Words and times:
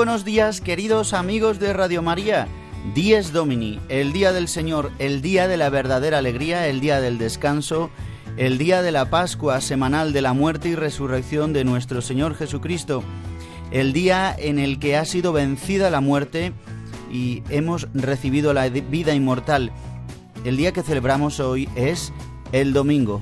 Buenos 0.00 0.24
días, 0.24 0.62
queridos 0.62 1.12
amigos 1.12 1.58
de 1.58 1.74
Radio 1.74 2.00
María. 2.00 2.48
Dies 2.94 3.34
Domini, 3.34 3.78
el 3.90 4.14
día 4.14 4.32
del 4.32 4.48
Señor, 4.48 4.92
el 4.98 5.20
día 5.20 5.46
de 5.46 5.58
la 5.58 5.68
verdadera 5.68 6.16
alegría, 6.16 6.68
el 6.68 6.80
día 6.80 7.02
del 7.02 7.18
descanso, 7.18 7.90
el 8.38 8.56
día 8.56 8.80
de 8.80 8.92
la 8.92 9.10
Pascua 9.10 9.60
semanal 9.60 10.14
de 10.14 10.22
la 10.22 10.32
muerte 10.32 10.70
y 10.70 10.74
resurrección 10.74 11.52
de 11.52 11.64
nuestro 11.64 12.00
Señor 12.00 12.34
Jesucristo, 12.34 13.04
el 13.72 13.92
día 13.92 14.34
en 14.38 14.58
el 14.58 14.78
que 14.78 14.96
ha 14.96 15.04
sido 15.04 15.34
vencida 15.34 15.90
la 15.90 16.00
muerte 16.00 16.54
y 17.12 17.42
hemos 17.50 17.86
recibido 17.92 18.54
la 18.54 18.70
vida 18.70 19.12
inmortal. 19.12 19.70
El 20.46 20.56
día 20.56 20.72
que 20.72 20.82
celebramos 20.82 21.40
hoy 21.40 21.68
es 21.76 22.10
el 22.52 22.72
domingo. 22.72 23.20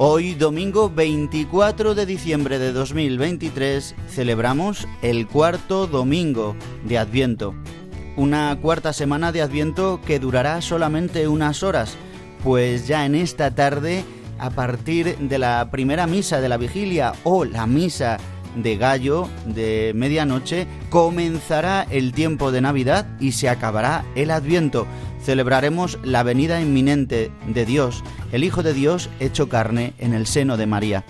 Hoy, 0.00 0.34
domingo 0.34 0.88
24 0.88 1.96
de 1.96 2.06
diciembre 2.06 2.60
de 2.60 2.72
2023, 2.72 3.96
celebramos 4.08 4.86
el 5.02 5.26
cuarto 5.26 5.88
domingo 5.88 6.54
de 6.84 6.98
Adviento. 6.98 7.52
Una 8.16 8.56
cuarta 8.62 8.92
semana 8.92 9.32
de 9.32 9.42
Adviento 9.42 10.00
que 10.06 10.20
durará 10.20 10.62
solamente 10.62 11.26
unas 11.26 11.64
horas, 11.64 11.96
pues 12.44 12.86
ya 12.86 13.06
en 13.06 13.16
esta 13.16 13.56
tarde, 13.56 14.04
a 14.38 14.50
partir 14.50 15.18
de 15.18 15.38
la 15.38 15.68
primera 15.72 16.06
misa 16.06 16.40
de 16.40 16.48
la 16.48 16.58
vigilia 16.58 17.14
o 17.24 17.44
la 17.44 17.66
misa 17.66 18.18
de 18.56 18.76
gallo 18.76 19.28
de 19.46 19.92
medianoche, 19.94 20.66
comenzará 20.90 21.86
el 21.90 22.12
tiempo 22.12 22.52
de 22.52 22.60
Navidad 22.60 23.06
y 23.20 23.32
se 23.32 23.48
acabará 23.48 24.04
el 24.14 24.30
Adviento 24.30 24.86
celebraremos 25.28 25.98
la 26.02 26.22
venida 26.22 26.60
inminente 26.60 27.30
de 27.46 27.66
Dios, 27.66 28.02
el 28.32 28.44
Hijo 28.44 28.62
de 28.62 28.72
Dios 28.72 29.10
hecho 29.20 29.48
carne 29.48 29.92
en 29.98 30.14
el 30.14 30.26
seno 30.26 30.56
de 30.56 30.66
María. 30.66 31.04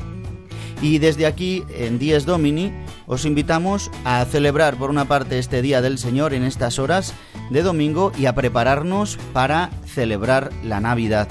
Y 0.80 0.98
desde 0.98 1.26
aquí, 1.26 1.64
en 1.76 1.98
Dies 1.98 2.24
Domini, 2.24 2.72
os 3.06 3.24
invitamos 3.24 3.90
a 4.04 4.24
celebrar 4.24 4.76
por 4.76 4.90
una 4.90 5.06
parte 5.06 5.38
este 5.38 5.62
Día 5.62 5.82
del 5.82 5.98
Señor 5.98 6.34
en 6.34 6.44
estas 6.44 6.78
horas 6.78 7.14
de 7.50 7.62
domingo 7.62 8.12
y 8.18 8.26
a 8.26 8.34
prepararnos 8.34 9.18
para 9.32 9.70
celebrar 9.86 10.50
la 10.64 10.80
Navidad. 10.80 11.28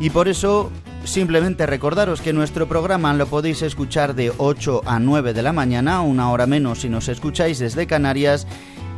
Y 0.00 0.10
por 0.10 0.28
eso 0.28 0.70
simplemente 1.04 1.66
recordaros 1.66 2.20
que 2.20 2.32
nuestro 2.32 2.68
programa 2.68 3.12
lo 3.14 3.26
podéis 3.26 3.62
escuchar 3.62 4.14
de 4.14 4.32
8 4.36 4.82
a 4.86 4.98
9 4.98 5.34
de 5.34 5.42
la 5.42 5.52
mañana, 5.52 6.00
una 6.02 6.30
hora 6.30 6.46
menos 6.46 6.80
si 6.80 6.88
nos 6.88 7.08
escucháis 7.08 7.58
desde 7.58 7.86
Canarias, 7.86 8.46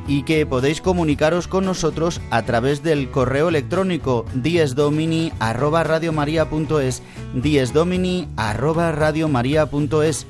y 0.07 0.25
que 0.25 0.45
podéis 0.45 0.81
comunicaros 0.81 1.49
con 1.49 1.65
nosotros 1.65 2.21
a 2.31 2.43
través 2.43 2.83
del 2.83 3.11
correo 3.11 3.49
electrónico 3.49 4.27
diesdomini@radiomaria.es, 4.35 7.03
diesdomini@radiomaria.es. 7.35 10.27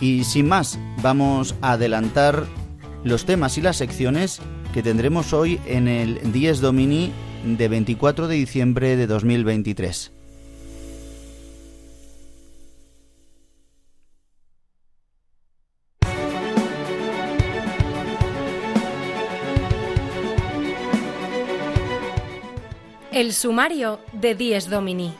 Y 0.00 0.24
sin 0.24 0.48
más, 0.48 0.78
vamos 1.02 1.54
a 1.62 1.72
adelantar 1.72 2.44
los 3.02 3.24
temas 3.24 3.58
y 3.58 3.62
las 3.62 3.76
secciones 3.76 4.40
que 4.72 4.82
tendremos 4.82 5.32
hoy 5.32 5.60
en 5.66 5.88
el 5.88 6.32
Dies 6.32 6.60
Domini 6.60 7.12
de 7.44 7.68
24 7.68 8.28
de 8.28 8.36
diciembre 8.36 8.96
de 8.96 9.06
2023. 9.06 10.15
El 23.16 23.32
sumario 23.32 23.98
de 24.12 24.34
Dies 24.34 24.68
Domini. 24.68 25.14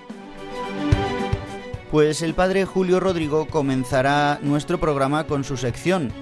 Pues 1.91 2.21
el 2.21 2.35
padre 2.35 2.67
Julio 2.67 3.01
Rodrigo 3.01 3.47
comenzará 3.47 4.39
nuestro 4.43 4.79
programa 4.79 5.27
con 5.27 5.45
su 5.45 5.57
sección, 5.57 6.13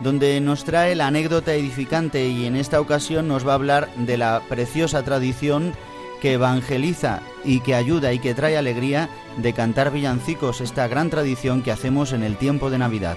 donde 0.00 0.40
nos 0.40 0.64
trae 0.64 0.96
la 0.96 1.06
anécdota 1.06 1.54
edificante 1.54 2.26
y 2.26 2.46
en 2.46 2.56
esta 2.56 2.80
ocasión 2.80 3.28
nos 3.28 3.46
va 3.46 3.52
a 3.52 3.54
hablar 3.54 3.88
de 3.94 4.16
la 4.16 4.42
preciosa 4.48 5.04
tradición 5.04 5.74
que 6.20 6.32
evangeliza 6.32 7.22
y 7.44 7.60
que 7.60 7.76
ayuda 7.76 8.12
y 8.12 8.18
que 8.18 8.34
trae 8.34 8.56
alegría 8.56 9.08
de 9.36 9.52
cantar 9.52 9.92
villancicos, 9.92 10.60
esta 10.60 10.88
gran 10.88 11.08
tradición 11.08 11.62
que 11.62 11.70
hacemos 11.70 12.12
en 12.12 12.24
el 12.24 12.36
tiempo 12.36 12.68
de 12.68 12.78
Navidad. 12.78 13.16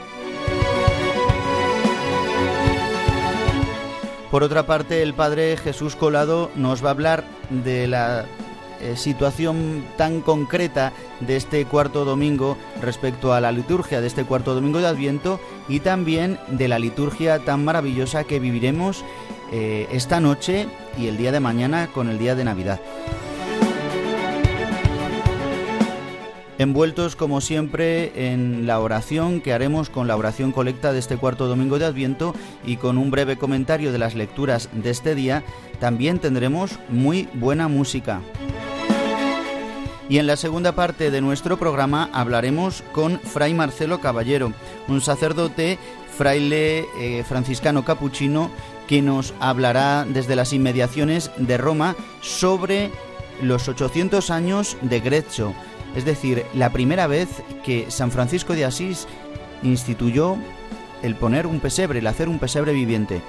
Por 4.31 4.43
otra 4.43 4.67
parte, 4.67 5.01
el 5.01 5.13
padre 5.13 5.57
Jesús 5.57 5.95
Colado 5.95 6.51
nos 6.55 6.83
va 6.83 6.89
a 6.89 6.91
hablar 6.91 7.23
de 7.49 7.87
la 7.87 8.25
eh, 8.79 8.95
situación 8.95 9.83
tan 9.97 10.21
concreta 10.21 10.93
de 11.19 11.35
este 11.35 11.65
cuarto 11.65 12.05
domingo 12.05 12.55
respecto 12.81 13.33
a 13.33 13.41
la 13.41 13.51
liturgia 13.51 14.01
de 14.01 14.07
este 14.07 14.25
cuarto 14.25 14.53
domingo 14.53 14.79
de 14.79 14.87
Adviento 14.87 15.39
y 15.67 15.79
también 15.79 16.39
de 16.47 16.67
la 16.67 16.79
liturgia 16.79 17.39
tan 17.39 17.65
maravillosa 17.65 18.23
que 18.23 18.39
viviremos 18.39 19.03
eh, 19.51 19.87
esta 19.91 20.19
noche 20.19 20.67
y 20.97 21.07
el 21.07 21.17
día 21.17 21.31
de 21.31 21.39
mañana 21.39 21.89
con 21.91 22.07
el 22.07 22.19
día 22.19 22.35
de 22.35 22.43
Navidad. 22.43 22.79
Envueltos 26.59 27.15
como 27.15 27.41
siempre 27.41 28.31
en 28.31 28.67
la 28.67 28.79
oración 28.79 29.41
que 29.41 29.53
haremos 29.53 29.89
con 29.89 30.07
la 30.07 30.17
oración 30.17 30.51
colecta 30.51 30.93
de 30.93 30.99
este 30.99 31.17
cuarto 31.17 31.47
domingo 31.47 31.79
de 31.79 31.85
Adviento 31.85 32.35
y 32.65 32.75
con 32.75 32.97
un 32.97 33.09
breve 33.09 33.37
comentario 33.37 33.91
de 33.91 33.97
las 33.97 34.13
lecturas 34.13 34.69
de 34.73 34.89
este 34.91 35.15
día, 35.15 35.43
también 35.79 36.19
tendremos 36.19 36.77
muy 36.89 37.29
buena 37.33 37.69
música. 37.69 38.21
Y 40.09 40.17
en 40.17 40.27
la 40.27 40.35
segunda 40.35 40.73
parte 40.73 41.11
de 41.11 41.21
nuestro 41.21 41.57
programa 41.57 42.09
hablaremos 42.11 42.83
con 42.91 43.19
Fray 43.21 43.53
Marcelo 43.53 44.01
Caballero, 44.01 44.51
un 44.87 45.01
sacerdote 45.01 45.79
fraile 46.17 46.87
eh, 46.99 47.23
franciscano 47.23 47.85
capuchino 47.85 48.51
que 48.87 49.01
nos 49.01 49.33
hablará 49.39 50.05
desde 50.09 50.35
las 50.35 50.51
inmediaciones 50.51 51.31
de 51.37 51.57
Roma 51.57 51.95
sobre 52.21 52.91
los 53.41 53.69
800 53.69 54.29
años 54.31 54.77
de 54.81 54.99
Grezzo, 54.99 55.53
es 55.95 56.05
decir, 56.05 56.45
la 56.53 56.71
primera 56.71 57.07
vez 57.07 57.29
que 57.63 57.89
San 57.89 58.11
Francisco 58.11 58.53
de 58.53 58.65
Asís 58.65 59.07
instituyó 59.63 60.37
el 61.03 61.15
poner 61.15 61.47
un 61.47 61.59
pesebre, 61.59 61.99
el 61.99 62.07
hacer 62.07 62.29
un 62.29 62.39
pesebre 62.39 62.73
viviente. 62.73 63.21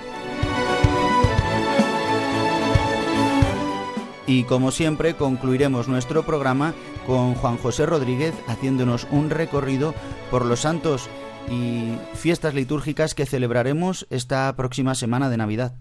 Y 4.26 4.44
como 4.44 4.70
siempre 4.70 5.14
concluiremos 5.14 5.88
nuestro 5.88 6.24
programa 6.24 6.72
con 7.06 7.34
Juan 7.34 7.56
José 7.56 7.86
Rodríguez 7.86 8.32
haciéndonos 8.46 9.08
un 9.10 9.28
recorrido 9.28 9.92
por 10.30 10.44
los 10.44 10.60
santos 10.60 11.08
y 11.50 11.94
fiestas 12.14 12.54
litúrgicas 12.54 13.14
que 13.14 13.26
celebraremos 13.26 14.06
esta 14.10 14.54
próxima 14.54 14.94
semana 14.94 15.30
de 15.30 15.36
Navidad. 15.36 15.74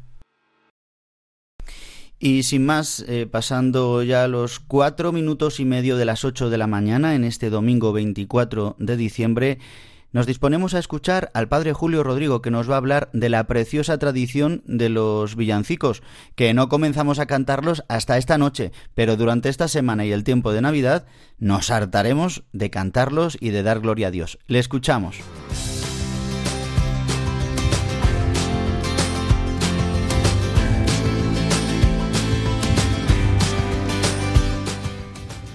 Y 2.19 2.43
sin 2.43 2.65
más, 2.65 3.05
eh, 3.07 3.27
pasando 3.31 4.03
ya 4.03 4.27
los 4.27 4.59
cuatro 4.59 5.13
minutos 5.13 5.61
y 5.61 5.65
medio 5.65 5.95
de 5.95 6.03
las 6.03 6.25
ocho 6.25 6.49
de 6.49 6.57
la 6.57 6.67
mañana 6.67 7.15
en 7.15 7.23
este 7.23 7.49
domingo 7.49 7.93
24 7.93 8.75
de 8.77 8.97
diciembre, 8.97 9.59
nos 10.11 10.25
disponemos 10.25 10.73
a 10.73 10.79
escuchar 10.79 11.31
al 11.33 11.47
padre 11.47 11.71
Julio 11.71 12.03
Rodrigo 12.03 12.41
que 12.41 12.51
nos 12.51 12.69
va 12.69 12.73
a 12.73 12.79
hablar 12.79 13.09
de 13.13 13.29
la 13.29 13.45
preciosa 13.45 13.97
tradición 13.99 14.63
de 14.65 14.89
los 14.89 15.35
villancicos, 15.35 16.01
que 16.35 16.53
no 16.53 16.67
comenzamos 16.67 17.19
a 17.19 17.25
cantarlos 17.25 17.83
hasta 17.87 18.17
esta 18.17 18.37
noche, 18.37 18.71
pero 18.95 19.15
durante 19.15 19.47
esta 19.49 19.67
semana 19.67 20.05
y 20.05 20.11
el 20.11 20.25
tiempo 20.25 20.51
de 20.51 20.61
Navidad 20.61 21.05
nos 21.37 21.69
hartaremos 21.71 22.43
de 22.51 22.69
cantarlos 22.69 23.37
y 23.39 23.51
de 23.51 23.63
dar 23.63 23.79
gloria 23.79 24.07
a 24.07 24.11
Dios. 24.11 24.39
Le 24.47 24.59
escuchamos. 24.59 25.17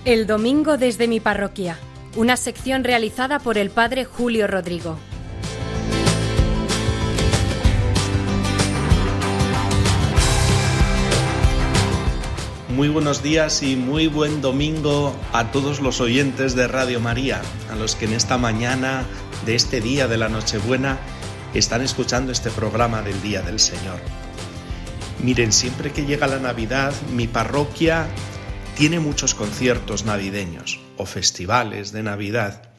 El 0.04 0.26
domingo 0.26 0.76
desde 0.76 1.08
mi 1.08 1.18
parroquia, 1.18 1.78
una 2.14 2.36
sección 2.36 2.84
realizada 2.84 3.38
por 3.38 3.56
el 3.56 3.70
padre 3.70 4.04
Julio 4.04 4.46
Rodrigo. 4.46 4.98
Muy 12.68 12.88
buenos 12.90 13.22
días 13.22 13.62
y 13.62 13.76
muy 13.76 14.06
buen 14.06 14.42
domingo 14.42 15.16
a 15.32 15.50
todos 15.50 15.80
los 15.80 16.02
oyentes 16.02 16.54
de 16.54 16.68
Radio 16.68 17.00
María, 17.00 17.40
a 17.72 17.74
los 17.74 17.96
que 17.96 18.04
en 18.04 18.12
esta 18.12 18.36
mañana 18.36 19.06
de 19.46 19.54
este 19.54 19.80
día 19.80 20.06
de 20.06 20.18
la 20.18 20.28
Nochebuena 20.28 20.98
están 21.54 21.80
escuchando 21.80 22.30
este 22.30 22.50
programa 22.50 23.00
del 23.00 23.22
Día 23.22 23.40
del 23.40 23.58
Señor. 23.58 24.00
Miren, 25.22 25.50
siempre 25.50 25.92
que 25.92 26.04
llega 26.04 26.26
la 26.26 26.40
Navidad, 26.40 26.92
mi 27.14 27.26
parroquia 27.26 28.06
tiene 28.76 28.98
muchos 28.98 29.36
conciertos 29.36 30.04
navideños 30.04 30.80
o 30.96 31.06
festivales 31.06 31.92
de 31.92 32.02
Navidad. 32.02 32.70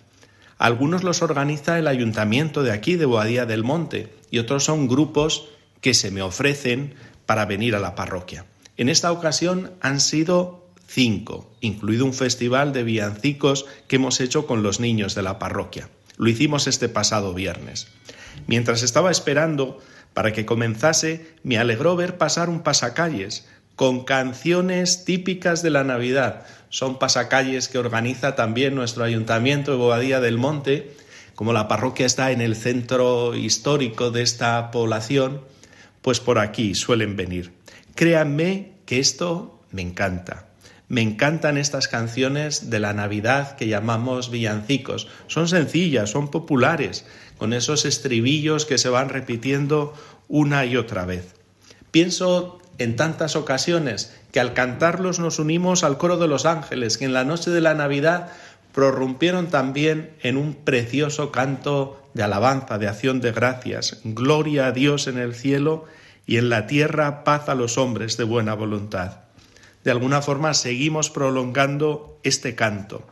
Algunos 0.58 1.04
los 1.04 1.22
organiza 1.22 1.80
el 1.80 1.88
ayuntamiento 1.88 2.64
de 2.64 2.74
aquí, 2.74 2.96
de 2.98 3.06
Boadía 3.06 3.46
del 3.46 3.64
Monte, 3.64 4.14
y 4.30 4.40
otros 4.40 4.66
son 4.66 4.90
grupos 4.90 5.48
que 5.80 5.94
se 5.94 6.12
me 6.12 6.22
ofrecen 6.22 6.96
para 7.26 7.46
venir 7.46 7.76
a 7.76 7.80
la 7.80 7.96
parroquia. 7.96 8.46
En 8.76 8.90
esta 8.90 9.12
ocasión 9.12 9.72
han 9.80 10.02
sido 10.02 10.68
cinco, 10.86 11.50
incluido 11.62 12.04
un 12.04 12.14
festival 12.14 12.74
de 12.74 12.84
villancicos 12.84 13.66
que 13.88 13.96
hemos 13.96 14.20
hecho 14.20 14.48
con 14.48 14.64
los 14.64 14.82
niños 14.82 15.16
de 15.16 15.24
la 15.24 15.40
parroquia. 15.40 15.90
Lo 16.18 16.30
hicimos 16.30 16.68
este 16.68 16.90
pasado 16.90 17.34
viernes. 17.34 17.88
Mientras 18.48 18.84
estaba 18.84 19.12
esperando 19.12 19.80
para 20.14 20.34
que 20.34 20.46
comenzase, 20.46 21.36
me 21.44 21.58
alegró 21.58 21.96
ver 21.96 22.18
pasar 22.18 22.50
un 22.50 22.62
pasacalles 22.62 23.48
con 23.76 24.04
canciones 24.06 25.06
típicas 25.06 25.62
de 25.62 25.70
la 25.70 25.84
Navidad. 25.84 26.46
Son 26.70 27.00
pasacalles 27.00 27.68
que 27.68 27.78
organiza 27.78 28.36
también 28.36 28.76
nuestro 28.76 29.04
ayuntamiento 29.04 29.72
de 29.72 29.78
Bobadilla 29.78 30.20
del 30.20 30.38
Monte. 30.38 30.96
Como 31.36 31.54
la 31.54 31.68
parroquia 31.68 32.06
está 32.06 32.32
en 32.32 32.42
el 32.42 32.56
centro 32.56 33.36
histórico 33.36 34.12
de 34.12 34.22
esta 34.22 34.72
población, 34.72 35.42
pues 36.02 36.20
por 36.20 36.40
aquí 36.40 36.76
suelen 36.76 37.16
venir. 37.16 37.54
Créanme 37.96 38.74
que 38.86 39.00
esto 39.00 39.60
me 39.72 39.82
encanta. 39.82 40.48
Me 40.88 41.02
encantan 41.02 41.58
estas 41.58 41.88
canciones 41.88 42.70
de 42.70 42.80
la 42.80 42.94
Navidad 42.94 43.56
que 43.56 43.68
llamamos 43.68 44.30
villancicos. 44.30 45.08
Son 45.28 45.48
sencillas, 45.48 46.12
son 46.12 46.30
populares, 46.30 47.06
con 47.38 47.54
esos 47.54 47.86
estribillos 47.86 48.66
que 48.66 48.78
se 48.78 48.90
van 48.90 49.10
repitiendo 49.10 49.94
una 50.28 50.66
y 50.66 50.78
otra 50.78 51.06
vez. 51.06 51.34
Pienso 51.90 52.60
en 52.78 52.96
tantas 52.96 53.36
ocasiones 53.36 54.14
que 54.32 54.40
al 54.40 54.54
cantarlos 54.54 55.20
nos 55.20 55.40
unimos 55.40 55.84
al 55.84 55.98
coro 55.98 56.18
de 56.18 56.28
los 56.28 56.46
ángeles, 56.46 56.98
que 56.98 57.06
en 57.06 57.14
la 57.14 57.24
noche 57.24 57.52
de 57.52 57.62
la 57.62 57.74
Navidad 57.74 58.30
prorrumpieron 58.74 59.48
también 59.48 60.12
en 60.22 60.36
un 60.36 60.54
precioso 60.54 61.32
canto 61.32 62.10
de 62.14 62.24
alabanza, 62.24 62.78
de 62.78 62.90
acción 62.90 63.22
de 63.22 63.32
gracias. 63.32 64.00
Gloria 64.04 64.68
a 64.68 64.72
Dios 64.72 65.08
en 65.08 65.18
el 65.18 65.34
cielo 65.34 65.86
y 66.26 66.38
en 66.38 66.50
la 66.50 66.68
tierra 66.68 67.24
paz 67.24 67.48
a 67.48 67.56
los 67.56 67.78
hombres 67.78 68.18
de 68.18 68.26
buena 68.26 68.54
voluntad. 68.54 69.20
De 69.86 69.92
alguna 69.92 70.22
forma 70.22 70.54
seguimos 70.54 71.10
prolongando 71.10 72.20
este 72.24 72.56
canto, 72.56 73.08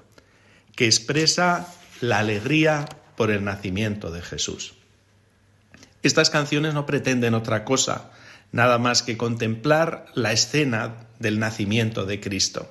que 0.75 0.85
expresa 0.85 1.67
la 2.01 2.19
alegría 2.19 2.85
por 3.15 3.31
el 3.31 3.45
nacimiento 3.45 4.11
de 4.11 4.21
Jesús. 4.21 4.73
Estas 6.01 6.29
canciones 6.29 6.73
no 6.73 6.85
pretenden 6.85 7.35
otra 7.35 7.63
cosa, 7.63 8.11
nada 8.53 8.77
más 8.77 9.03
que 9.03 9.17
contemplar 9.17 10.05
la 10.13 10.31
escena 10.31 11.07
del 11.19 11.39
nacimiento 11.39 12.05
de 12.05 12.21
Cristo. 12.21 12.69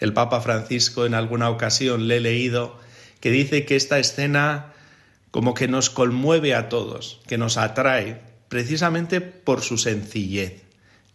El 0.00 0.12
Papa 0.12 0.40
Francisco 0.40 1.06
en 1.06 1.14
alguna 1.14 1.50
ocasión 1.50 2.08
le 2.08 2.16
he 2.16 2.20
leído 2.20 2.76
que 3.20 3.30
dice 3.30 3.64
que 3.64 3.76
esta 3.76 4.00
escena 4.00 4.72
como 5.30 5.54
que 5.54 5.68
nos 5.68 5.90
conmueve 5.90 6.54
a 6.54 6.68
todos, 6.68 7.20
que 7.26 7.38
nos 7.38 7.56
atrae, 7.56 8.20
precisamente 8.48 9.20
por 9.20 9.62
su 9.62 9.78
sencillez. 9.78 10.62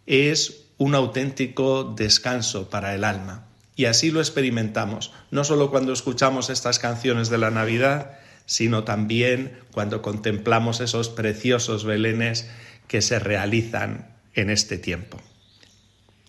Es 0.05 0.65
un 0.77 0.93
auténtico 0.93 1.83
descanso 1.95 2.69
para 2.69 2.93
el 2.95 3.03
alma. 3.03 3.45
Y 3.75 3.85
así 3.85 4.11
lo 4.11 4.19
experimentamos, 4.19 5.13
no 5.31 5.43
solo 5.43 5.71
cuando 5.71 5.93
escuchamos 5.93 6.49
estas 6.49 6.79
canciones 6.79 7.29
de 7.29 7.37
la 7.37 7.49
Navidad, 7.49 8.19
sino 8.45 8.83
también 8.83 9.57
cuando 9.71 10.01
contemplamos 10.01 10.79
esos 10.81 11.09
preciosos 11.09 11.85
belenes 11.85 12.49
que 12.89 13.01
se 13.01 13.19
realizan 13.19 14.09
en 14.33 14.49
este 14.49 14.77
tiempo. 14.77 15.21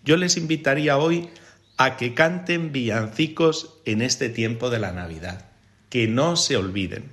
Yo 0.05 0.17
les 0.17 0.37
invitaría 0.37 0.99
hoy 0.99 1.31
a 1.77 1.97
que 1.97 2.15
canten 2.15 2.71
villancicos 2.71 3.81
en 3.87 4.03
este 4.03 4.29
tiempo 4.29 4.71
de 4.71 4.79
la 4.79 4.93
Navidad, 4.93 5.47
que 5.89 6.07
no 6.07 6.37
se 6.37 6.57
olviden. 6.57 7.11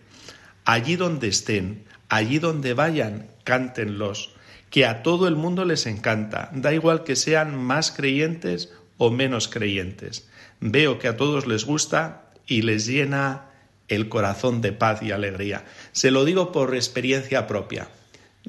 Allí 0.66 0.98
donde 0.98 1.30
estén, 1.30 1.86
allí 2.10 2.38
donde 2.38 2.74
vayan, 2.74 3.28
cántenlos, 3.46 4.36
que 4.70 4.86
a 4.86 5.02
todo 5.02 5.30
el 5.30 5.38
mundo 5.38 5.64
les 5.64 5.86
encanta, 5.86 6.52
da 6.54 6.74
igual 6.74 7.06
que 7.06 7.16
sean 7.16 7.56
más 7.56 7.92
creyentes 7.92 8.74
o 8.98 9.10
menos 9.10 9.48
creyentes. 9.48 10.28
Veo 10.60 11.00
que 11.00 11.08
a 11.08 11.16
todos 11.16 11.48
les 11.48 11.64
gusta 11.64 12.32
y 12.46 12.64
les 12.64 12.86
llena 12.86 13.46
el 13.88 14.10
corazón 14.10 14.60
de 14.60 14.74
paz 14.74 15.02
y 15.02 15.12
alegría. 15.12 15.64
Se 15.94 16.12
lo 16.12 16.26
digo 16.26 16.52
por 16.52 16.76
experiencia 16.76 17.48
propia. 17.48 17.88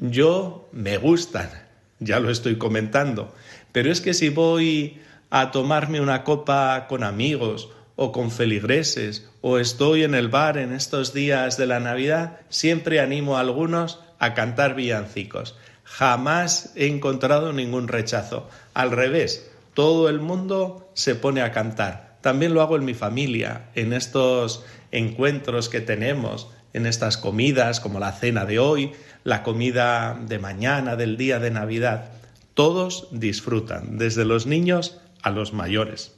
Yo 0.00 0.68
me 0.70 0.96
gustan, 0.96 1.50
ya 1.98 2.20
lo 2.20 2.30
estoy 2.30 2.56
comentando, 2.56 3.34
pero 3.72 3.90
es 3.90 4.00
que 4.00 4.14
si 4.14 4.28
voy 4.28 5.00
a 5.28 5.50
tomarme 5.50 6.00
una 6.00 6.22
copa 6.22 6.86
con 6.88 7.02
amigos 7.02 7.70
o 7.96 8.12
con 8.12 8.30
feligreses 8.30 9.28
o 9.40 9.58
estoy 9.58 10.04
en 10.04 10.14
el 10.14 10.28
bar 10.28 10.56
en 10.56 10.72
estos 10.72 11.12
días 11.14 11.56
de 11.56 11.66
la 11.66 11.80
Navidad, 11.80 12.38
siempre 12.48 13.00
animo 13.00 13.36
a 13.36 13.40
algunos 13.40 13.98
a 14.20 14.34
cantar 14.34 14.76
villancicos. 14.76 15.56
Jamás 15.82 16.72
he 16.76 16.86
encontrado 16.86 17.52
ningún 17.52 17.88
rechazo. 17.88 18.48
Al 18.74 18.92
revés, 18.92 19.50
todo 19.74 20.08
el 20.08 20.20
mundo 20.20 20.92
se 20.94 21.16
pone 21.16 21.42
a 21.42 21.50
cantar. 21.50 22.18
También 22.20 22.54
lo 22.54 22.62
hago 22.62 22.76
en 22.76 22.84
mi 22.84 22.94
familia, 22.94 23.70
en 23.74 23.92
estos 23.92 24.64
encuentros 24.92 25.68
que 25.68 25.80
tenemos, 25.80 26.48
en 26.72 26.86
estas 26.86 27.16
comidas 27.16 27.80
como 27.80 27.98
la 27.98 28.12
cena 28.12 28.44
de 28.44 28.58
hoy, 28.58 28.92
la 29.24 29.42
comida 29.42 30.18
de 30.20 30.38
mañana, 30.38 30.96
del 30.96 31.16
día 31.16 31.38
de 31.38 31.50
Navidad. 31.50 32.10
Todos 32.54 33.08
disfrutan, 33.12 33.98
desde 33.98 34.24
los 34.24 34.46
niños 34.46 35.00
a 35.22 35.30
los 35.30 35.52
mayores. 35.52 36.14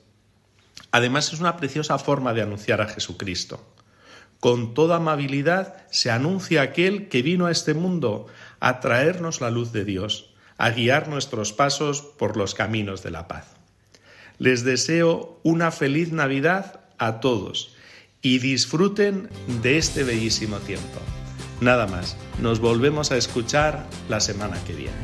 Además 0.92 1.32
es 1.32 1.40
una 1.40 1.56
preciosa 1.56 1.98
forma 1.98 2.34
de 2.34 2.42
anunciar 2.42 2.80
a 2.80 2.88
Jesucristo. 2.88 3.64
Con 4.40 4.74
toda 4.74 4.96
amabilidad 4.96 5.76
se 5.90 6.10
anuncia 6.10 6.62
aquel 6.62 7.08
que 7.08 7.22
vino 7.22 7.46
a 7.46 7.50
este 7.50 7.74
mundo 7.74 8.26
a 8.58 8.80
traernos 8.80 9.40
la 9.40 9.50
luz 9.50 9.72
de 9.72 9.84
Dios, 9.84 10.34
a 10.56 10.70
guiar 10.70 11.08
nuestros 11.08 11.52
pasos 11.52 12.02
por 12.02 12.36
los 12.36 12.54
caminos 12.54 13.02
de 13.02 13.10
la 13.10 13.28
paz. 13.28 13.46
Les 14.38 14.64
deseo 14.64 15.38
una 15.42 15.70
feliz 15.70 16.12
Navidad 16.12 16.80
a 16.98 17.20
todos 17.20 17.76
y 18.22 18.38
disfruten 18.38 19.28
de 19.62 19.78
este 19.78 20.04
bellísimo 20.04 20.58
tiempo. 20.58 21.00
Nada 21.60 21.86
más, 21.86 22.16
nos 22.40 22.60
volvemos 22.60 23.12
a 23.12 23.16
escuchar 23.16 23.86
la 24.08 24.20
semana 24.20 24.56
que 24.66 24.74
viene. 24.74 24.96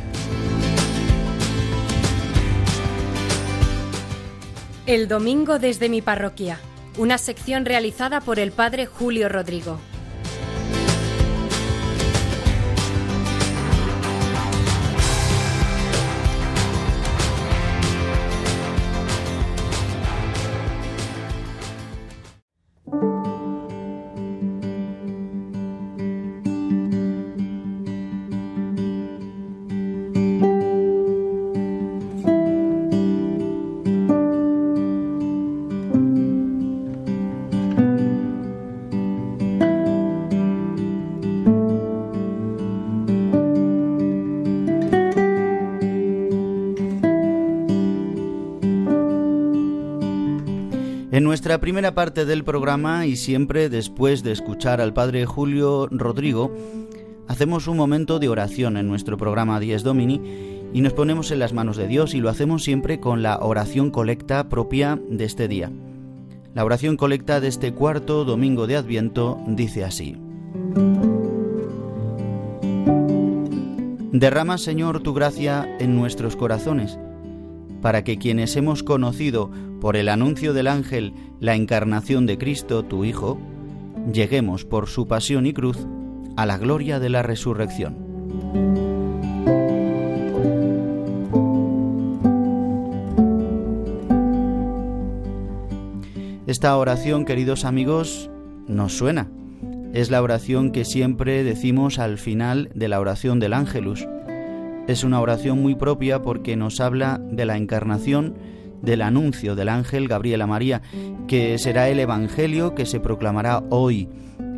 El 4.86 5.08
domingo 5.08 5.58
desde 5.58 5.88
mi 5.88 6.00
parroquia 6.00 6.60
una 6.98 7.18
sección 7.18 7.64
realizada 7.64 8.20
por 8.20 8.38
el 8.38 8.52
padre 8.52 8.86
Julio 8.86 9.28
Rodrigo. 9.28 9.78
Nuestra 51.56 51.72
primera 51.72 51.94
parte 51.94 52.26
del 52.26 52.44
programa 52.44 53.06
y 53.06 53.16
siempre 53.16 53.70
después 53.70 54.22
de 54.22 54.30
escuchar 54.30 54.82
al 54.82 54.92
Padre 54.92 55.24
Julio 55.24 55.88
Rodrigo, 55.90 56.54
hacemos 57.28 57.66
un 57.66 57.78
momento 57.78 58.18
de 58.18 58.28
oración 58.28 58.76
en 58.76 58.86
nuestro 58.86 59.16
programa 59.16 59.58
Dies 59.58 59.82
Domini 59.82 60.20
y 60.74 60.82
nos 60.82 60.92
ponemos 60.92 61.30
en 61.30 61.38
las 61.38 61.54
manos 61.54 61.78
de 61.78 61.88
Dios 61.88 62.12
y 62.12 62.20
lo 62.20 62.28
hacemos 62.28 62.62
siempre 62.62 63.00
con 63.00 63.22
la 63.22 63.38
oración 63.38 63.90
colecta 63.90 64.50
propia 64.50 65.00
de 65.08 65.24
este 65.24 65.48
día. 65.48 65.72
La 66.52 66.62
oración 66.62 66.98
colecta 66.98 67.40
de 67.40 67.48
este 67.48 67.72
cuarto 67.72 68.26
domingo 68.26 68.66
de 68.66 68.76
Adviento 68.76 69.40
dice 69.46 69.82
así. 69.82 70.14
Derrama, 74.12 74.58
Señor, 74.58 75.00
tu 75.00 75.14
gracia 75.14 75.66
en 75.80 75.96
nuestros 75.96 76.36
corazones 76.36 76.98
para 77.86 78.02
que 78.02 78.18
quienes 78.18 78.56
hemos 78.56 78.82
conocido 78.82 79.48
por 79.80 79.96
el 79.96 80.08
anuncio 80.08 80.52
del 80.52 80.66
ángel 80.66 81.14
la 81.38 81.54
encarnación 81.54 82.26
de 82.26 82.36
Cristo, 82.36 82.84
tu 82.84 83.04
Hijo, 83.04 83.38
lleguemos 84.12 84.64
por 84.64 84.88
su 84.88 85.06
pasión 85.06 85.46
y 85.46 85.52
cruz 85.52 85.86
a 86.36 86.46
la 86.46 86.58
gloria 86.58 86.98
de 86.98 87.10
la 87.10 87.22
resurrección. 87.22 87.94
Esta 96.48 96.76
oración, 96.76 97.24
queridos 97.24 97.64
amigos, 97.64 98.32
nos 98.66 98.94
suena. 98.98 99.30
Es 99.92 100.10
la 100.10 100.22
oración 100.22 100.72
que 100.72 100.84
siempre 100.84 101.44
decimos 101.44 102.00
al 102.00 102.18
final 102.18 102.68
de 102.74 102.88
la 102.88 102.98
oración 102.98 103.38
del 103.38 103.52
ángelus. 103.52 104.08
Es 104.86 105.02
una 105.02 105.20
oración 105.20 105.60
muy 105.60 105.74
propia 105.74 106.22
porque 106.22 106.56
nos 106.56 106.80
habla 106.80 107.20
de 107.30 107.44
la 107.44 107.56
encarnación, 107.56 108.34
del 108.82 109.02
anuncio 109.02 109.56
del 109.56 109.68
ángel 109.68 110.06
Gabriel 110.06 110.42
a 110.42 110.46
María, 110.46 110.82
que 111.26 111.58
será 111.58 111.88
el 111.88 111.98
Evangelio 111.98 112.74
que 112.74 112.86
se 112.86 113.00
proclamará 113.00 113.64
hoy 113.70 114.08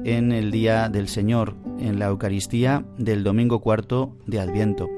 en 0.04 0.32
el 0.32 0.50
Día 0.50 0.88
del 0.88 1.08
Señor, 1.08 1.54
en 1.78 1.98
la 1.98 2.06
Eucaristía 2.06 2.84
del 2.98 3.24
domingo 3.24 3.60
cuarto 3.60 4.16
de 4.26 4.40
Adviento 4.40 4.88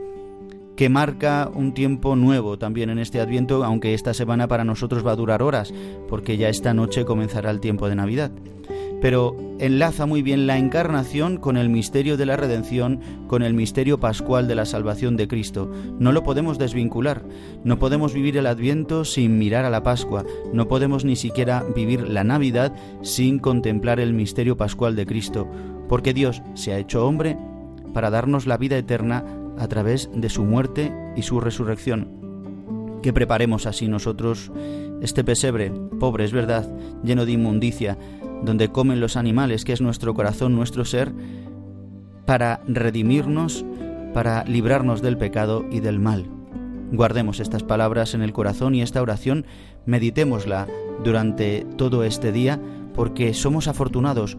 que 0.81 0.89
marca 0.89 1.51
un 1.53 1.75
tiempo 1.75 2.17
nuevo 2.17 2.59
también 2.59 2.89
en 2.89 2.99
este 2.99 3.21
Adviento, 3.21 3.65
aunque 3.65 3.93
esta 3.93 4.15
semana 4.15 4.49
para 4.49 4.65
nosotros 4.65 5.07
va 5.07 5.13
a 5.13 5.17
durar 5.17 5.43
horas, 5.43 5.75
porque 6.09 6.39
ya 6.39 6.49
esta 6.49 6.73
noche 6.73 7.05
comenzará 7.05 7.51
el 7.51 7.61
tiempo 7.61 7.87
de 7.87 7.97
Navidad. 7.97 8.31
Pero 9.01 9.37
enlaza 9.59 10.07
muy 10.07 10.23
bien 10.23 10.47
la 10.47 10.59
encarnación 10.59 11.39
con 11.39 11.57
el 11.57 11.69
misterio 11.69 12.17
de 12.17 12.27
la 12.27 12.37
redención, 12.37 13.01
con 13.29 13.43
el 13.43 13.55
misterio 13.55 13.99
pascual 13.99 14.47
de 14.47 14.55
la 14.55 14.67
salvación 14.67 15.17
de 15.17 15.27
Cristo. 15.27 15.71
No 15.99 16.13
lo 16.13 16.23
podemos 16.23 16.59
desvincular. 16.59 17.25
No 17.65 17.79
podemos 17.79 18.13
vivir 18.13 18.37
el 18.37 18.47
Adviento 18.47 19.05
sin 19.05 19.39
mirar 19.39 19.65
a 19.65 19.71
la 19.71 19.83
Pascua. 19.83 20.25
No 20.53 20.69
podemos 20.69 21.05
ni 21.05 21.17
siquiera 21.17 21.65
vivir 21.75 22.09
la 22.09 22.25
Navidad 22.25 22.75
sin 23.03 23.39
contemplar 23.39 24.01
el 24.01 24.13
misterio 24.13 24.57
pascual 24.57 24.97
de 24.97 25.07
Cristo, 25.07 25.49
porque 25.89 26.13
Dios 26.13 26.43
se 26.55 26.73
ha 26.73 26.79
hecho 26.79 27.07
hombre 27.07 27.39
para 27.95 28.11
darnos 28.11 28.47
la 28.47 28.57
vida 28.57 28.77
eterna 28.77 29.25
a 29.59 29.69
través 29.69 30.11
de 30.15 30.29
su 30.29 30.45
muerte 30.45 30.93
y 31.17 31.23
su 31.23 31.41
resurrección. 31.41 32.21
Que 33.03 33.13
preparemos 33.13 33.67
así 33.67 33.89
nosotros 33.89 34.53
este 35.01 35.25
pesebre, 35.25 35.73
pobre 35.99 36.25
es 36.25 36.33
verdad, 36.33 36.69
lleno 37.03 37.25
de 37.25 37.33
inmundicia, 37.33 37.97
donde 38.43 38.71
comen 38.71 39.01
los 39.01 39.17
animales, 39.17 39.65
que 39.65 39.73
es 39.73 39.81
nuestro 39.81 40.15
corazón, 40.15 40.55
nuestro 40.55 40.85
ser, 40.85 41.13
para 42.27 42.61
redimirnos, 42.67 43.65
para 44.15 44.45
librarnos 44.45 45.03
del 45.03 45.17
pecado 45.17 45.65
y 45.71 45.81
del 45.81 45.99
mal. 45.99 46.27
Guardemos 46.93 47.41
estas 47.41 47.63
palabras 47.63 48.15
en 48.15 48.23
el 48.23 48.33
corazón 48.33 48.75
y 48.75 48.83
esta 48.83 49.03
oración 49.03 49.47
meditémosla 49.87 50.67
durante 51.05 51.67
todo 51.77 52.05
este 52.05 52.33
día, 52.33 52.61
porque 52.95 53.33
somos 53.35 53.69
afortunados 53.69 54.37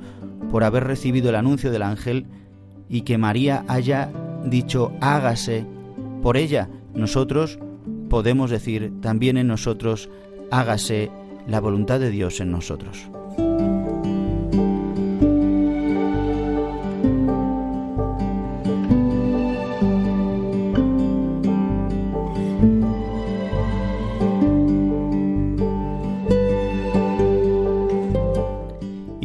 por 0.51 0.63
haber 0.63 0.83
recibido 0.83 1.29
el 1.29 1.35
anuncio 1.35 1.71
del 1.71 1.83
ángel 1.83 2.25
y 2.89 3.01
que 3.01 3.17
María 3.17 3.63
haya 3.67 4.11
dicho 4.45 4.91
hágase 4.99 5.65
por 6.21 6.37
ella, 6.37 6.69
nosotros 6.93 7.57
podemos 8.09 8.49
decir 8.49 8.91
también 9.01 9.37
en 9.37 9.47
nosotros 9.47 10.09
hágase 10.51 11.09
la 11.47 11.59
voluntad 11.59 11.99
de 11.99 12.11
Dios 12.11 12.39
en 12.41 12.51
nosotros. 12.51 13.09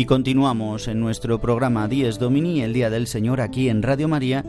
Continuamos 0.07 0.87
en 0.87 1.01
nuestro 1.01 1.41
programa 1.41 1.89
Dies 1.89 2.21
Domini, 2.21 2.63
el 2.63 2.73
Día 2.73 2.91
del 2.91 3.09
Señor, 3.09 3.41
aquí 3.41 3.69
en 3.69 3.83
Radio 3.83 4.07
María, 4.07 4.45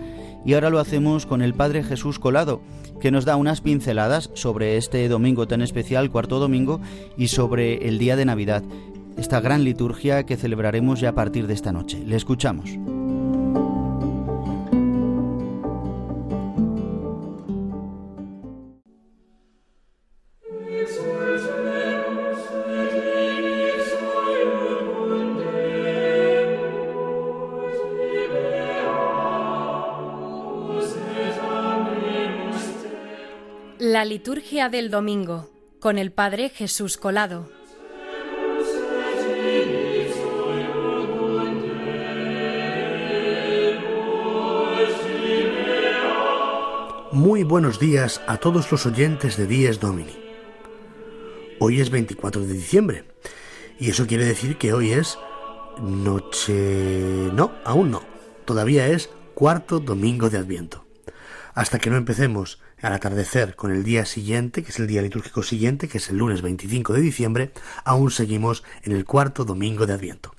y 0.45 0.53
ahora 0.53 0.69
lo 0.69 0.79
hacemos 0.79 1.25
con 1.25 1.41
el 1.41 1.55
Padre 1.55 1.83
Jesús 1.83 2.19
Colado, 2.19 2.61
que 3.01 3.09
nos 3.09 3.25
da 3.25 3.37
unas 3.37 3.61
pinceladas 3.61 4.29
sobre 4.35 4.77
este 4.77 5.07
domingo 5.09 5.47
tan 5.47 5.63
especial, 5.63 6.11
cuarto 6.11 6.37
domingo, 6.37 6.79
y 7.17 7.29
sobre 7.29 7.87
el 7.87 7.97
día 7.97 8.15
de 8.15 8.25
Navidad, 8.25 8.63
esta 9.17 9.41
gran 9.41 9.63
liturgia 9.63 10.27
que 10.27 10.37
celebraremos 10.37 10.99
ya 10.99 11.09
a 11.09 11.15
partir 11.15 11.47
de 11.47 11.55
esta 11.55 11.71
noche. 11.71 12.03
Le 12.05 12.15
escuchamos. 12.15 12.69
Liturgia 34.07 34.69
del 34.69 34.89
domingo 34.89 35.49
con 35.81 35.97
el 35.97 36.13
Padre 36.13 36.49
Jesús 36.49 36.95
Colado. 36.97 37.49
Muy 47.11 47.43
buenos 47.43 47.79
días 47.79 48.21
a 48.27 48.37
todos 48.37 48.71
los 48.71 48.85
oyentes 48.85 49.35
de 49.35 49.45
Días 49.45 49.81
Domini. 49.81 50.17
Hoy 51.59 51.81
es 51.81 51.89
24 51.89 52.43
de 52.43 52.53
diciembre 52.53 53.03
y 53.77 53.89
eso 53.89 54.07
quiere 54.07 54.23
decir 54.23 54.57
que 54.57 54.71
hoy 54.71 54.93
es 54.93 55.19
noche... 55.81 57.29
No, 57.33 57.51
aún 57.65 57.91
no. 57.91 58.03
Todavía 58.45 58.87
es 58.87 59.09
cuarto 59.33 59.79
domingo 59.79 60.29
de 60.29 60.37
Adviento. 60.37 60.85
Hasta 61.53 61.79
que 61.79 61.89
no 61.89 61.97
empecemos 61.97 62.61
al 62.81 62.93
atardecer 62.93 63.55
con 63.55 63.71
el 63.71 63.83
día 63.83 64.05
siguiente, 64.05 64.63
que 64.63 64.69
es 64.69 64.79
el 64.79 64.87
día 64.87 65.01
litúrgico 65.01 65.43
siguiente, 65.43 65.87
que 65.87 65.97
es 65.97 66.09
el 66.09 66.17
lunes 66.17 66.41
25 66.41 66.93
de 66.93 67.01
diciembre, 67.01 67.51
aún 67.83 68.11
seguimos 68.11 68.63
en 68.83 68.91
el 68.91 69.05
cuarto 69.05 69.45
domingo 69.45 69.85
de 69.85 69.93
Adviento. 69.93 70.33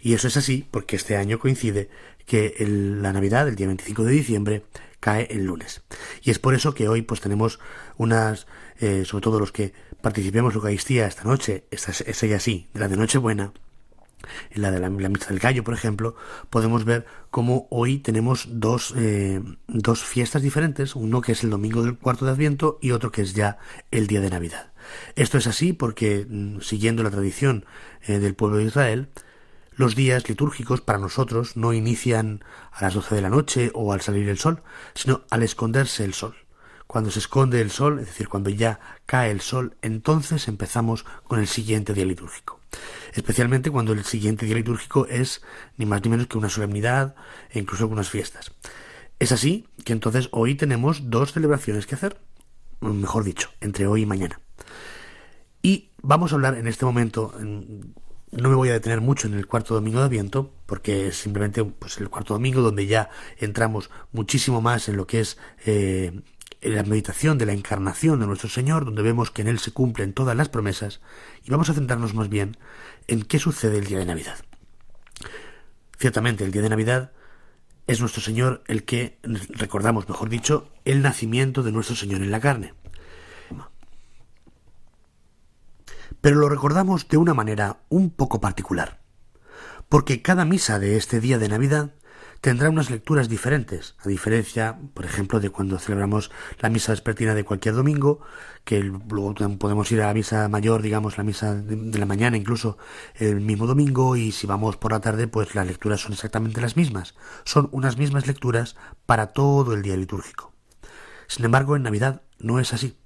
Y 0.00 0.14
eso 0.14 0.28
es 0.28 0.36
así 0.36 0.66
porque 0.70 0.96
este 0.96 1.16
año 1.16 1.38
coincide 1.38 1.88
que 2.24 2.54
la 2.58 3.12
Navidad, 3.12 3.48
el 3.48 3.56
día 3.56 3.66
25 3.66 4.04
de 4.04 4.12
diciembre, 4.12 4.64
cae 5.00 5.28
el 5.30 5.44
lunes. 5.44 5.82
Y 6.22 6.30
es 6.30 6.38
por 6.38 6.54
eso 6.54 6.74
que 6.74 6.88
hoy 6.88 7.02
pues 7.02 7.20
tenemos 7.20 7.60
unas, 7.96 8.46
eh, 8.78 9.04
sobre 9.04 9.22
todo 9.22 9.38
los 9.38 9.52
que 9.52 9.72
participemos 10.00 10.52
en 10.52 10.56
Eucaristía 10.56 11.06
esta 11.06 11.24
noche, 11.24 11.64
esta 11.70 11.92
es 11.92 12.22
ella 12.22 12.36
así, 12.36 12.68
de 12.72 12.80
la 12.80 12.88
de 12.88 12.96
Nochebuena, 12.96 13.52
en 14.50 14.62
la 14.62 14.70
de 14.70 14.80
la, 14.80 14.90
misa 14.90 15.28
del 15.28 15.38
gallo, 15.38 15.64
por 15.64 15.74
ejemplo, 15.74 16.16
podemos 16.50 16.84
ver 16.84 17.06
cómo 17.30 17.66
hoy 17.70 17.98
tenemos 17.98 18.48
dos, 18.50 18.94
eh, 18.96 19.42
dos 19.66 20.02
fiestas 20.02 20.42
diferentes, 20.42 20.96
uno 20.96 21.20
que 21.20 21.32
es 21.32 21.44
el 21.44 21.50
domingo 21.50 21.82
del 21.82 21.98
cuarto 21.98 22.24
de 22.24 22.32
Adviento 22.32 22.78
y 22.80 22.92
otro 22.92 23.12
que 23.12 23.22
es 23.22 23.34
ya 23.34 23.58
el 23.90 24.06
día 24.06 24.20
de 24.20 24.30
Navidad. 24.30 24.72
Esto 25.14 25.38
es 25.38 25.46
así 25.46 25.72
porque, 25.72 26.26
mm, 26.28 26.60
siguiendo 26.60 27.02
la 27.02 27.10
tradición 27.10 27.64
eh, 28.06 28.18
del 28.18 28.34
pueblo 28.34 28.58
de 28.58 28.64
Israel, 28.64 29.08
los 29.76 29.94
días 29.94 30.28
litúrgicos 30.28 30.80
para 30.80 30.98
nosotros 30.98 31.56
no 31.56 31.72
inician 31.72 32.42
a 32.72 32.82
las 32.82 32.94
doce 32.94 33.14
de 33.14 33.20
la 33.20 33.28
noche 33.28 33.70
o 33.74 33.92
al 33.92 34.00
salir 34.00 34.28
el 34.28 34.38
sol, 34.38 34.62
sino 34.94 35.22
al 35.30 35.42
esconderse 35.42 36.04
el 36.04 36.14
sol. 36.14 36.34
Cuando 36.86 37.10
se 37.10 37.18
esconde 37.18 37.60
el 37.60 37.70
sol, 37.70 37.98
es 37.98 38.06
decir, 38.06 38.28
cuando 38.28 38.48
ya 38.48 38.80
cae 39.04 39.30
el 39.30 39.40
sol, 39.40 39.76
entonces 39.82 40.48
empezamos 40.48 41.04
con 41.24 41.40
el 41.40 41.46
siguiente 41.46 41.92
día 41.92 42.06
litúrgico 42.06 42.55
especialmente 43.12 43.70
cuando 43.70 43.92
el 43.92 44.04
siguiente 44.04 44.46
día 44.46 44.56
litúrgico 44.56 45.06
es 45.06 45.42
ni 45.76 45.86
más 45.86 46.02
ni 46.04 46.10
menos 46.10 46.26
que 46.26 46.38
una 46.38 46.48
solemnidad 46.48 47.14
e 47.50 47.58
incluso 47.58 47.84
algunas 47.84 48.10
fiestas. 48.10 48.52
Es 49.18 49.32
así 49.32 49.66
que 49.84 49.92
entonces 49.92 50.28
hoy 50.32 50.54
tenemos 50.54 51.10
dos 51.10 51.32
celebraciones 51.32 51.86
que 51.86 51.94
hacer, 51.94 52.20
mejor 52.80 53.24
dicho, 53.24 53.50
entre 53.60 53.86
hoy 53.86 54.02
y 54.02 54.06
mañana. 54.06 54.40
Y 55.62 55.90
vamos 56.02 56.32
a 56.32 56.34
hablar 56.36 56.56
en 56.58 56.66
este 56.66 56.84
momento, 56.84 57.32
no 57.40 58.48
me 58.48 58.54
voy 58.54 58.68
a 58.68 58.74
detener 58.74 59.00
mucho 59.00 59.26
en 59.26 59.34
el 59.34 59.46
cuarto 59.46 59.74
domingo 59.74 60.00
de 60.00 60.06
Adviento, 60.06 60.52
porque 60.66 61.08
es 61.08 61.16
simplemente 61.16 61.64
pues, 61.64 61.98
el 61.98 62.10
cuarto 62.10 62.34
domingo 62.34 62.60
donde 62.60 62.86
ya 62.86 63.08
entramos 63.38 63.90
muchísimo 64.12 64.60
más 64.60 64.88
en 64.88 64.96
lo 64.96 65.06
que 65.06 65.20
es 65.20 65.38
eh, 65.64 66.20
la 66.60 66.82
meditación 66.82 67.38
de 67.38 67.46
la 67.46 67.52
encarnación 67.52 68.20
de 68.20 68.26
nuestro 68.26 68.48
Señor, 68.48 68.84
donde 68.84 69.02
vemos 69.02 69.30
que 69.30 69.42
en 69.42 69.48
Él 69.48 69.58
se 69.58 69.72
cumplen 69.72 70.12
todas 70.12 70.36
las 70.36 70.48
promesas, 70.48 71.00
y 71.44 71.50
vamos 71.50 71.70
a 71.70 71.74
centrarnos 71.74 72.14
más 72.14 72.28
bien 72.28 72.56
en 73.06 73.22
qué 73.22 73.38
sucede 73.38 73.78
el 73.78 73.86
día 73.86 73.98
de 73.98 74.06
Navidad. 74.06 74.36
Ciertamente, 75.98 76.44
el 76.44 76.52
día 76.52 76.62
de 76.62 76.68
Navidad 76.68 77.12
es 77.86 78.00
nuestro 78.00 78.20
Señor 78.20 78.62
el 78.66 78.84
que 78.84 79.18
recordamos, 79.22 80.08
mejor 80.08 80.28
dicho, 80.28 80.68
el 80.84 81.02
nacimiento 81.02 81.62
de 81.62 81.72
nuestro 81.72 81.96
Señor 81.96 82.22
en 82.22 82.30
la 82.30 82.40
carne. 82.40 82.74
Pero 86.20 86.36
lo 86.36 86.48
recordamos 86.48 87.08
de 87.08 87.16
una 87.16 87.34
manera 87.34 87.78
un 87.88 88.10
poco 88.10 88.40
particular, 88.40 89.00
porque 89.88 90.22
cada 90.22 90.44
misa 90.44 90.78
de 90.78 90.96
este 90.96 91.20
día 91.20 91.38
de 91.38 91.48
Navidad 91.48 91.94
tendrá 92.40 92.70
unas 92.70 92.90
lecturas 92.90 93.28
diferentes, 93.28 93.94
a 94.04 94.08
diferencia, 94.08 94.78
por 94.94 95.04
ejemplo, 95.04 95.40
de 95.40 95.50
cuando 95.50 95.78
celebramos 95.78 96.30
la 96.58 96.68
misa 96.68 96.92
vespertina 96.92 97.34
de 97.34 97.44
cualquier 97.44 97.74
domingo, 97.74 98.20
que 98.64 98.82
luego 98.82 99.34
podemos 99.58 99.90
ir 99.92 100.02
a 100.02 100.06
la 100.06 100.14
misa 100.14 100.48
mayor, 100.48 100.82
digamos, 100.82 101.18
la 101.18 101.24
misa 101.24 101.54
de 101.54 101.98
la 101.98 102.06
mañana, 102.06 102.36
incluso 102.36 102.78
el 103.14 103.40
mismo 103.40 103.66
domingo, 103.66 104.16
y 104.16 104.32
si 104.32 104.46
vamos 104.46 104.76
por 104.76 104.92
la 104.92 105.00
tarde, 105.00 105.28
pues 105.28 105.54
las 105.54 105.66
lecturas 105.66 106.00
son 106.00 106.12
exactamente 106.12 106.60
las 106.60 106.76
mismas. 106.76 107.14
Son 107.44 107.68
unas 107.72 107.96
mismas 107.96 108.26
lecturas 108.26 108.76
para 109.06 109.28
todo 109.28 109.74
el 109.74 109.82
día 109.82 109.96
litúrgico. 109.96 110.52
Sin 111.28 111.44
embargo, 111.44 111.76
en 111.76 111.82
Navidad 111.82 112.22
no 112.38 112.60
es 112.60 112.72
así. 112.72 112.96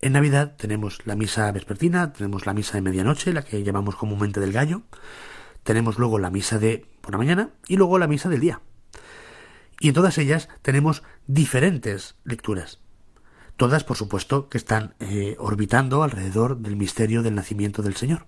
En 0.00 0.12
Navidad 0.12 0.56
tenemos 0.56 1.06
la 1.06 1.16
misa 1.16 1.50
vespertina, 1.52 2.12
tenemos 2.12 2.46
la 2.46 2.54
misa 2.54 2.74
de 2.74 2.82
medianoche, 2.82 3.32
la 3.32 3.44
que 3.44 3.62
llamamos 3.62 3.96
comúnmente 3.96 4.40
del 4.40 4.52
gallo, 4.52 4.82
tenemos 5.64 5.98
luego 5.98 6.18
la 6.18 6.30
misa 6.30 6.58
de 6.58 6.86
por 7.00 7.12
la 7.12 7.18
mañana 7.18 7.50
y 7.66 7.76
luego 7.76 7.98
la 7.98 8.06
misa 8.06 8.28
del 8.28 8.40
día. 8.40 8.60
Y 9.80 9.88
en 9.88 9.94
todas 9.94 10.18
ellas 10.18 10.48
tenemos 10.62 11.02
diferentes 11.26 12.14
lecturas. 12.24 12.80
Todas, 13.56 13.84
por 13.84 13.96
supuesto, 13.96 14.48
que 14.48 14.58
están 14.58 14.94
eh, 15.00 15.36
orbitando 15.38 16.02
alrededor 16.02 16.58
del 16.58 16.76
misterio 16.76 17.22
del 17.22 17.34
nacimiento 17.34 17.82
del 17.82 17.96
Señor. 17.96 18.26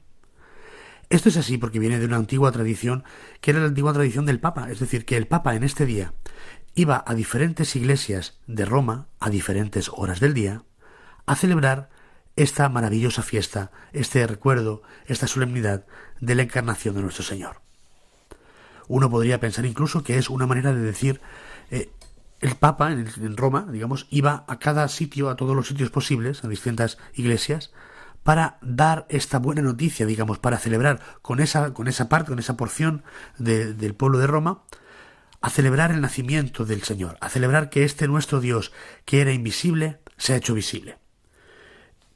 Esto 1.09 1.29
es 1.29 1.37
así 1.37 1.57
porque 1.57 1.79
viene 1.79 1.99
de 1.99 2.07
una 2.07 2.17
antigua 2.17 2.51
tradición 2.51 3.05
que 3.41 3.53
era 3.53 3.61
la 3.61 3.67
antigua 3.67 3.93
tradición 3.93 4.27
del 4.27 4.41
Papa, 4.41 4.71
es 4.71 4.81
decir, 4.81 5.05
que 5.05 5.17
el 5.17 5.29
Papa 5.29 5.55
en 5.55 5.63
este 5.63 5.87
día 5.87 6.15
iba 6.75 7.03
a 7.07 7.15
diferentes 7.15 7.77
iglesias 7.77 8.41
de 8.47 8.65
Roma 8.65 9.07
a 9.21 9.31
diferentes 9.31 9.89
horas 9.95 10.21
del 10.21 10.35
día 10.35 10.65
a 11.25 11.37
celebrar 11.37 11.91
esta 12.37 12.69
maravillosa 12.69 13.23
fiesta, 13.23 13.71
este 13.93 14.27
recuerdo, 14.27 14.83
esta 15.07 15.27
solemnidad 15.27 15.87
de 16.21 16.35
la 16.35 16.43
encarnación 16.43 16.95
de 16.95 17.03
nuestro 17.03 17.25
Señor. 17.25 17.61
Uno 18.89 19.11
podría 19.11 19.41
pensar 19.41 19.65
incluso 19.65 20.05
que 20.05 20.19
es 20.19 20.31
una 20.31 20.47
manera 20.47 20.73
de 20.73 20.81
decir 20.81 21.21
eh, 21.71 21.91
el 22.41 22.55
Papa 22.55 22.93
en, 22.93 23.37
Roma, 23.37 23.67
digamos, 23.71 24.07
iba 24.11 24.45
a 24.47 24.59
cada 24.59 24.87
sitio, 24.89 25.31
a 25.31 25.37
todos 25.37 25.57
los 25.57 25.69
sitios 25.69 25.91
posibles, 25.91 26.45
a 26.45 26.49
distintas 26.49 26.99
iglesias, 27.15 27.73
para 28.23 28.59
dar 28.61 29.07
esta 29.09 29.39
buena 29.39 29.63
noticia, 29.63 30.05
digamos, 30.05 30.39
para 30.39 30.59
celebrar 30.59 31.01
con 31.23 31.41
esa, 31.41 31.73
con 31.73 31.89
esa 31.89 32.09
parte, 32.09 32.31
con 32.31 32.39
esa 32.39 32.57
porción 32.57 33.03
del 33.39 33.95
pueblo 33.95 34.19
de 34.19 34.27
Roma, 34.27 34.63
a 35.41 35.51
celebrar 35.51 35.93
el 35.93 36.01
nacimiento 36.01 36.65
del 36.65 36.83
Señor, 36.83 37.17
a 37.21 37.29
celebrar 37.29 37.71
que 37.71 37.85
este 37.85 38.09
nuestro 38.09 38.41
Dios, 38.41 38.73
que 39.05 39.21
era 39.21 39.33
invisible, 39.33 40.01
se 40.17 40.35
ha 40.35 40.37
hecho 40.37 40.55
visible. 40.55 40.99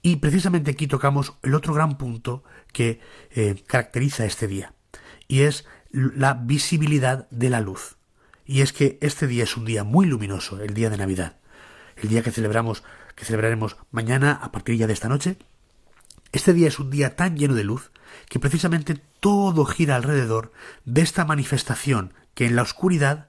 Y 0.02 0.16
precisamente 0.16 0.70
aquí 0.70 0.86
tocamos 0.86 1.34
el 1.42 1.54
otro 1.54 1.74
gran 1.74 1.98
punto 1.98 2.42
que 2.72 3.00
eh, 3.30 3.62
caracteriza 3.66 4.24
este 4.24 4.46
día, 4.46 4.72
y 5.28 5.42
es 5.42 5.66
la 5.90 6.34
visibilidad 6.34 7.28
de 7.30 7.50
la 7.50 7.60
luz. 7.60 7.96
Y 8.46 8.62
es 8.62 8.72
que 8.72 8.98
este 9.00 9.26
día 9.26 9.44
es 9.44 9.56
un 9.56 9.64
día 9.64 9.84
muy 9.84 10.06
luminoso, 10.06 10.60
el 10.60 10.74
día 10.74 10.90
de 10.90 10.96
Navidad, 10.96 11.36
el 11.96 12.08
día 12.08 12.22
que 12.22 12.32
celebramos, 12.32 12.82
que 13.14 13.24
celebraremos 13.24 13.76
mañana 13.90 14.32
a 14.32 14.50
partir 14.52 14.76
ya 14.76 14.86
de 14.86 14.92
esta 14.92 15.08
noche. 15.08 15.36
Este 16.32 16.52
día 16.52 16.68
es 16.68 16.78
un 16.78 16.90
día 16.90 17.16
tan 17.16 17.36
lleno 17.36 17.54
de 17.54 17.64
luz 17.64 17.90
que 18.28 18.38
precisamente 18.38 19.00
todo 19.20 19.64
gira 19.64 19.96
alrededor 19.96 20.52
de 20.84 21.02
esta 21.02 21.24
manifestación 21.24 22.14
que 22.34 22.46
en 22.46 22.56
la 22.56 22.62
oscuridad 22.62 23.28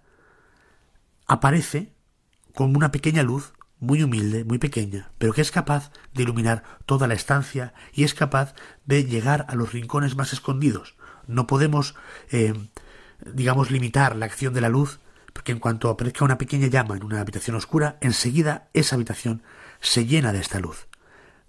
aparece 1.27 1.93
como 2.53 2.77
una 2.77 2.91
pequeña 2.91 3.23
luz 3.23 3.53
muy 3.81 4.03
humilde, 4.03 4.45
muy 4.45 4.59
pequeña, 4.59 5.09
pero 5.17 5.33
que 5.33 5.41
es 5.41 5.51
capaz 5.51 5.91
de 6.13 6.23
iluminar 6.23 6.63
toda 6.85 7.07
la 7.07 7.15
estancia 7.15 7.73
y 7.91 8.05
es 8.05 8.13
capaz 8.13 8.53
de 8.85 9.03
llegar 9.03 9.45
a 9.49 9.55
los 9.55 9.73
rincones 9.73 10.15
más 10.15 10.31
escondidos. 10.31 10.95
No 11.27 11.47
podemos, 11.47 11.95
eh, 12.31 12.53
digamos, 13.33 13.71
limitar 13.71 14.15
la 14.15 14.27
acción 14.27 14.53
de 14.53 14.61
la 14.61 14.69
luz, 14.69 14.99
porque 15.33 15.51
en 15.51 15.59
cuanto 15.59 15.89
aparezca 15.89 16.23
una 16.23 16.37
pequeña 16.37 16.67
llama 16.67 16.95
en 16.95 17.03
una 17.03 17.19
habitación 17.19 17.55
oscura, 17.55 17.97
enseguida 18.01 18.69
esa 18.73 18.95
habitación 18.95 19.41
se 19.81 20.05
llena 20.05 20.31
de 20.31 20.39
esta 20.39 20.59
luz. 20.59 20.87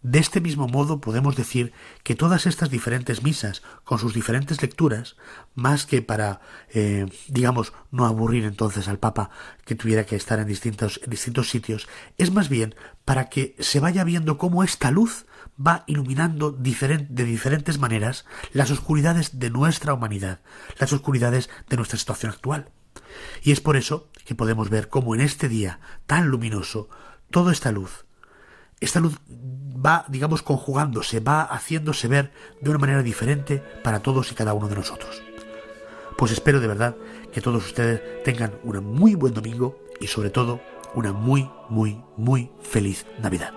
De 0.02 0.18
este 0.18 0.40
mismo 0.40 0.66
modo 0.66 1.00
podemos 1.00 1.36
decir 1.36 1.72
que 2.02 2.16
todas 2.16 2.46
estas 2.46 2.70
diferentes 2.70 3.22
misas, 3.22 3.62
con 3.84 4.00
sus 4.00 4.14
diferentes 4.14 4.60
lecturas, 4.60 5.16
más 5.54 5.86
que 5.86 6.02
para, 6.02 6.40
eh, 6.74 7.06
digamos, 7.28 7.72
no 7.92 8.04
aburrir 8.04 8.44
entonces 8.44 8.88
al 8.88 8.98
Papa 8.98 9.30
que 9.64 9.76
tuviera 9.76 10.04
que 10.04 10.16
estar 10.16 10.40
en 10.40 10.48
distintos, 10.48 11.00
distintos 11.06 11.50
sitios, 11.50 11.88
es 12.18 12.32
más 12.32 12.48
bien 12.48 12.74
para 13.04 13.28
que 13.28 13.54
se 13.60 13.78
vaya 13.78 14.02
viendo 14.02 14.38
cómo 14.38 14.64
esta 14.64 14.90
luz 14.90 15.26
va 15.64 15.84
iluminando 15.86 16.50
de 16.50 17.24
diferentes 17.24 17.78
maneras 17.78 18.24
las 18.52 18.72
oscuridades 18.72 19.38
de 19.38 19.50
nuestra 19.50 19.94
humanidad, 19.94 20.40
las 20.78 20.92
oscuridades 20.92 21.48
de 21.68 21.76
nuestra 21.76 21.98
situación 21.98 22.32
actual. 22.32 22.70
Y 23.42 23.52
es 23.52 23.60
por 23.60 23.76
eso 23.76 24.10
que 24.24 24.34
podemos 24.34 24.68
ver 24.68 24.88
cómo 24.88 25.14
en 25.14 25.20
este 25.20 25.48
día 25.48 25.78
tan 26.06 26.28
luminoso, 26.28 26.88
toda 27.30 27.52
esta 27.52 27.70
luz, 27.70 28.04
esta 28.80 28.98
luz 28.98 29.20
va, 29.84 30.04
digamos, 30.08 30.42
conjugándose, 30.42 31.20
va 31.20 31.42
haciéndose 31.42 32.08
ver 32.08 32.32
de 32.60 32.70
una 32.70 32.78
manera 32.78 33.02
diferente 33.02 33.62
para 33.82 34.00
todos 34.00 34.30
y 34.32 34.34
cada 34.34 34.54
uno 34.54 34.68
de 34.68 34.76
nosotros. 34.76 35.22
Pues 36.16 36.32
espero 36.32 36.60
de 36.60 36.68
verdad 36.68 36.96
que 37.32 37.40
todos 37.40 37.64
ustedes 37.64 38.22
tengan 38.24 38.52
un 38.64 38.84
muy 38.84 39.14
buen 39.14 39.34
domingo 39.34 39.78
y 40.00 40.06
sobre 40.06 40.30
todo 40.30 40.60
una 40.94 41.12
muy, 41.12 41.50
muy, 41.68 42.00
muy 42.16 42.50
feliz 42.60 43.06
Navidad. 43.20 43.52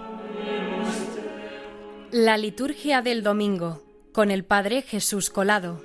La 2.12 2.38
liturgia 2.38 3.02
del 3.02 3.24
domingo 3.24 3.82
con 4.14 4.32
el 4.32 4.46
Padre 4.46 4.82
Jesús 4.82 5.30
Colado. 5.30 5.84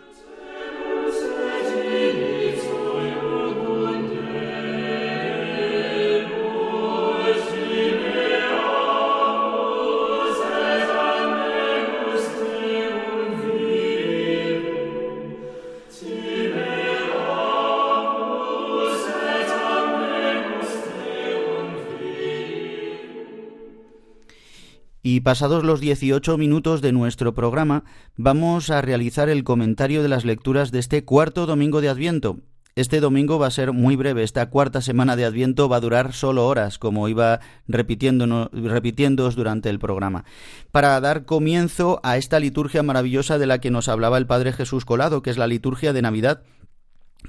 Y 25.21 25.23
pasados 25.23 25.65
los 25.65 25.81
18 25.81 26.39
minutos 26.39 26.81
de 26.81 26.93
nuestro 26.93 27.35
programa, 27.35 27.85
vamos 28.17 28.71
a 28.71 28.81
realizar 28.81 29.29
el 29.29 29.45
comentario 29.45 30.03
de 30.03 30.09
las 30.09 30.25
lecturas 30.25 30.73
de 30.73 30.79
este 30.79 31.05
cuarto 31.05 31.45
domingo 31.45 31.83
de 31.83 31.91
Adviento. 31.91 32.39
Este 32.75 33.01
domingo 33.01 33.39
va 33.39 33.49
a 33.49 33.51
ser 33.51 33.75
muy 33.75 33.97
breve, 33.97 34.23
esta 34.23 34.49
cuarta 34.49 34.81
semana 34.81 35.17
de 35.17 35.27
Adviento 35.27 35.69
va 35.69 35.77
a 35.77 35.81
durar 35.81 36.15
solo 36.15 36.47
horas, 36.47 36.79
como 36.79 37.07
iba 37.07 37.41
repitiéndoos 37.69 39.37
durante 39.37 39.69
el 39.69 39.79
programa, 39.79 40.25
para 40.73 40.99
dar 41.03 41.27
comienzo 41.27 42.01
a 42.03 42.17
esta 42.17 42.41
liturgia 42.41 42.83
maravillosa 42.83 43.37
de 43.37 43.47
la 43.47 43.59
que 43.59 43.71
nos 43.71 43.91
hablaba 43.91 44.17
el 44.17 44.27
Padre 44.27 44.55
Jesús 44.55 44.87
Colado, 44.87 45.21
que 45.21 45.29
es 45.29 45.37
la 45.37 45.49
liturgia 45.49 45.93
de 45.93 46.01
Navidad 46.01 46.45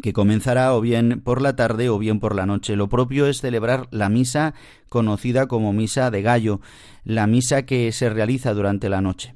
que 0.01 0.13
comenzará 0.13 0.73
o 0.73 0.81
bien 0.81 1.21
por 1.21 1.41
la 1.41 1.55
tarde 1.55 1.89
o 1.89 1.97
bien 1.97 2.19
por 2.19 2.35
la 2.35 2.45
noche. 2.45 2.75
Lo 2.75 2.87
propio 2.89 3.27
es 3.27 3.41
celebrar 3.41 3.87
la 3.91 4.09
misa 4.09 4.53
conocida 4.89 5.47
como 5.47 5.73
misa 5.73 6.11
de 6.11 6.21
gallo, 6.21 6.61
la 7.03 7.27
misa 7.27 7.65
que 7.65 7.91
se 7.91 8.09
realiza 8.09 8.53
durante 8.53 8.89
la 8.89 9.01
noche. 9.01 9.33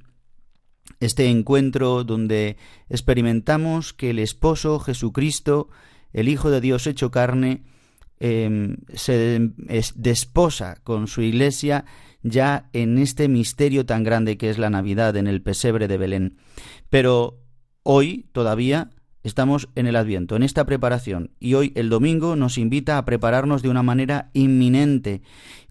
Este 1.00 1.30
encuentro 1.30 2.04
donde 2.04 2.58
experimentamos 2.90 3.94
que 3.94 4.12
el 4.12 4.20
esposo 4.20 4.80
Jesucristo, 4.80 5.70
el 6.14 6.30
Hijo 6.30 6.50
de 6.50 6.62
Dios 6.62 6.88
hecho 6.88 7.12
carne, 7.12 7.64
em, 8.20 8.78
se 8.94 9.52
desposa 9.96 10.78
con 10.84 11.08
su 11.08 11.22
iglesia 11.22 11.84
ya 12.24 12.70
en 12.72 12.98
este 12.98 13.28
misterio 13.28 13.86
tan 13.86 14.04
grande 14.04 14.38
que 14.38 14.50
es 14.50 14.58
la 14.58 14.70
Navidad 14.70 15.18
en 15.18 15.28
el 15.28 15.42
pesebre 15.42 15.88
de 15.88 15.98
Belén. 15.98 16.38
Pero 16.90 17.42
hoy 17.84 18.30
todavía 18.32 18.90
Estamos 19.26 19.70
en 19.74 19.88
el 19.88 19.96
Adviento, 19.96 20.36
en 20.36 20.44
esta 20.44 20.68
preparación, 20.68 21.32
y 21.40 21.56
hoy 21.56 21.72
el 21.74 21.90
domingo 21.90 22.36
nos 22.36 22.60
invita 22.60 23.00
a 23.00 23.06
prepararnos 23.06 23.64
de 23.64 23.70
una 23.70 23.82
manera 23.82 24.30
inminente, 24.34 25.24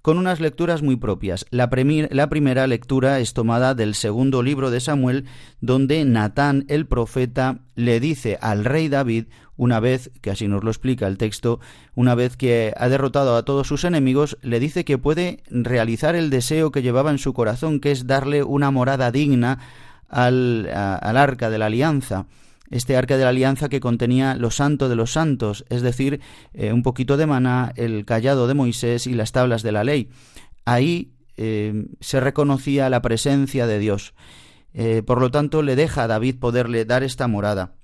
con 0.03 0.19
unas 0.19 0.41
lecturas 0.41 0.83
muy 0.83 0.97
propias. 0.97 1.47
La, 1.51 1.71
primera 1.71 2.67
lectura 2.67 3.21
es 3.21 3.33
tomada 3.33 3.77
del 3.77 3.95
segundo 3.95 4.43
libro 4.43 4.73
de 4.73 4.81
Samuel, 4.81 5.27
donde 5.61 6.05
Natán 6.05 6.65
el 6.67 6.87
profeta 6.87 7.61
le 7.77 8.01
dice 8.01 8.39
al 8.41 8.65
rey 8.65 8.89
David, 8.89 9.27
una 9.57 9.79
vez, 9.79 10.11
que 10.21 10.33
así 10.33 10.49
nos 10.49 10.65
lo 10.65 10.73
explica 10.73 11.07
el 11.07 11.17
texto, 11.17 11.61
una 11.95 12.17
vez 12.17 12.37
que 12.37 12.75
ha 12.77 12.89
derrotado 12.89 13.37
a 13.37 13.45
todos 13.45 13.69
sus 13.69 13.85
enemigos, 13.85 14.37
le 14.43 14.59
dice 14.59 14.85
que 14.85 14.99
puede 14.99 15.45
realizar 15.49 16.17
el 16.17 16.29
deseo 16.29 16.73
que 16.73 16.83
llevaba 16.83 17.13
en 17.13 17.19
su 17.19 17.33
corazón, 17.33 17.79
que 17.79 17.93
es 17.93 18.09
darle 18.09 18.43
una 18.43 18.73
morada 18.73 19.13
digna 19.13 19.61
al, 20.09 20.69
al 20.75 21.17
arca 21.17 21.51
de 21.51 21.59
la 21.59 21.67
alianza 21.67 22.27
este 22.71 22.97
arca 22.97 23.17
de 23.17 23.25
la 23.25 23.31
alianza 23.31 23.69
que 23.69 23.81
contenía 23.81 24.35
lo 24.35 24.51
santo 24.51 24.89
de 24.89 24.97
los 24.97 25.13
santos, 25.13 25.65
es 25.69 25.83
decir, 25.83 26.21
eh, 26.53 26.73
un 26.73 26.83
poquito 26.83 27.17
de 27.17 27.27
maná, 27.27 27.73
el 27.77 28.05
callado 28.05 28.47
de 28.47 28.55
Moisés 28.55 29.07
y 29.07 29.15
las 29.15 29.33
tablas 29.33 29.63
de 29.63 29.73
la 29.73 29.85
ley. 29.85 30.09
Ahí 30.65 31.13
eh, 31.37 31.87
se 32.01 32.21
reconocía 32.21 32.89
la 32.89 33.03
presencia 33.03 33.67
de 33.67 33.79
Dios. 33.79 34.15
Eh, 34.73 35.03
por 35.05 35.21
lo 35.21 35.31
tanto, 35.31 35.63
le 35.63 35.77
deja 35.77 36.05
a 36.05 36.07
David 36.07 36.37
poderle 36.39 36.85
dar 36.85 37.03
esta 37.03 37.29
morada. 37.29 37.75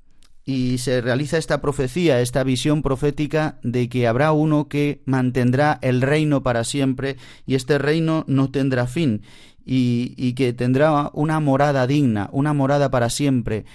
y 0.46 0.78
se 0.78 1.02
realiza 1.02 1.36
esta 1.36 1.60
profecía, 1.60 2.20
esta 2.22 2.42
visión 2.42 2.82
profética 2.82 3.60
de 3.62 3.88
que 3.88 4.08
habrá 4.08 4.32
uno 4.32 4.68
que 4.68 5.02
mantendrá 5.04 5.78
el 5.82 6.00
reino 6.00 6.42
para 6.42 6.64
siempre 6.64 7.18
y 7.46 7.54
este 7.54 7.78
reino 7.78 8.24
no 8.26 8.50
tendrá 8.50 8.86
fin 8.86 9.22
y, 9.64 10.14
y 10.16 10.32
que 10.32 10.52
tendrá 10.54 11.10
una 11.12 11.38
morada 11.40 11.86
digna, 11.86 12.30
una 12.32 12.54
morada 12.54 12.90
para 12.90 13.10
siempre 13.10 13.66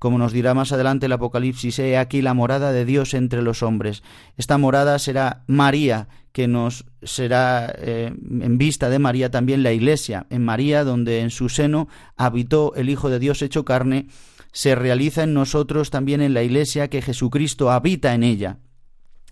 como 0.00 0.16
nos 0.16 0.32
dirá 0.32 0.54
más 0.54 0.72
adelante 0.72 1.06
el 1.06 1.12
Apocalipsis, 1.12 1.78
he 1.78 1.98
aquí 1.98 2.22
la 2.22 2.32
morada 2.32 2.72
de 2.72 2.86
Dios 2.86 3.12
entre 3.12 3.42
los 3.42 3.62
hombres. 3.62 4.02
Esta 4.38 4.56
morada 4.56 4.98
será 4.98 5.44
María, 5.46 6.08
que 6.32 6.48
nos 6.48 6.86
será 7.02 7.70
eh, 7.76 8.06
en 8.06 8.56
vista 8.56 8.88
de 8.88 8.98
María 8.98 9.30
también 9.30 9.62
la 9.62 9.72
Iglesia, 9.72 10.26
en 10.30 10.42
María 10.42 10.84
donde 10.84 11.20
en 11.20 11.28
su 11.28 11.50
seno 11.50 11.86
habitó 12.16 12.74
el 12.76 12.88
Hijo 12.88 13.10
de 13.10 13.18
Dios 13.18 13.42
hecho 13.42 13.66
carne, 13.66 14.06
se 14.52 14.74
realiza 14.74 15.22
en 15.24 15.34
nosotros 15.34 15.90
también 15.90 16.22
en 16.22 16.32
la 16.32 16.42
Iglesia 16.42 16.88
que 16.88 17.02
Jesucristo 17.02 17.70
habita 17.70 18.14
en 18.14 18.22
ella. 18.22 18.56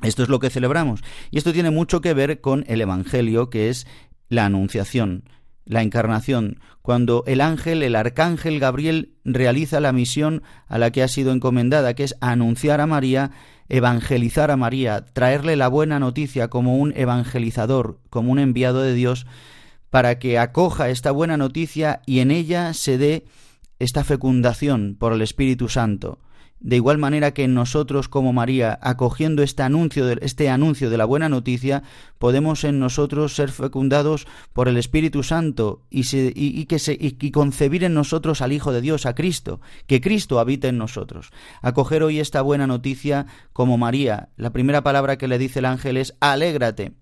Esto 0.02 0.22
es 0.22 0.28
lo 0.28 0.38
que 0.38 0.50
celebramos. 0.50 1.00
Y 1.30 1.38
esto 1.38 1.54
tiene 1.54 1.70
mucho 1.70 2.02
que 2.02 2.12
ver 2.12 2.42
con 2.42 2.66
el 2.68 2.82
Evangelio, 2.82 3.48
que 3.48 3.70
es 3.70 3.86
la 4.28 4.44
Anunciación 4.44 5.24
la 5.68 5.82
encarnación, 5.82 6.58
cuando 6.82 7.22
el 7.26 7.42
ángel, 7.42 7.82
el 7.82 7.94
arcángel 7.94 8.58
Gabriel, 8.58 9.12
realiza 9.24 9.80
la 9.80 9.92
misión 9.92 10.42
a 10.66 10.78
la 10.78 10.90
que 10.90 11.02
ha 11.02 11.08
sido 11.08 11.32
encomendada, 11.32 11.94
que 11.94 12.04
es 12.04 12.16
anunciar 12.20 12.80
a 12.80 12.86
María, 12.86 13.30
evangelizar 13.68 14.50
a 14.50 14.56
María, 14.56 15.04
traerle 15.04 15.56
la 15.56 15.68
buena 15.68 16.00
noticia 16.00 16.48
como 16.48 16.78
un 16.78 16.94
evangelizador, 16.96 18.00
como 18.08 18.32
un 18.32 18.38
enviado 18.38 18.80
de 18.80 18.94
Dios, 18.94 19.26
para 19.90 20.18
que 20.18 20.38
acoja 20.38 20.88
esta 20.88 21.10
buena 21.10 21.36
noticia 21.36 22.00
y 22.06 22.20
en 22.20 22.30
ella 22.30 22.72
se 22.72 22.96
dé 22.96 23.26
esta 23.78 24.04
fecundación 24.04 24.96
por 24.98 25.12
el 25.12 25.20
Espíritu 25.22 25.68
Santo. 25.68 26.18
De 26.60 26.76
igual 26.76 26.98
manera 26.98 27.32
que 27.32 27.46
nosotros 27.46 28.08
como 28.08 28.32
María, 28.32 28.78
acogiendo 28.82 29.42
este 29.42 29.62
anuncio, 29.62 30.06
de, 30.06 30.18
este 30.22 30.48
anuncio 30.48 30.90
de 30.90 30.98
la 30.98 31.04
buena 31.04 31.28
noticia, 31.28 31.84
podemos 32.18 32.64
en 32.64 32.80
nosotros 32.80 33.34
ser 33.34 33.50
fecundados 33.50 34.26
por 34.52 34.68
el 34.68 34.76
Espíritu 34.76 35.22
Santo 35.22 35.82
y, 35.88 36.64
que 36.66 36.78
y 36.98 37.30
concebir 37.30 37.84
en 37.84 37.94
nosotros 37.94 38.42
al 38.42 38.52
Hijo 38.52 38.72
de 38.72 38.80
Dios, 38.80 39.06
a 39.06 39.14
Cristo, 39.14 39.60
que 39.86 40.00
Cristo 40.00 40.40
habita 40.40 40.68
en 40.68 40.78
nosotros. 40.78 41.30
Acoger 41.62 42.02
hoy 42.02 42.18
esta 42.18 42.42
buena 42.42 42.66
noticia 42.66 43.26
como 43.52 43.78
María. 43.78 44.30
La 44.36 44.50
primera 44.50 44.82
palabra 44.82 45.16
que 45.16 45.28
le 45.28 45.38
dice 45.38 45.60
el 45.60 45.66
ángel 45.66 45.96
es 45.96 46.14
alégrate. 46.20 46.92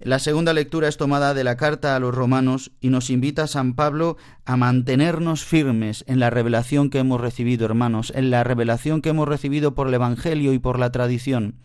La 0.00 0.20
segunda 0.20 0.52
lectura 0.52 0.86
es 0.86 0.96
tomada 0.96 1.34
de 1.34 1.42
la 1.42 1.56
carta 1.56 1.96
a 1.96 1.98
los 1.98 2.14
romanos 2.14 2.70
y 2.80 2.88
nos 2.88 3.10
invita 3.10 3.42
a 3.42 3.46
San 3.48 3.74
Pablo 3.74 4.16
a 4.44 4.56
mantenernos 4.56 5.44
firmes 5.44 6.04
en 6.06 6.20
la 6.20 6.30
revelación 6.30 6.88
que 6.88 7.00
hemos 7.00 7.20
recibido, 7.20 7.66
hermanos, 7.66 8.12
en 8.14 8.30
la 8.30 8.44
revelación 8.44 9.02
que 9.02 9.08
hemos 9.08 9.26
recibido 9.26 9.74
por 9.74 9.88
el 9.88 9.94
Evangelio 9.94 10.52
y 10.52 10.60
por 10.60 10.78
la 10.78 10.92
tradición, 10.92 11.56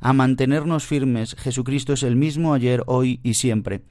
a 0.00 0.12
mantenernos 0.12 0.84
firmes. 0.84 1.36
Jesucristo 1.38 1.92
es 1.92 2.02
el 2.02 2.16
mismo 2.16 2.54
ayer, 2.54 2.82
hoy 2.86 3.20
y 3.22 3.34
siempre. 3.34 3.82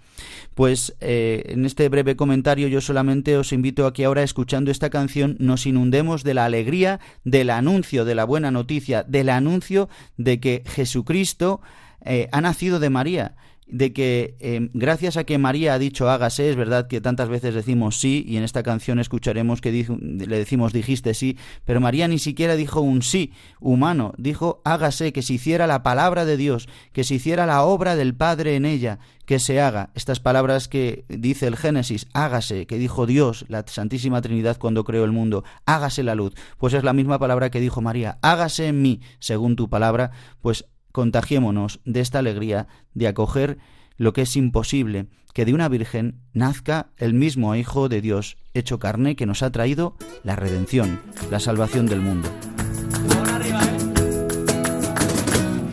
Pues 0.55 0.97
eh, 0.99 1.43
en 1.47 1.65
este 1.65 1.87
breve 1.87 2.17
comentario 2.17 2.67
yo 2.67 2.81
solamente 2.81 3.37
os 3.37 3.53
invito 3.53 3.87
a 3.87 3.93
que 3.93 4.03
ahora, 4.03 4.23
escuchando 4.23 4.71
esta 4.71 4.89
canción, 4.89 5.37
nos 5.39 5.65
inundemos 5.65 6.25
de 6.25 6.33
la 6.33 6.43
alegría 6.43 6.99
del 7.23 7.49
anuncio 7.49 8.03
de 8.03 8.15
la 8.15 8.25
buena 8.25 8.51
noticia, 8.51 9.03
del 9.03 9.29
anuncio 9.29 9.87
de 10.17 10.41
que 10.41 10.63
Jesucristo 10.65 11.61
eh, 12.03 12.27
ha 12.33 12.41
nacido 12.41 12.81
de 12.81 12.89
María 12.89 13.35
de 13.67 13.93
que 13.93 14.35
em, 14.39 14.69
gracias 14.73 15.17
a 15.17 15.23
que 15.23 15.37
María 15.37 15.73
ha 15.73 15.79
dicho 15.79 16.09
hágase, 16.09 16.49
es 16.49 16.55
verdad 16.55 16.87
que 16.87 17.01
tantas 17.01 17.29
veces 17.29 17.53
decimos 17.53 17.99
sí, 17.99 18.23
y 18.27 18.37
en 18.37 18.43
esta 18.43 18.63
canción 18.63 18.99
escucharemos 18.99 19.61
que 19.61 19.71
le 19.71 20.37
decimos 20.37 20.71
dijiste 20.71 21.13
sí, 21.13 21.37
pero 21.65 21.81
María 21.81 22.07
ni 22.07 22.19
siquiera 22.19 22.55
dijo 22.55 22.81
un 22.81 23.01
sí 23.01 23.33
humano, 23.59 24.13
dijo 24.17 24.61
hágase, 24.65 25.13
que 25.13 25.21
se 25.21 25.33
hiciera 25.33 25.67
la 25.67 25.83
palabra 25.83 26.25
de 26.25 26.37
Dios, 26.37 26.67
que 26.93 27.03
se 27.03 27.15
hiciera 27.15 27.45
la 27.45 27.63
obra 27.63 27.95
del 27.95 28.15
Padre 28.15 28.55
en 28.55 28.65
ella, 28.65 28.99
que 29.25 29.39
se 29.39 29.59
haga. 29.59 29.89
Estas 29.95 30.19
palabras 30.19 30.67
que 30.67 31.05
dice 31.09 31.47
el 31.47 31.57
Génesis, 31.57 32.07
hágase, 32.13 32.67
que 32.67 32.77
dijo 32.77 33.05
Dios, 33.05 33.45
la 33.47 33.63
Santísima 33.67 34.21
Trinidad 34.21 34.57
cuando 34.57 34.83
creó 34.83 35.03
el 35.03 35.11
mundo, 35.11 35.43
hágase 35.65 36.03
la 36.03 36.15
luz, 36.15 36.33
pues 36.57 36.73
es 36.73 36.83
la 36.83 36.93
misma 36.93 37.19
palabra 37.19 37.49
que 37.49 37.59
dijo 37.59 37.81
María, 37.81 38.19
hágase 38.21 38.67
en 38.67 38.81
mí, 38.81 39.01
según 39.19 39.55
tu 39.55 39.69
palabra, 39.69 40.11
pues 40.41 40.65
contagiémonos 40.95 41.81
de 41.83 41.99
esta 41.99 42.19
alegría 42.19 42.69
de 42.93 43.09
acoger 43.09 43.57
lo 43.97 44.13
que 44.13 44.21
es 44.21 44.37
imposible, 44.37 45.07
que 45.33 45.43
de 45.43 45.53
una 45.53 45.67
virgen 45.67 46.21
nazca 46.31 46.93
el 46.95 47.13
mismo 47.13 47.53
Hijo 47.53 47.89
de 47.89 47.99
Dios 47.99 48.37
hecho 48.53 48.79
carne 48.79 49.17
que 49.17 49.25
nos 49.25 49.43
ha 49.43 49.51
traído 49.51 49.97
la 50.23 50.37
redención, 50.37 51.01
la 51.29 51.41
salvación 51.41 51.85
del 51.85 51.99
mundo. 51.99 52.29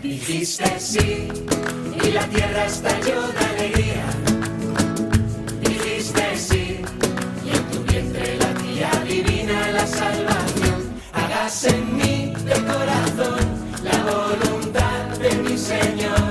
Dijiste 0.02 0.80
sí 0.80 1.28
y 2.04 2.10
la 2.10 2.26
tierra 2.26 2.66
estalló 2.66 3.22
de 3.28 3.38
alegría. 3.38 4.04
Dijiste 5.60 6.36
sí 6.36 6.80
y 7.46 7.56
en 7.56 7.64
tu 7.70 7.92
vientre 7.92 8.38
la 8.38 8.54
tía 8.54 8.90
divina 9.06 9.70
la 9.70 9.86
salvación. 9.86 10.82
Hágase 11.12 11.68
en 11.68 11.96
mí 11.96 12.34
de 12.44 12.54
corazón 12.54 13.41
Señor, 15.62 16.21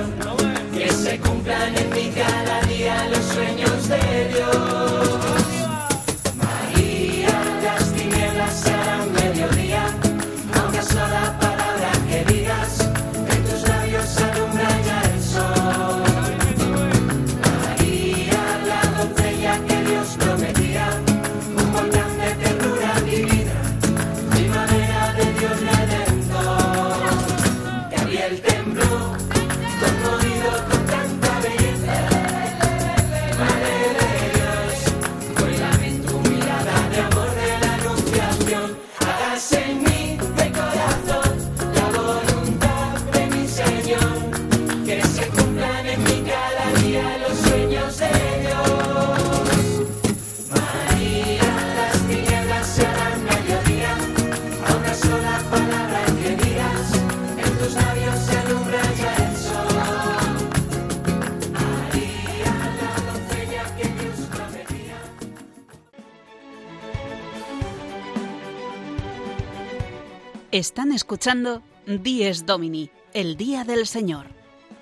Están 70.62 70.92
escuchando 70.92 71.60
Dies 71.88 72.46
Domini, 72.46 72.88
el 73.14 73.36
Día 73.36 73.64
del 73.64 73.84
Señor, 73.84 74.26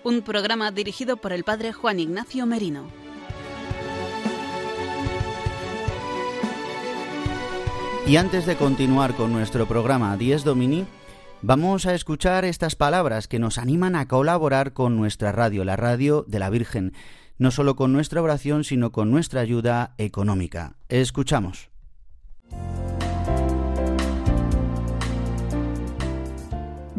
un 0.04 0.20
programa 0.20 0.70
dirigido 0.72 1.16
por 1.16 1.32
el 1.32 1.42
Padre 1.42 1.72
Juan 1.72 1.98
Ignacio 1.98 2.44
Merino. 2.44 2.84
Y 8.06 8.16
antes 8.16 8.44
de 8.44 8.56
continuar 8.56 9.14
con 9.14 9.32
nuestro 9.32 9.66
programa 9.66 10.18
Dies 10.18 10.44
Domini, 10.44 10.84
vamos 11.40 11.86
a 11.86 11.94
escuchar 11.94 12.44
estas 12.44 12.76
palabras 12.76 13.26
que 13.26 13.38
nos 13.38 13.56
animan 13.56 13.96
a 13.96 14.06
colaborar 14.06 14.74
con 14.74 14.98
nuestra 14.98 15.32
radio, 15.32 15.64
la 15.64 15.76
radio 15.76 16.26
de 16.28 16.40
la 16.40 16.50
Virgen, 16.50 16.92
no 17.38 17.50
solo 17.50 17.74
con 17.74 17.90
nuestra 17.94 18.20
oración, 18.20 18.64
sino 18.64 18.92
con 18.92 19.10
nuestra 19.10 19.40
ayuda 19.40 19.94
económica. 19.96 20.76
Escuchamos. 20.90 21.70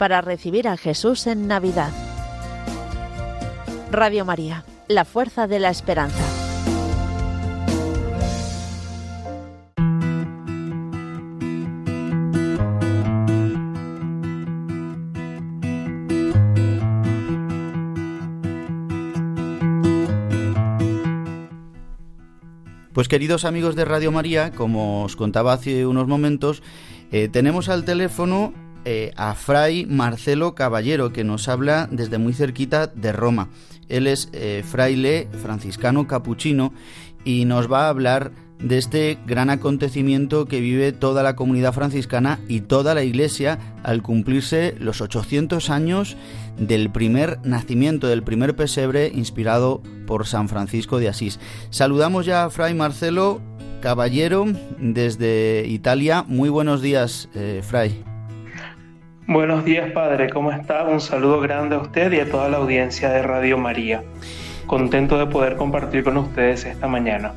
para 0.00 0.22
recibir 0.22 0.66
a 0.66 0.78
Jesús 0.78 1.26
en 1.26 1.46
Navidad. 1.46 1.92
Radio 3.92 4.24
María, 4.24 4.64
la 4.88 5.04
fuerza 5.04 5.46
de 5.46 5.58
la 5.58 5.68
esperanza. 5.68 6.24
Pues 22.94 23.08
queridos 23.08 23.44
amigos 23.44 23.76
de 23.76 23.84
Radio 23.84 24.10
María, 24.12 24.50
como 24.52 25.04
os 25.04 25.14
contaba 25.16 25.52
hace 25.52 25.84
unos 25.84 26.08
momentos, 26.08 26.62
eh, 27.12 27.28
tenemos 27.28 27.68
al 27.68 27.84
teléfono 27.84 28.54
eh, 28.84 29.12
a 29.16 29.34
Fray 29.34 29.86
Marcelo 29.86 30.54
Caballero, 30.54 31.12
que 31.12 31.24
nos 31.24 31.48
habla 31.48 31.88
desde 31.90 32.18
muy 32.18 32.32
cerquita 32.32 32.86
de 32.86 33.12
Roma. 33.12 33.48
Él 33.88 34.06
es 34.06 34.28
eh, 34.32 34.64
fraile 34.66 35.28
franciscano 35.42 36.06
capuchino 36.06 36.72
y 37.24 37.44
nos 37.44 37.70
va 37.70 37.86
a 37.86 37.90
hablar 37.90 38.32
de 38.62 38.78
este 38.78 39.18
gran 39.26 39.50
acontecimiento 39.50 40.46
que 40.46 40.60
vive 40.60 40.92
toda 40.92 41.22
la 41.22 41.34
comunidad 41.34 41.72
franciscana 41.72 42.40
y 42.48 42.60
toda 42.60 42.94
la 42.94 43.02
Iglesia 43.02 43.58
al 43.82 44.02
cumplirse 44.02 44.74
los 44.78 45.00
800 45.00 45.70
años 45.70 46.16
del 46.58 46.90
primer 46.90 47.38
nacimiento, 47.42 48.06
del 48.06 48.22
primer 48.22 48.54
pesebre 48.54 49.10
inspirado 49.14 49.82
por 50.06 50.26
San 50.26 50.48
Francisco 50.48 50.98
de 50.98 51.08
Asís. 51.08 51.40
Saludamos 51.70 52.26
ya 52.26 52.44
a 52.44 52.50
Fray 52.50 52.74
Marcelo 52.74 53.40
Caballero 53.80 54.44
desde 54.78 55.64
Italia. 55.66 56.24
Muy 56.26 56.50
buenos 56.50 56.82
días, 56.82 57.28
eh, 57.34 57.62
Fray. 57.66 58.09
Buenos 59.30 59.64
días, 59.64 59.92
Padre. 59.92 60.28
¿Cómo 60.28 60.50
está? 60.50 60.82
Un 60.82 61.00
saludo 61.00 61.38
grande 61.38 61.76
a 61.76 61.78
usted 61.78 62.10
y 62.10 62.18
a 62.18 62.28
toda 62.28 62.48
la 62.48 62.56
audiencia 62.56 63.10
de 63.10 63.22
Radio 63.22 63.58
María. 63.58 64.02
Contento 64.66 65.20
de 65.20 65.26
poder 65.26 65.54
compartir 65.54 66.02
con 66.02 66.16
ustedes 66.16 66.64
esta 66.64 66.88
mañana. 66.88 67.32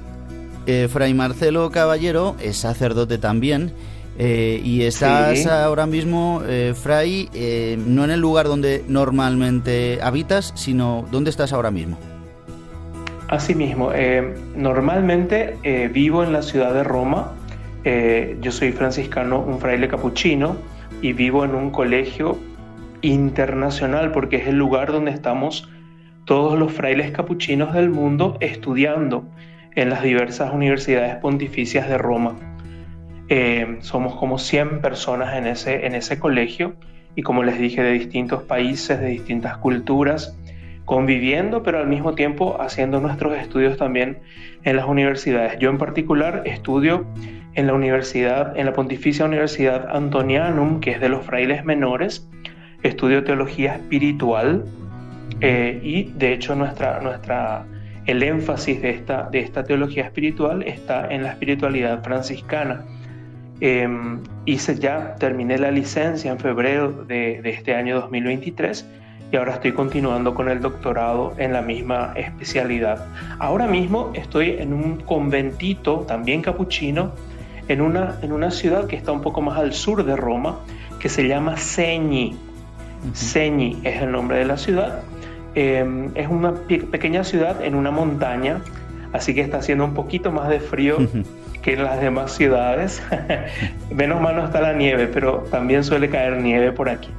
Eh, 0.65 0.87
Fray 0.91 1.13
Marcelo 1.13 1.69
Caballero 1.69 2.35
es 2.41 2.57
sacerdote 2.57 3.19
también 3.19 3.73
eh, 4.17 4.59
y 4.63 4.81
estás 4.81 5.45
ahora 5.45 5.85
mismo, 5.85 6.41
eh, 6.47 6.73
Fray, 6.75 7.29
no 7.85 8.03
en 8.03 8.09
el 8.09 8.19
lugar 8.19 8.47
donde 8.47 8.83
normalmente 8.87 9.99
habitas, 10.01 10.51
sino 10.55 11.05
¿dónde 11.11 11.29
estás 11.29 11.53
ahora 11.53 11.69
mismo? 11.69 11.99
Asimismo, 13.27 13.91
normalmente 14.55 15.89
vivo 15.93 16.23
en 16.23 16.33
la 16.33 16.41
ciudad 16.41 16.73
de 16.73 16.83
Roma. 16.83 17.33
yo 18.41 18.51
soy 18.51 18.71
franciscano, 18.71 19.41
un 19.41 19.59
fraile 19.59 19.87
capuchino, 19.87 20.72
y 21.03 21.11
vivo 21.13 21.43
en 21.45 21.53
un 21.53 21.69
colegio 21.69 22.39
internacional 23.01 24.11
porque 24.11 24.37
es 24.37 24.47
el 24.47 24.55
lugar 24.55 24.91
donde 24.91 25.11
estamos 25.11 25.69
todos 26.25 26.57
los 26.57 26.71
frailes 26.71 27.11
capuchinos 27.11 27.73
del 27.73 27.89
mundo 27.89 28.37
estudiando 28.39 29.27
en 29.75 29.89
las 29.89 30.01
diversas 30.01 30.53
universidades 30.53 31.17
pontificias 31.17 31.89
de 31.89 31.97
Roma. 31.97 32.35
Eh, 33.27 33.79
somos 33.81 34.15
como 34.15 34.39
100 34.39 34.79
personas 34.79 35.35
en 35.35 35.45
ese, 35.45 35.85
en 35.85 35.93
ese 35.93 36.19
colegio 36.19 36.75
y 37.15 37.21
como 37.21 37.43
les 37.43 37.59
dije, 37.59 37.83
de 37.83 37.91
distintos 37.91 38.43
países, 38.43 38.99
de 38.99 39.07
distintas 39.07 39.57
culturas, 39.57 40.37
conviviendo, 40.85 41.63
pero 41.63 41.79
al 41.79 41.87
mismo 41.87 42.13
tiempo 42.13 42.61
haciendo 42.61 42.99
nuestros 42.99 43.37
estudios 43.37 43.77
también 43.77 44.19
en 44.63 44.75
las 44.75 44.85
universidades. 44.85 45.57
Yo 45.59 45.69
en 45.69 45.77
particular 45.77 46.43
estudio 46.45 47.05
en 47.55 47.67
la 47.67 47.73
universidad, 47.73 48.57
en 48.57 48.65
la 48.65 48.73
Pontificia 48.73 49.25
Universidad 49.25 49.95
Antonianum, 49.95 50.79
que 50.79 50.91
es 50.91 50.99
de 50.99 51.09
los 51.09 51.25
frailes 51.25 51.63
menores, 51.63 52.27
estudio 52.83 53.23
teología 53.23 53.75
espiritual 53.75 54.65
eh, 55.39 55.79
y 55.83 56.03
de 56.15 56.33
hecho 56.33 56.55
nuestra, 56.55 56.99
nuestra 56.99 57.65
el 58.05 58.21
énfasis 58.21 58.81
de 58.81 58.89
esta, 58.89 59.29
de 59.29 59.39
esta 59.39 59.63
teología 59.63 60.03
espiritual 60.03 60.63
está 60.63 61.07
en 61.09 61.23
la 61.23 61.29
espiritualidad 61.29 62.03
franciscana. 62.03 62.83
Em, 63.61 64.19
hice 64.45 64.75
ya, 64.75 65.15
terminé 65.15 65.57
la 65.57 65.71
licencia 65.71 66.31
en 66.31 66.39
febrero 66.39 66.91
de, 66.91 67.41
de, 67.41 67.49
este 67.51 67.75
año 67.75 67.95
2023 68.01 68.85
y 69.33 69.35
ahora 69.35 69.53
estoy 69.55 69.73
continuando 69.73 70.33
con 70.33 70.47
el 70.47 70.61
doctorado 70.61 71.33
en 71.37 71.51
la 71.51 71.61
misma 71.61 72.13
especialidad. 72.15 73.05
Ahora 73.39 73.67
mismo 73.67 74.11
estoy 74.13 74.51
en 74.51 74.71
un 74.73 74.97
conventito, 74.97 76.05
también 76.07 76.41
capuchino, 76.41 77.11
en 77.67 77.81
una, 77.81 78.19
en 78.21 78.31
una 78.31 78.51
ciudad 78.51 78.87
que 78.87 78.95
está 78.95 79.11
un 79.11 79.21
poco 79.21 79.41
más 79.41 79.57
al 79.57 79.73
sur 79.73 80.05
de 80.05 80.15
Roma, 80.15 80.59
que 80.99 81.09
se 81.09 81.27
llama 81.27 81.57
Segni. 81.57 82.37
Segni 83.13 83.81
es 83.83 84.01
el 84.01 84.11
nombre 84.11 84.37
de 84.37 84.45
la 84.45 84.55
ciudad 84.55 85.01
Em, 85.55 86.09
es 86.15 86.27
una 86.27 86.53
pequeña 86.91 87.23
ciudad 87.23 87.63
en 87.63 87.75
una 87.75 87.91
montaña, 87.91 88.61
así 89.11 89.35
que 89.35 89.41
está 89.41 89.57
haciendo 89.57 89.85
un 89.85 89.93
poquito 89.93 90.31
más 90.31 90.49
de 90.49 90.59
frío 90.59 90.97
que 91.61 91.73
en 91.73 91.83
las 91.83 92.01
demás 92.01 92.31
ciudades. 92.31 93.03
Menos 93.91 94.19
mal 94.19 94.35
no 94.35 94.45
está 94.45 94.61
la 94.61 94.73
nieve, 94.73 95.07
pero 95.07 95.45
también 95.51 95.83
suele 95.83 96.09
caer 96.09 96.37
nieve 96.37 96.71
por 96.71 96.89
aquí. 96.89 97.09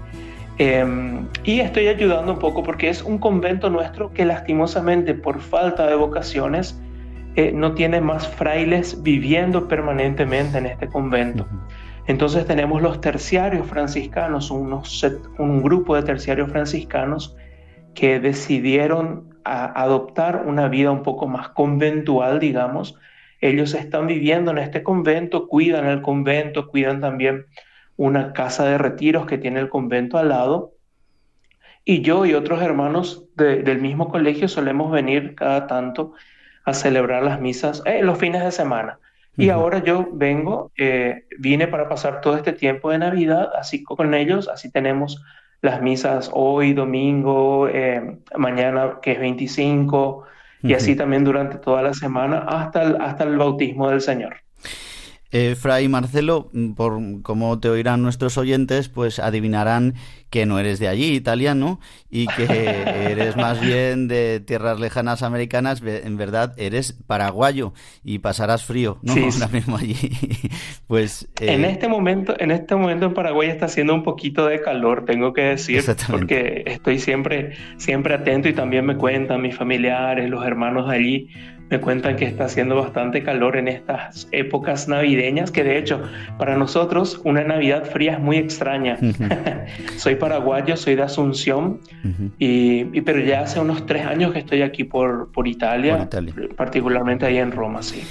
Em, 0.58 1.26
y 1.42 1.60
estoy 1.60 1.88
ayudando 1.88 2.32
un 2.32 2.38
poco 2.38 2.62
porque 2.62 2.88
es 2.88 3.02
un 3.02 3.18
convento 3.18 3.70
nuestro 3.70 4.12
que 4.12 4.24
lastimosamente 4.24 5.14
por 5.14 5.40
falta 5.40 5.86
de 5.86 5.96
vocaciones 5.96 6.80
eh, 7.34 7.50
no 7.52 7.74
tiene 7.74 8.00
más 8.00 8.28
frailes 8.28 9.02
viviendo 9.02 9.66
permanentemente 9.66 10.58
en 10.58 10.66
este 10.66 10.86
convento. 10.86 11.46
Entonces 12.06 12.46
tenemos 12.46 12.82
los 12.82 13.00
terciarios 13.00 13.66
franciscanos, 13.66 14.50
unos, 14.50 15.04
un 15.38 15.62
grupo 15.62 15.96
de 15.96 16.02
terciarios 16.02 16.50
franciscanos 16.50 17.34
que 17.94 18.20
decidieron 18.20 19.34
adoptar 19.44 20.44
una 20.46 20.68
vida 20.68 20.90
un 20.90 21.02
poco 21.02 21.26
más 21.26 21.48
conventual, 21.50 22.38
digamos. 22.38 22.98
Ellos 23.40 23.74
están 23.74 24.06
viviendo 24.06 24.52
en 24.52 24.58
este 24.58 24.82
convento, 24.82 25.48
cuidan 25.48 25.86
el 25.86 26.02
convento, 26.02 26.68
cuidan 26.68 27.00
también 27.00 27.46
una 27.96 28.32
casa 28.32 28.64
de 28.66 28.78
retiros 28.78 29.26
que 29.26 29.38
tiene 29.38 29.60
el 29.60 29.68
convento 29.68 30.18
al 30.18 30.30
lado. 30.30 30.72
Y 31.84 32.00
yo 32.02 32.24
y 32.26 32.34
otros 32.34 32.62
hermanos 32.62 33.24
del 33.36 33.80
mismo 33.80 34.08
colegio 34.08 34.48
solemos 34.48 34.90
venir 34.90 35.34
cada 35.34 35.66
tanto 35.66 36.14
a 36.64 36.72
celebrar 36.72 37.22
las 37.22 37.40
misas 37.40 37.82
eh, 37.84 38.02
los 38.02 38.18
fines 38.18 38.42
de 38.42 38.50
semana. 38.50 38.98
Y 39.36 39.50
ahora 39.50 39.82
yo 39.82 40.08
vengo, 40.12 40.70
eh, 40.76 41.24
vine 41.40 41.66
para 41.66 41.88
pasar 41.88 42.20
todo 42.20 42.36
este 42.36 42.52
tiempo 42.52 42.90
de 42.90 42.98
Navidad, 42.98 43.50
así 43.58 43.82
con 43.82 44.14
ellos, 44.14 44.48
así 44.48 44.70
tenemos 44.70 45.24
las 45.60 45.82
misas 45.82 46.30
hoy, 46.32 46.72
domingo, 46.72 47.68
eh, 47.68 48.18
mañana 48.36 48.98
que 49.02 49.12
es 49.12 49.18
25, 49.18 50.24
y 50.62 50.74
así 50.74 50.94
también 50.94 51.24
durante 51.24 51.58
toda 51.58 51.82
la 51.82 51.94
semana 51.94 52.38
hasta 52.46 52.82
el, 52.82 52.96
hasta 53.00 53.24
el 53.24 53.36
bautismo 53.36 53.90
del 53.90 54.00
Señor. 54.00 54.36
Eh, 55.36 55.56
Fray 55.56 55.88
Marcelo, 55.88 56.48
mm, 56.52 56.74
por 56.74 57.00
como 57.22 57.58
te 57.58 57.68
oirán 57.68 58.02
nuestros 58.02 58.38
oyentes, 58.38 58.88
pues 58.88 59.18
adivinarán 59.18 59.94
que 60.30 60.46
no 60.46 60.60
eres 60.60 60.78
de 60.78 60.86
allí, 60.86 61.14
italiano, 61.14 61.80
y 62.08 62.26
que 62.26 62.44
eres 63.10 63.36
más 63.36 63.60
bien 63.60 64.06
de 64.06 64.38
tierras 64.38 64.78
lejanas 64.78 65.24
americanas. 65.24 65.82
En 65.84 66.16
verdad, 66.16 66.54
eres 66.56 66.92
paraguayo 66.92 67.72
y 68.04 68.20
pasarás 68.20 68.64
frío, 68.64 68.98
¿no? 69.02 69.12
Sí. 69.12 69.24
Ahora 69.34 69.48
mismo 69.48 69.76
allí. 69.76 69.96
pues 70.86 71.28
En 71.40 71.64
eh, 71.64 71.70
este 71.70 71.88
momento, 71.88 72.36
en 72.38 72.52
este 72.52 72.76
momento 72.76 73.06
en 73.06 73.14
Paraguay 73.14 73.48
está 73.48 73.66
haciendo 73.66 73.92
un 73.92 74.04
poquito 74.04 74.46
de 74.46 74.60
calor, 74.60 75.04
tengo 75.04 75.32
que 75.32 75.42
decir, 75.42 75.82
porque 76.08 76.62
estoy 76.66 77.00
siempre, 77.00 77.54
siempre 77.76 78.14
atento 78.14 78.48
y 78.48 78.52
también 78.52 78.86
me 78.86 78.96
cuentan 78.96 79.42
mis 79.42 79.56
familiares, 79.56 80.30
los 80.30 80.46
hermanos 80.46 80.90
de 80.90 80.94
allí, 80.94 81.28
me 81.70 81.80
cuentan 81.80 82.16
que 82.16 82.24
está 82.26 82.44
haciendo 82.44 82.76
bastante 82.76 83.22
calor 83.22 83.56
en 83.56 83.68
estas 83.68 84.28
épocas 84.32 84.86
navideñas, 84.88 85.50
que 85.50 85.64
de 85.64 85.78
hecho 85.78 86.02
para 86.38 86.56
nosotros 86.56 87.20
una 87.24 87.42
Navidad 87.44 87.84
fría 87.84 88.12
es 88.14 88.20
muy 88.20 88.36
extraña. 88.36 88.98
soy 89.96 90.14
paraguayo, 90.16 90.76
soy 90.76 90.94
de 90.94 91.02
Asunción, 91.02 91.80
y, 92.38 92.86
y- 92.96 93.00
pero 93.00 93.20
ya 93.20 93.40
hace 93.40 93.60
unos 93.60 93.86
tres 93.86 94.04
años 94.06 94.32
que 94.32 94.40
estoy 94.40 94.62
aquí 94.62 94.84
por, 94.84 95.30
por 95.32 95.48
Italia, 95.48 95.96
Por 95.96 96.06
Italia. 96.06 96.34
particularmente 96.56 97.26
ahí 97.26 97.38
en 97.38 97.52
Roma, 97.52 97.82
sí. 97.82 98.02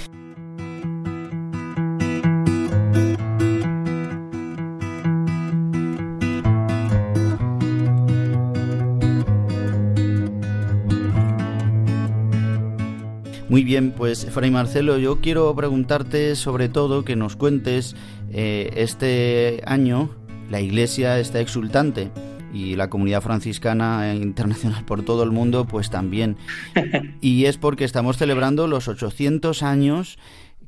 Muy 13.54 13.62
bien, 13.62 13.92
pues 13.92 14.26
Fray 14.32 14.50
Marcelo, 14.50 14.98
yo 14.98 15.20
quiero 15.20 15.54
preguntarte 15.54 16.34
sobre 16.34 16.68
todo 16.68 17.04
que 17.04 17.14
nos 17.14 17.36
cuentes 17.36 17.94
eh, 18.32 18.72
este 18.74 19.62
año 19.64 20.10
la 20.50 20.60
Iglesia 20.60 21.20
está 21.20 21.38
exultante 21.38 22.10
y 22.52 22.74
la 22.74 22.90
comunidad 22.90 23.22
franciscana 23.22 24.10
e 24.10 24.16
internacional 24.16 24.84
por 24.84 25.04
todo 25.04 25.22
el 25.22 25.30
mundo 25.30 25.68
pues 25.68 25.88
también. 25.88 26.36
Y 27.20 27.44
es 27.44 27.56
porque 27.56 27.84
estamos 27.84 28.16
celebrando 28.16 28.66
los 28.66 28.88
800 28.88 29.62
años 29.62 30.18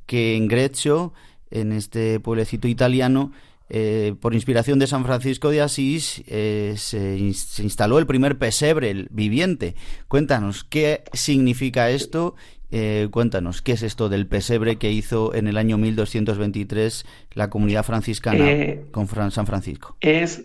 que 0.07 0.37
en 0.37 0.47
Greccio, 0.47 1.13
en 1.51 1.73
este 1.73 2.21
pueblecito 2.21 2.69
italiano, 2.69 3.33
eh, 3.69 4.15
por 4.21 4.33
inspiración 4.33 4.79
de 4.79 4.87
San 4.87 5.05
Francisco 5.05 5.51
de 5.51 5.61
Asís, 5.61 6.23
eh, 6.29 6.75
se, 6.77 7.33
se 7.35 7.63
instaló 7.65 7.99
el 7.99 8.07
primer 8.07 8.39
pesebre 8.39 8.91
el 8.91 9.09
viviente. 9.11 9.75
Cuéntanos, 10.07 10.63
¿qué 10.63 11.03
significa 11.13 11.91
esto? 11.91 12.37
Eh, 12.71 13.09
cuéntanos, 13.11 13.63
¿qué 13.63 13.73
es 13.73 13.83
esto 13.83 14.09
del 14.09 14.27
pesebre 14.27 14.77
que 14.77 14.91
hizo 14.91 15.35
en 15.35 15.47
el 15.47 15.57
año 15.57 15.79
1223 15.79 17.05
la 17.33 17.49
comunidad 17.51 17.85
franciscana 17.85 18.51
Eh, 18.51 18.87
con 18.91 19.07
Fran- 19.09 19.31
San 19.31 19.47
Francisco? 19.47 19.97
Es, 20.01 20.45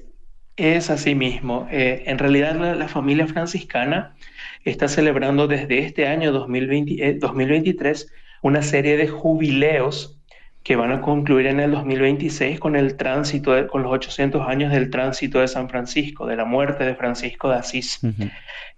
es 0.55 0.89
así 0.89 1.15
mismo. 1.15 1.67
Eh, 1.71 2.03
en 2.05 2.19
realidad 2.19 2.55
la, 2.55 2.75
la 2.75 2.88
familia 2.88 3.27
franciscana 3.27 4.15
está 4.63 4.88
celebrando 4.88 5.47
desde 5.47 5.79
este 5.79 6.07
año 6.07 6.31
2020 6.31 7.03
eh, 7.10 7.13
2023 7.19 8.12
una 8.43 8.62
serie 8.62 8.97
de 8.97 9.07
jubileos 9.07 10.20
que 10.63 10.76
van 10.76 10.91
a 10.91 11.02
concluir 11.02 11.47
en 11.47 11.60
el 11.60 11.71
2026 11.71 12.60
con 12.60 12.76
el 12.76 12.95
tránsito, 12.95 13.54
de- 13.54 13.67
con 13.67 13.82
los 13.84 13.91
800 13.91 14.47
años 14.47 14.71
del 14.71 14.89
tránsito 14.91 15.39
de 15.39 15.47
San 15.47 15.69
Francisco, 15.69 16.28
de 16.28 16.36
la 16.36 16.45
muerte 16.45 16.84
de 16.84 16.95
Francisco 16.95 17.50
de 17.50 17.56
Asís. 17.56 18.00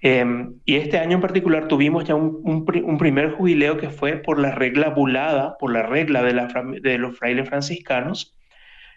Eh, 0.02 0.26
y 0.66 0.76
este 0.76 0.98
año 1.00 1.16
en 1.16 1.22
particular 1.22 1.68
tuvimos 1.68 2.04
ya 2.06 2.16
un, 2.16 2.40
un 2.44 2.66
pri- 2.66 2.82
un 2.82 2.98
primer 2.98 3.32
jubileo 3.32 3.78
que 3.78 3.90
fue 3.90 4.18
por 4.18 4.40
la 4.40 4.52
regla 4.52 4.90
bulada, 4.90 5.58
por 5.60 5.72
la 5.74 5.84
regla 5.84 6.24
de, 6.24 6.34
la 6.34 6.48
de 6.82 6.98
los 6.98 7.18
frailes 7.18 7.48
franciscanos, 7.48 8.36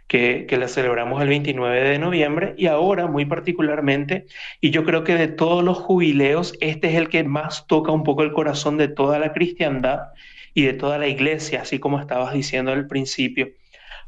que, 0.07 0.47
la 0.59 0.69
celebramos 0.69 1.21
el 1.21 1.29
29 1.29 1.81
de 1.89 1.99
noviembre, 1.99 2.55
y 2.57 2.67
ahora 2.67 3.07
muy 3.07 3.25
particularmente, 3.25 4.27
y 4.61 4.71
yo 4.71 4.85
creo 4.85 5.05
que 5.05 5.15
de 5.15 5.29
todos 5.29 5.65
los 5.65 5.79
jubileos, 5.79 6.55
este 6.61 6.89
es 6.89 6.95
el 6.95 7.09
que 7.09 7.25
más 7.25 7.67
toca 7.67 7.93
un 7.93 8.05
poco 8.05 8.23
el 8.23 8.33
corazón 8.33 8.77
de 8.77 8.89
toda 8.89 9.19
la 9.19 9.33
cristiandad 9.33 10.09
y 10.55 10.63
de 10.63 10.73
toda 10.75 10.99
la 10.99 11.09
iglesia, 11.09 11.63
así 11.63 11.79
como 11.79 12.01
estabas 12.01 12.33
diciendo 12.33 12.73
al 12.73 12.87
principio, 12.87 13.51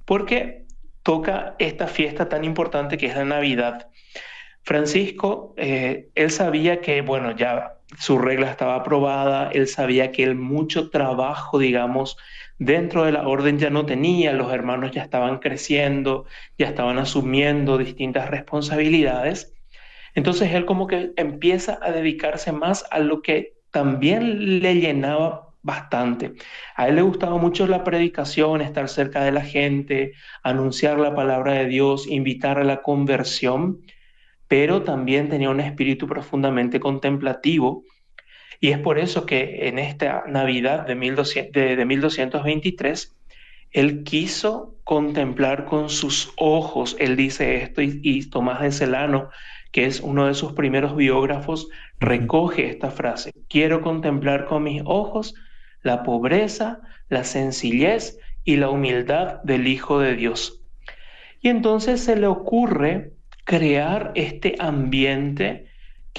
porque 0.05 0.65
toca 1.03 1.57
esta 1.59 1.87
fiesta 1.87 2.29
tan 2.29 2.45
importante 2.45 2.97
que 2.97 3.07
es 3.07 3.17
la 3.17 3.25
Navidad. 3.25 3.89
Francisco, 4.63 5.55
eh, 5.57 6.11
él 6.15 6.31
sabía 6.31 6.81
que, 6.81 7.01
bueno, 7.01 7.35
ya 7.35 7.79
su 7.99 8.19
regla 8.19 8.51
estaba 8.51 8.77
aprobada, 8.77 9.51
él 9.51 9.67
sabía 9.67 10.13
que 10.13 10.23
él 10.23 10.35
mucho 10.35 10.91
trabajo, 10.91 11.59
digamos, 11.59 12.19
dentro 12.59 13.05
de 13.05 13.13
la 13.13 13.27
orden 13.29 13.59
ya 13.59 13.71
no 13.71 13.87
tenía, 13.87 14.33
los 14.33 14.53
hermanos 14.53 14.93
ya 14.93 15.03
estaban 15.03 15.39
creciendo, 15.39 16.27
ya 16.59 16.69
estaban 16.69 16.99
asumiendo 16.99 17.79
distintas 17.79 18.29
responsabilidades. 18.31 19.55
Entonces 20.15 20.53
él 20.53 20.65
como 20.67 20.87
que 20.87 21.13
empieza 21.17 21.79
a 21.83 21.93
dedicarse 21.93 22.53
más 22.53 22.85
a 22.91 22.99
lo 22.99 23.23
que 23.23 23.55
también 23.71 24.61
le 24.61 24.75
llenaba 24.77 25.55
bastante. 25.63 26.35
A 26.77 26.89
él 26.89 26.97
le 26.97 27.03
gustaba 27.03 27.37
mucho 27.39 27.67
la 27.67 27.85
predicación, 27.85 28.61
estar 28.61 28.89
cerca 28.89 29.23
de 29.25 29.33
la 29.33 29.43
gente, 29.43 30.13
anunciar 30.43 30.99
la 30.99 31.15
palabra 31.15 31.53
de 31.55 31.67
Dios, 31.67 32.07
invitar 32.09 32.59
a 32.59 32.65
la 32.65 32.83
conversión 32.83 33.83
pero 34.49 34.83
también 34.83 35.29
tenía 35.29 35.51
un 35.51 35.61
espíritu 35.61 36.07
profundamente 36.09 36.81
contemplativo. 36.81 37.85
Y 38.61 38.71
es 38.71 38.79
por 38.79 38.99
eso 38.99 39.25
que 39.25 39.69
en 39.69 39.79
esta 39.79 40.25
Navidad 40.27 40.87
de, 40.87 40.95
1200 40.95 41.53
de, 41.53 41.77
de 41.77 41.85
1223, 41.85 43.17
él 43.73 44.03
quiso 44.03 44.75
contemplar 44.85 45.65
con 45.65 45.91
sus 45.91 46.33
ojos, 46.37 46.97
él 46.99 47.17
dice 47.17 47.63
esto, 47.63 47.83
y, 47.83 48.01
y 48.03 48.29
Tomás 48.29 48.61
de 48.63 48.73
Celano, 48.73 49.29
que 49.71 49.85
es 49.85 50.01
uno 50.01 50.27
de 50.27 50.35
sus 50.35 50.53
primeros 50.53 50.97
biógrafos, 50.97 51.69
recoge 52.01 52.69
esta 52.69 52.91
frase, 52.91 53.33
quiero 53.49 53.83
contemplar 53.83 54.47
con 54.47 54.63
mis 54.63 54.83
ojos 54.85 55.35
la 55.83 56.03
pobreza, 56.03 56.81
la 57.09 57.25
sencillez 57.25 58.19
y 58.45 58.57
la 58.57 58.71
humildad 58.71 59.43
del 59.43 59.69
Hijo 59.69 60.01
de 60.01 60.17
Dios. 60.17 60.63
Y 61.41 61.49
entonces 61.49 62.01
se 62.01 62.17
le 62.17 62.27
ocurre 62.27 63.13
crear 63.45 64.13
este 64.15 64.57
ambiente 64.59 65.68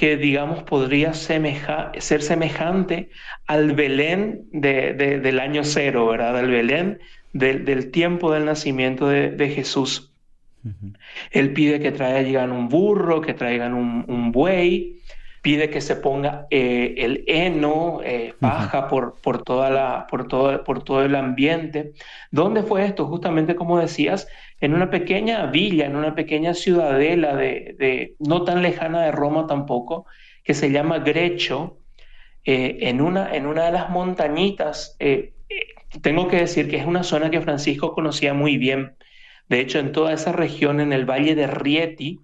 que, 0.00 0.16
digamos, 0.16 0.62
podría 0.62 1.12
semeja, 1.12 1.92
ser 1.98 2.22
semejante 2.22 3.10
al 3.46 3.74
Belén 3.74 4.48
de, 4.50 4.94
de, 4.94 5.20
del 5.20 5.38
año 5.38 5.62
cero, 5.62 6.06
¿verdad? 6.06 6.38
Al 6.38 6.48
Belén 6.48 7.00
de, 7.34 7.58
del 7.58 7.90
tiempo 7.90 8.32
del 8.32 8.46
nacimiento 8.46 9.08
de, 9.08 9.30
de 9.30 9.50
Jesús. 9.50 10.14
Uh 10.64 10.68
-huh. 10.70 10.96
Él 11.32 11.52
pide 11.52 11.80
que 11.80 11.92
traigan 11.92 12.50
un 12.50 12.70
burro, 12.70 13.20
que 13.20 13.34
traigan 13.34 13.74
un, 13.74 14.06
un 14.08 14.32
buey, 14.32 14.99
pide 15.42 15.70
que 15.70 15.80
se 15.80 15.96
ponga 15.96 16.46
eh, 16.50 16.94
el 16.98 17.24
heno, 17.26 18.00
eh, 18.04 18.34
paja 18.38 18.80
uh 18.80 18.82
-huh. 18.82 18.88
por, 18.88 19.20
por, 19.22 19.42
toda 19.42 19.70
la, 19.70 20.06
por, 20.10 20.28
todo, 20.28 20.62
por 20.64 20.82
todo 20.84 21.02
el 21.02 21.14
ambiente. 21.14 21.92
¿Dónde 22.30 22.62
fue 22.62 22.84
esto? 22.84 23.06
Justamente 23.06 23.54
como 23.56 23.78
decías, 23.78 24.28
en 24.60 24.74
una 24.74 24.90
pequeña 24.90 25.46
villa, 25.46 25.86
en 25.86 25.96
una 25.96 26.14
pequeña 26.14 26.52
ciudadela, 26.54 27.34
de, 27.36 27.74
de 27.78 28.14
no 28.18 28.44
tan 28.44 28.62
lejana 28.62 29.02
de 29.02 29.12
Roma 29.12 29.46
tampoco, 29.46 30.06
que 30.44 30.54
se 30.54 30.70
llama 30.70 30.98
Grecho, 30.98 31.78
eh, 32.44 32.78
en, 32.82 33.00
una, 33.00 33.34
en 33.34 33.46
una 33.46 33.64
de 33.64 33.72
las 33.72 33.90
montañitas. 33.90 34.96
eh, 35.00 35.32
tengo 36.02 36.28
que 36.28 36.36
decir 36.36 36.68
que 36.68 36.76
es 36.76 36.86
una 36.86 37.02
zona 37.02 37.30
que 37.30 37.40
Francisco 37.40 37.94
conocía 37.94 38.32
muy 38.34 38.56
bien. 38.58 38.92
De 39.48 39.58
hecho, 39.60 39.78
en 39.80 39.90
toda 39.92 40.12
esa 40.12 40.32
región, 40.32 40.80
en 40.80 40.92
el 40.92 41.04
valle 41.04 41.34
de 41.34 41.46
Rieti, 41.48 42.20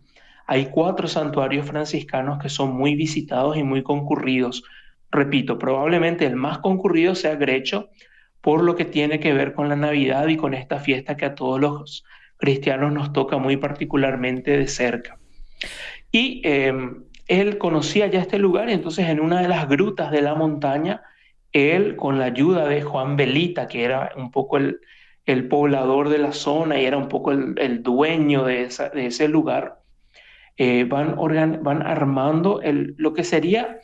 hay 0.47 0.67
cuatro 0.67 1.09
santuarios 1.09 1.67
franciscanos 1.67 2.39
que 2.39 2.49
son 2.49 2.77
muy 2.77 2.95
visitados 2.95 3.57
y 3.57 3.63
muy 3.63 3.83
concurridos. 3.83 4.65
Repito, 5.11 5.59
probablemente 5.59 6.27
el 6.27 6.37
más 6.37 6.59
concurrido 6.59 7.15
sea 7.15 7.37
Grecho, 7.37 7.91
por 8.41 8.63
lo 8.63 8.77
que 8.77 8.85
tiene 8.85 9.19
que 9.19 9.33
ver 9.33 9.55
con 9.55 9.69
la 9.69 9.77
Navidad 9.77 10.29
y 10.29 10.37
con 10.37 10.55
esta 10.55 10.79
fiesta 10.79 11.17
que 11.17 11.25
a 11.25 11.35
todos 11.35 11.61
los 11.61 12.05
cristianos 12.37 12.93
nos 12.93 13.13
toca 13.13 13.39
muy 13.39 13.57
particularmente 13.57 14.57
de 14.57 14.69
cerca. 14.69 15.19
Y 16.13 16.43
eh, 16.45 16.73
él 17.29 17.59
conocía 17.59 18.07
ya 18.07 18.21
este 18.21 18.39
lugar, 18.39 18.69
y 18.69 18.73
entonces 18.73 19.09
en 19.09 19.21
una 19.21 19.41
de 19.41 19.49
las 19.49 19.69
grutas 19.69 20.11
de 20.11 20.23
la 20.23 20.35
montaña, 20.35 21.03
él, 21.53 21.97
con 21.97 22.19
la 22.19 22.27
ayuda 22.27 22.67
de 22.67 22.83
Juan 22.83 23.17
Belita, 23.17 23.67
que 23.67 23.85
era 23.85 24.13
un 24.17 24.31
poco 24.31 24.59
el, 24.59 24.81
poblador 25.49 26.09
de 26.09 26.19
la 26.19 26.33
zona 26.33 26.79
y 26.79 26.85
era 26.85 26.97
un 26.97 27.09
poco 27.09 27.33
el, 27.33 27.83
dueño 27.83 28.45
de, 28.45 28.69
ese 28.95 29.29
lugar, 29.29 29.81
eh, 30.57 30.85
van, 30.85 31.15
organ, 31.19 31.61
van 31.63 31.83
armando 31.83 32.61
lo 32.65 33.13
que 33.15 33.25
sería 33.25 33.81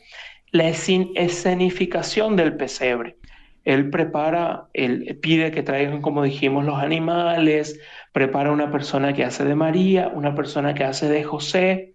la 0.51 0.67
escenificación 0.67 2.35
del 2.35 2.55
pesebre. 2.55 3.17
Él 3.65 3.89
prepara, 3.89 4.67
él 4.73 5.17
pide 5.21 5.51
que 5.51 5.63
traigan, 5.63 6.01
como 6.01 6.23
dijimos, 6.23 6.65
los 6.65 6.77
animales, 6.77 7.79
prepara 8.11 8.51
una 8.51 8.71
persona 8.71 9.13
que 9.13 9.23
hace 9.23 9.45
de 9.45 9.55
María, 9.55 10.09
una 10.09 10.35
persona 10.35 10.73
que 10.73 10.83
hace 10.83 11.07
de 11.09 11.23
José. 11.23 11.93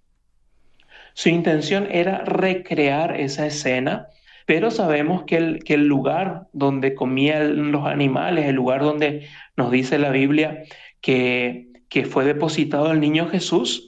Su 1.13 1.29
intención 1.29 1.87
era 1.91 2.25
recrear 2.25 3.21
esa 3.21 3.47
escena, 3.47 4.09
pero 4.47 4.71
sabemos 4.71 5.25
que 5.25 5.37
el, 5.37 5.63
que 5.63 5.75
el 5.75 5.87
lugar 5.87 6.47
donde 6.53 6.95
comían 6.95 7.71
los 7.71 7.87
animales, 7.87 8.47
el 8.47 8.57
lugar 8.57 8.81
donde 8.81 9.29
nos 9.57 9.71
dice 9.71 9.99
la 9.99 10.11
Biblia 10.11 10.63
que, 11.01 11.69
que 11.89 12.07
fue 12.07 12.25
depositado 12.25 12.91
el 12.91 13.01
niño 13.01 13.29
Jesús, 13.29 13.88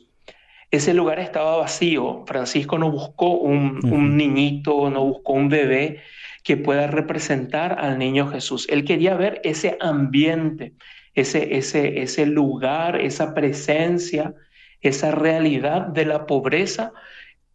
ese 0.71 0.95
lugar 0.95 1.19
estaba 1.19 1.57
vacío. 1.57 2.25
Francisco 2.27 2.79
no 2.79 2.91
buscó 2.91 3.31
un, 3.31 3.81
un 3.85 4.17
niñito, 4.17 4.89
no 4.91 5.05
buscó 5.05 5.33
un 5.33 5.49
bebé 5.49 6.01
que 6.45 6.57
pueda 6.57 6.87
representar 6.87 7.79
al 7.81 7.99
niño 7.99 8.29
Jesús. 8.29 8.67
Él 8.71 8.85
quería 8.85 9.15
ver 9.15 9.41
ese 9.45 9.77
ambiente, 9.81 10.75
ese, 11.15 11.57
ese, 11.57 12.03
ese 12.03 12.27
lugar, 12.27 13.01
esa 13.01 13.35
presencia, 13.35 14.35
esa 14.81 15.11
realidad 15.11 15.89
de 15.89 16.07
la 16.07 16.27
pobreza 16.27 16.93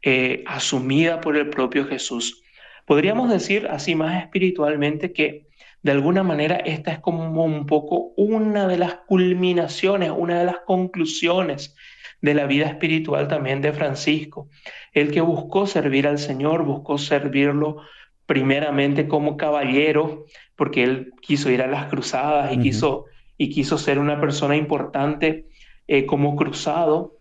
eh, 0.02 0.44
asumida 0.46 1.22
por 1.22 1.38
el 1.38 1.50
propio 1.50 1.86
Jesús. 1.86 2.44
Podríamos 2.86 3.30
decir 3.30 3.68
así 3.72 3.96
más 3.96 4.22
espiritualmente 4.22 5.14
que 5.14 5.48
de 5.82 5.92
alguna 5.92 6.24
manera 6.24 6.58
esta 6.58 6.92
es 6.92 7.00
como 7.00 7.44
un 7.44 7.66
poco 7.66 8.14
una 8.18 8.68
de 8.68 8.78
las 8.78 8.96
culminaciones, 9.08 10.12
una 10.16 10.40
de 10.40 10.46
las 10.46 10.60
conclusiones 10.66 11.76
de 12.22 12.34
la 12.34 12.46
vida 12.46 12.66
espiritual 12.66 13.28
también 13.28 13.62
de 13.62 13.74
Francisco. 13.74 14.50
El 14.94 15.12
que 15.12 15.22
buscó 15.22 15.68
servir 15.68 16.08
al 16.08 16.20
Señor, 16.20 16.64
buscó 16.64 16.98
servirlo 16.98 17.82
primeramente 18.26 19.08
como 19.08 19.38
caballero, 19.38 20.26
porque 20.56 20.84
él 20.84 21.14
quiso 21.22 21.50
ir 21.50 21.62
a 21.62 21.68
las 21.68 21.88
cruzadas 21.88 22.52
y, 22.54 22.60
quiso, 22.60 23.06
y 23.38 23.50
quiso 23.50 23.78
ser 23.78 24.00
una 24.00 24.20
persona 24.20 24.56
importante 24.56 25.46
eh, 25.88 26.06
como 26.06 26.36
cruzado, 26.36 27.20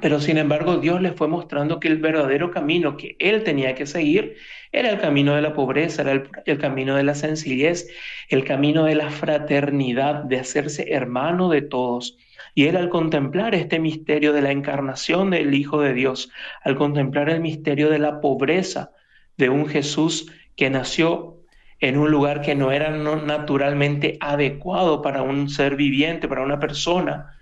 pero 0.00 0.20
sin 0.20 0.38
embargo 0.38 0.78
Dios 0.78 1.00
le 1.00 1.12
fue 1.12 1.28
mostrando 1.28 1.78
que 1.78 1.86
el 1.86 1.98
verdadero 1.98 2.50
camino 2.50 2.96
que 2.96 3.14
él 3.20 3.44
tenía 3.44 3.76
que 3.76 3.86
seguir 3.86 4.36
era 4.72 4.90
el 4.90 4.98
camino 4.98 5.36
de 5.36 5.42
la 5.42 5.54
pobreza, 5.54 6.02
era 6.02 6.12
el, 6.12 6.28
el, 6.46 6.58
camino 6.58 6.96
de 6.96 7.04
la 7.04 7.14
sencillez, 7.14 7.86
el 8.28 8.44
camino 8.44 8.84
de 8.84 8.96
la 8.96 9.10
fraternidad, 9.10 10.24
de 10.24 10.40
hacerse 10.40 10.92
hermano 10.92 11.48
de 11.48 11.62
todos. 11.62 12.18
Y 12.54 12.66
él 12.66 12.76
al 12.76 12.88
contemplar 12.88 13.54
este 13.54 13.78
misterio 13.78 14.32
de 14.32 14.42
la 14.42 14.52
encarnación 14.52 15.30
del 15.30 15.54
Hijo 15.54 15.80
de 15.80 15.94
Dios, 15.94 16.30
al 16.62 16.76
contemplar 16.76 17.28
el 17.28 17.40
misterio 17.40 17.90
de 17.90 17.98
la 17.98 18.20
pobreza 18.20 18.92
de 19.36 19.48
un 19.48 19.66
Jesús 19.66 20.30
que 20.56 20.70
nació 20.70 21.38
en 21.80 21.98
un 21.98 22.10
lugar 22.10 22.40
que 22.40 22.54
no 22.54 22.72
era 22.72 22.90
naturalmente 22.90 24.16
adecuado 24.20 25.02
para 25.02 25.22
un 25.22 25.48
ser 25.48 25.76
viviente, 25.76 26.28
para 26.28 26.42
una 26.42 26.58
persona, 26.58 27.36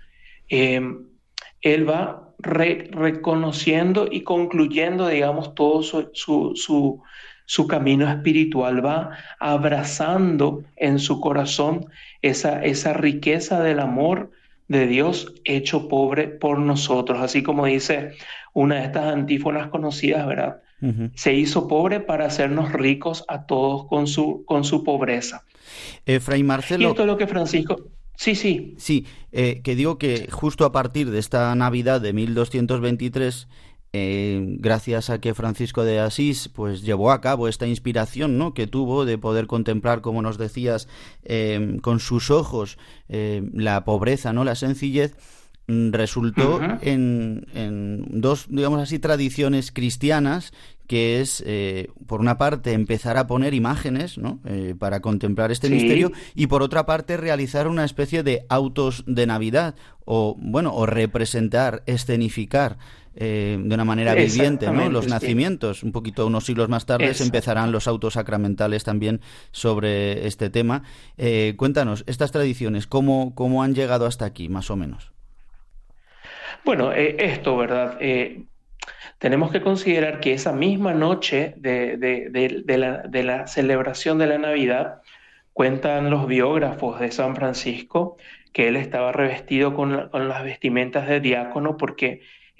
eh, 0.49 0.81
él 1.61 1.89
va 1.89 2.33
reconociendo 2.39 4.07
y 4.11 4.21
concluyendo, 4.21 5.07
digamos, 5.07 5.55
todo 5.55 5.81
su, 5.81 7.67
camino 7.69 8.09
espiritual, 8.09 8.85
va 8.85 9.11
abrazando 9.39 10.63
en 10.75 10.99
su 10.99 11.21
corazón 11.21 11.85
esa 12.21 12.93
riqueza 12.93 13.61
del 13.63 13.79
amor 13.79 14.31
de 14.67 14.87
Dios 14.87 15.33
hecho 15.43 15.87
pobre 15.87 16.27
por 16.27 16.59
nosotros, 16.59 17.19
así 17.21 17.43
como 17.43 17.65
dice 17.65 18.11
una 18.53 18.75
de 18.75 18.85
estas 18.85 19.05
antífonas 19.13 19.67
conocidas, 19.67 20.25
¿verdad? 20.27 20.61
Se 21.15 21.33
hizo 21.33 21.69
pobre 21.69 22.01
para 22.01 22.25
hacernos 22.25 22.73
ricos 22.73 23.23
a 23.29 23.45
todos 23.45 23.87
con 23.87 24.05
su, 24.05 24.43
con 24.45 24.65
su 24.65 24.83
pobreza. 24.83 25.45
Fray 26.19 26.43
Marcelo. 26.43 26.83
Y 26.83 26.87
esto 26.87 27.03
es 27.03 27.07
lo 27.07 27.15
que 27.15 27.25
Francisco. 27.25 27.77
Sí, 28.15 28.35
sí. 28.35 28.75
Sí, 28.77 29.05
eh, 29.31 29.61
que 29.63 29.75
digo 29.75 29.97
que 29.97 30.29
justo 30.29 30.65
a 30.65 30.71
partir 30.71 31.09
de 31.09 31.19
esta 31.19 31.53
Navidad 31.55 31.99
de 32.01 32.13
1223, 32.13 33.47
eh, 33.93 34.43
gracias 34.59 35.09
a 35.09 35.21
que 35.21 35.33
Francisco 35.33 35.83
de 35.83 35.99
Asís 35.99 36.49
pues 36.49 36.81
llevó 36.81 37.11
a 37.11 37.21
cabo 37.21 37.47
esta 37.47 37.67
inspiración 37.67 38.37
¿no? 38.37 38.53
que 38.53 38.67
tuvo 38.67 39.05
de 39.05 39.17
poder 39.17 39.47
contemplar, 39.47 40.01
como 40.01 40.21
nos 40.21 40.37
decías, 40.37 40.87
eh, 41.23 41.77
con 41.81 41.99
sus 41.99 42.31
ojos 42.31 42.77
la 43.07 43.85
pobreza, 43.85 44.33
no 44.33 44.43
la 44.43 44.55
sencillez, 44.55 45.15
mm, 45.67 45.91
resultó 45.91 46.59
en, 46.81 47.45
en, 47.53 48.05
dos, 48.09 48.47
digamos 48.49 48.81
así, 48.81 48.97
tradiciones 48.97 49.71
cristianas 49.71 50.51
que 50.87 51.21
es, 51.21 51.43
eh, 51.45 51.87
por 52.07 52.19
una 52.19 52.37
parte, 52.37 52.73
empezar 52.73 53.17
a 53.17 53.27
poner 53.27 53.53
imágenes 53.53 54.17
¿no? 54.17 54.39
eh, 54.45 54.75
para 54.77 54.99
contemplar 54.99 55.51
este 55.51 55.69
misterio 55.69 56.11
y, 56.35 56.47
por 56.47 56.61
otra 56.61 56.85
parte, 56.85 57.17
realizar 57.17 57.67
una 57.67 57.85
especie 57.85 58.23
de 58.23 58.45
autos 58.49 59.03
de 59.07 59.25
Navidad 59.25 59.75
o, 60.05 60.35
bueno, 60.39 60.73
o 60.73 60.85
representar, 60.85 61.83
escenificar 61.85 62.77
eh, 63.15 63.57
de 63.59 63.75
una 63.75 63.85
manera 63.85 64.13
viviente 64.13 64.71
¿no? 64.71 64.89
los 64.89 65.07
nacimientos. 65.07 65.83
Un 65.83 65.91
poquito, 65.91 66.27
unos 66.27 66.45
siglos 66.45 66.69
más 66.69 66.85
tarde, 66.85 67.11
empezarán 67.19 67.71
los 67.71 67.87
autos 67.87 68.13
sacramentales 68.13 68.83
también 68.83 69.21
sobre 69.51 70.27
este 70.27 70.49
tema. 70.49 70.83
cuéntanos, 71.57 72.03
estas 72.07 72.31
tradiciones, 72.31 72.87
¿cómo, 72.87 73.33
¿cómo 73.35 73.63
han 73.63 73.75
llegado 73.75 74.05
hasta 74.05 74.25
aquí, 74.25 74.49
más 74.49 74.69
o 74.71 74.75
menos? 74.75 75.11
Bueno, 76.65 76.91
esto, 76.91 77.57
¿verdad? 77.57 77.99
tenemos 79.23 79.53
que 79.53 79.61
considerar 79.61 80.19
que 80.19 80.33
esa 80.33 80.51
misma 80.51 80.93
noche 80.93 81.53
de, 81.55 83.23
la, 83.23 83.47
celebración 83.47 84.17
de 84.17 84.27
la 84.27 84.37
Navidad, 84.37 85.01
cuentan 85.53 86.09
los 86.09 86.27
biógrafos 86.27 86.99
de 86.99 87.09
San 87.09 87.33
Francisco 87.33 88.17
que 88.51 88.67
él 88.67 88.75
estaba 88.75 89.13
revestido 89.13 89.73
con, 89.75 90.09
las 90.11 90.43
vestimentas 90.43 91.07
de 91.07 91.21
diácono 91.21 91.77
porque 91.77 92.19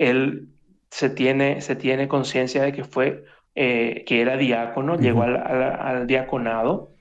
él 0.10 0.48
se 0.90 1.10
tiene, 1.10 1.62
se 1.62 1.76
tiene 1.76 2.08
conciencia 2.08 2.64
de 2.64 2.72
que 2.72 2.84
fue, 2.84 3.24
eh, 3.56 4.04
que 4.06 4.22
era 4.22 4.38
diácono, 4.38 4.98
llegó 4.98 5.24
al, 5.24 6.08
diaconado. 6.08 6.92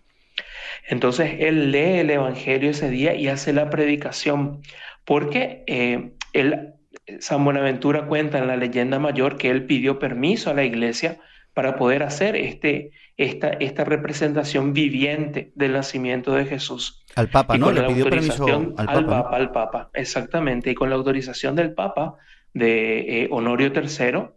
Entonces 0.88 1.36
él 1.38 1.70
lee 1.70 2.00
el 2.00 2.10
Evangelio 2.10 2.70
ese 2.70 2.90
día 2.90 3.14
y 3.14 3.28
hace 3.28 3.52
la 3.52 3.70
predicación, 3.70 4.62
porque 5.04 5.64
eh, 5.66 6.12
él 6.32 6.74
San 7.20 7.44
Buenaventura 7.44 8.06
cuenta 8.06 8.38
en 8.38 8.46
la 8.46 8.56
leyenda 8.56 8.98
mayor 8.98 9.36
que 9.36 9.50
él 9.50 9.66
pidió 9.66 9.98
permiso 9.98 10.50
a 10.50 10.54
la 10.54 10.64
iglesia 10.64 11.18
para 11.54 11.76
poder 11.76 12.02
hacer 12.02 12.36
este, 12.36 12.92
esta, 13.16 13.48
esta 13.48 13.84
representación 13.84 14.72
viviente 14.72 15.52
del 15.54 15.72
nacimiento 15.72 16.32
de 16.32 16.46
Jesús. 16.46 17.04
Al 17.14 17.28
Papa, 17.28 17.58
¿no? 17.58 17.70
Le 17.70 17.82
pidió 17.82 18.08
permiso 18.08 18.46
al, 18.78 19.06
Papa. 19.06 19.36
Al 19.36 19.52
Papa, 19.52 19.90
exactamente. 19.92 20.70
Y 20.70 20.74
con 20.74 20.88
la 20.88 20.96
autorización 20.96 21.54
del 21.56 21.74
Papa, 21.74 22.16
de 22.54 23.22
eh, 23.22 23.28
Honorio 23.30 23.72
III, 23.74 24.30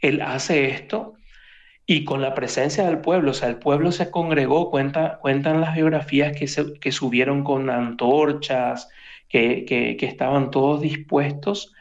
él 0.00 0.22
hace 0.22 0.70
esto 0.70 1.14
y 1.86 2.04
con 2.04 2.22
la 2.22 2.34
presencia 2.34 2.86
del 2.86 2.98
pueblo, 2.98 3.32
o 3.32 3.34
sea, 3.34 3.48
el 3.48 3.56
pueblo 3.56 3.90
se 3.92 4.10
congregó, 4.10 4.70
cuenta, 4.70 5.18
cuentan 5.20 5.60
las 5.60 5.74
biografías 5.74 6.36
que, 6.36 6.46
se, 6.46 6.74
que 6.74 6.92
subieron 6.92 7.42
con 7.42 7.70
antorchas, 7.70 8.88
que, 9.28 9.96
estaban 10.00 10.50
todos 10.50 10.80
dispuestos 10.80 11.72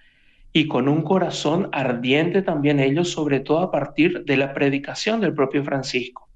y 0.53 0.67
con 0.67 0.87
un 0.87 1.03
corazón 1.03 1.69
ardiente 1.71 2.41
también 2.41 2.79
ellos, 2.79 3.11
sobre 3.11 3.39
todo 3.39 3.59
a 3.59 3.71
partir 3.71 4.23
de 4.25 4.37
la 4.37 4.53
predicación 4.53 5.21
del 5.21 5.33
propio 5.33 5.63
Francisco. 5.63 6.27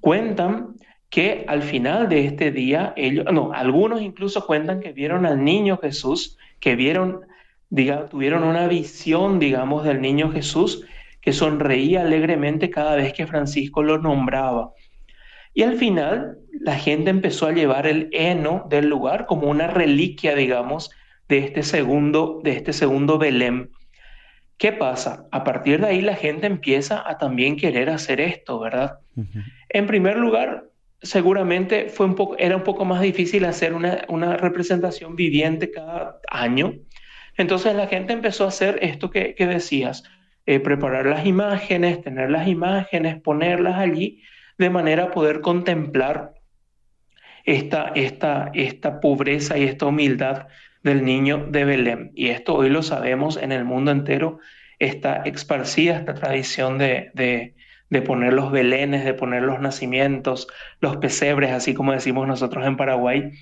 Cuentan 0.00 0.76
que 1.10 1.44
al 1.48 1.62
final 1.62 2.08
de 2.08 2.26
este 2.26 2.50
día, 2.50 2.92
ellos, 2.96 3.26
no, 3.32 3.52
algunos 3.52 4.00
incluso 4.00 4.46
cuentan 4.46 4.80
que 4.80 4.92
vieron 4.92 5.26
al 5.26 5.44
niño 5.44 5.78
Jesús, 5.78 6.36
que 6.60 6.76
vieron, 6.76 7.20
diga, 7.68 8.06
tuvieron 8.06 8.44
una 8.44 8.68
visión, 8.68 9.38
digamos, 9.38 9.84
del 9.84 10.00
niño 10.00 10.30
Jesús 10.30 10.84
que 11.20 11.32
sonreía 11.32 12.02
alegremente 12.02 12.70
cada 12.70 12.94
vez 12.94 13.12
que 13.12 13.26
Francisco 13.26 13.82
lo 13.82 13.98
nombraba. 13.98 14.72
Y 15.54 15.62
al 15.62 15.76
final 15.76 16.38
la 16.60 16.76
gente 16.78 17.10
empezó 17.10 17.46
a 17.46 17.52
llevar 17.52 17.86
el 17.86 18.08
heno 18.12 18.66
del 18.68 18.88
lugar 18.88 19.26
como 19.26 19.48
una 19.48 19.66
reliquia, 19.66 20.34
digamos, 20.34 20.90
de 21.28 21.38
este 21.38 21.62
segundo, 21.62 22.40
de 22.44 22.52
este 22.52 22.72
segundo 22.72 23.18
Belén. 23.18 23.70
¿Qué 24.58 24.72
pasa? 24.72 25.26
A 25.32 25.44
partir 25.44 25.80
de 25.80 25.88
ahí 25.88 26.00
la 26.00 26.14
gente 26.14 26.46
empieza 26.46 27.02
a 27.08 27.18
también 27.18 27.56
querer 27.56 27.90
hacer 27.90 28.20
esto, 28.20 28.58
¿verdad? 28.58 28.98
En 29.68 29.86
primer 29.86 30.16
lugar, 30.16 30.64
seguramente 31.02 31.88
fue 31.88 32.06
un 32.06 32.14
poco, 32.14 32.36
era 32.38 32.56
un 32.56 32.62
poco 32.62 32.84
más 32.84 33.00
difícil 33.00 33.44
hacer 33.44 33.74
una, 33.74 34.04
una, 34.08 34.36
representación 34.36 35.14
viviente 35.16 35.70
cada 35.70 36.20
año. 36.30 36.74
Entonces 37.36 37.74
la 37.74 37.86
gente 37.86 38.12
empezó 38.12 38.44
a 38.44 38.48
hacer 38.48 38.78
esto 38.82 39.10
que, 39.10 39.34
decías, 39.38 40.04
eh, 40.46 40.60
preparar 40.60 41.06
las 41.06 41.26
imágenes, 41.26 42.02
tener 42.02 42.30
las 42.30 42.48
imágenes, 42.48 43.20
ponerlas 43.20 43.76
allí 43.76 44.22
de 44.58 44.70
manera 44.70 45.04
a 45.04 45.10
poder 45.10 45.40
contemplar 45.40 46.34
esta, 47.44 47.92
esta, 47.94 48.50
esta 48.54 49.00
pobreza 49.00 49.58
y 49.58 49.64
esta 49.64 49.86
humildad 49.86 50.46
del 50.82 51.04
niño 51.04 51.46
de 51.50 51.64
Belén. 51.64 52.12
Y 52.14 52.28
esto 52.28 52.54
hoy 52.54 52.70
lo 52.70 52.82
sabemos 52.82 53.36
en 53.36 53.52
el 53.52 53.64
mundo 53.64 53.90
entero, 53.90 54.38
está 54.78 55.22
esparcida 55.24 55.96
esta 55.96 56.14
tradición 56.14 56.78
de, 56.78 57.10
de, 57.14 58.02
poner 58.02 58.32
los 58.32 58.52
belenes, 58.52 59.04
de 59.04 59.14
poner 59.14 59.42
los 59.42 59.60
nacimientos, 59.60 60.48
los 60.80 60.98
pesebres, 60.98 61.50
así 61.50 61.74
como 61.74 61.92
decimos 61.92 62.28
nosotros 62.28 62.66
en 62.66 62.76
Paraguay, 62.76 63.32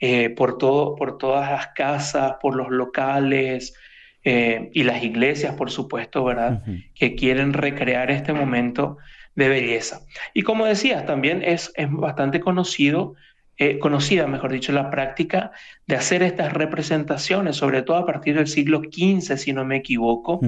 eh, 0.00 0.30
por, 0.30 0.58
todo, 0.58 0.96
por 0.96 1.18
todas 1.18 1.50
las 1.50 1.68
casas, 1.68 2.34
por 2.40 2.56
los 2.56 2.70
locales 2.70 3.74
eh, 4.24 4.70
y 4.72 4.82
las 4.82 5.02
iglesias, 5.02 5.54
por 5.54 5.70
supuesto, 5.70 6.24
¿verdad? 6.24 6.62
Que 6.94 7.14
quieren 7.14 7.52
recrear 7.52 8.10
este 8.10 8.32
momento 8.32 8.98
de 9.34 9.48
belleza. 9.48 10.00
Y 10.34 10.42
como 10.42 10.66
decías, 10.66 11.06
también 11.06 11.42
es, 11.44 11.72
es 11.76 11.90
bastante 11.90 12.40
conocido 12.40 13.14
eh, 13.62 13.78
conocida, 13.78 14.26
mejor 14.26 14.52
dicho, 14.52 14.72
la 14.72 14.88
práctica 14.88 15.52
de 15.86 15.94
hacer 15.94 16.22
estas 16.22 16.54
representaciones, 16.54 17.56
sobre 17.56 17.82
todo 17.82 17.98
a 17.98 18.06
partir 18.06 18.36
del 18.36 18.46
siglo 18.46 18.80
XV, 18.80 19.36
si 19.36 19.52
no 19.52 19.66
me 19.66 19.76
equivoco, 19.76 20.40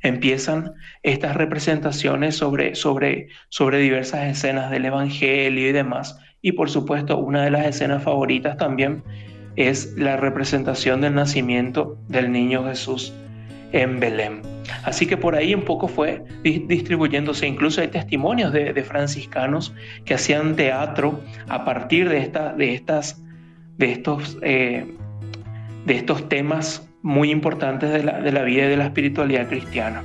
empiezan 0.00 0.70
estas 1.02 1.36
representaciones 1.36 2.36
sobre, 2.36 2.76
sobre, 2.76 3.26
sobre 3.48 3.78
diversas 3.78 4.28
escenas 4.28 4.70
del 4.70 4.84
Evangelio 4.84 5.68
y 5.68 5.72
demás. 5.72 6.20
Y 6.42 6.52
por 6.52 6.68
supuesto, 6.68 7.16
una 7.18 7.44
de 7.44 7.50
las 7.50 7.66
escenas 7.66 8.02
favoritas 8.02 8.56
también 8.56 9.02
es 9.56 9.94
la 9.96 10.16
representación 10.16 11.00
del 11.00 11.14
nacimiento 11.14 11.96
del 12.08 12.32
niño 12.32 12.64
Jesús 12.64 13.14
en 13.72 14.00
Belén. 14.00 14.42
Así 14.84 15.06
que 15.06 15.16
por 15.16 15.34
ahí 15.34 15.54
un 15.54 15.62
poco 15.62 15.88
fue 15.88 16.24
distribuyéndose, 16.42 17.46
incluso 17.46 17.80
hay 17.80 17.88
testimonios 17.88 18.52
de, 18.52 18.74
franciscanos 18.82 19.74
que 20.04 20.14
hacían 20.14 20.56
teatro 20.56 21.20
a 21.48 21.64
partir 21.64 22.08
de, 22.08 22.30
de, 22.56 22.74
estas, 22.74 23.22
de, 23.78 23.92
estos, 23.92 24.38
eh, 24.42 24.86
de 25.86 25.94
estos 25.94 26.28
temas 26.28 26.88
muy 27.02 27.30
importantes 27.30 27.90
de 27.90 28.02
la, 28.02 28.20
de 28.20 28.32
la 28.32 28.42
vida 28.42 28.66
y 28.66 28.68
de 28.68 28.76
la 28.76 28.84
espiritualidad 28.84 29.48
cristiana. 29.48 30.02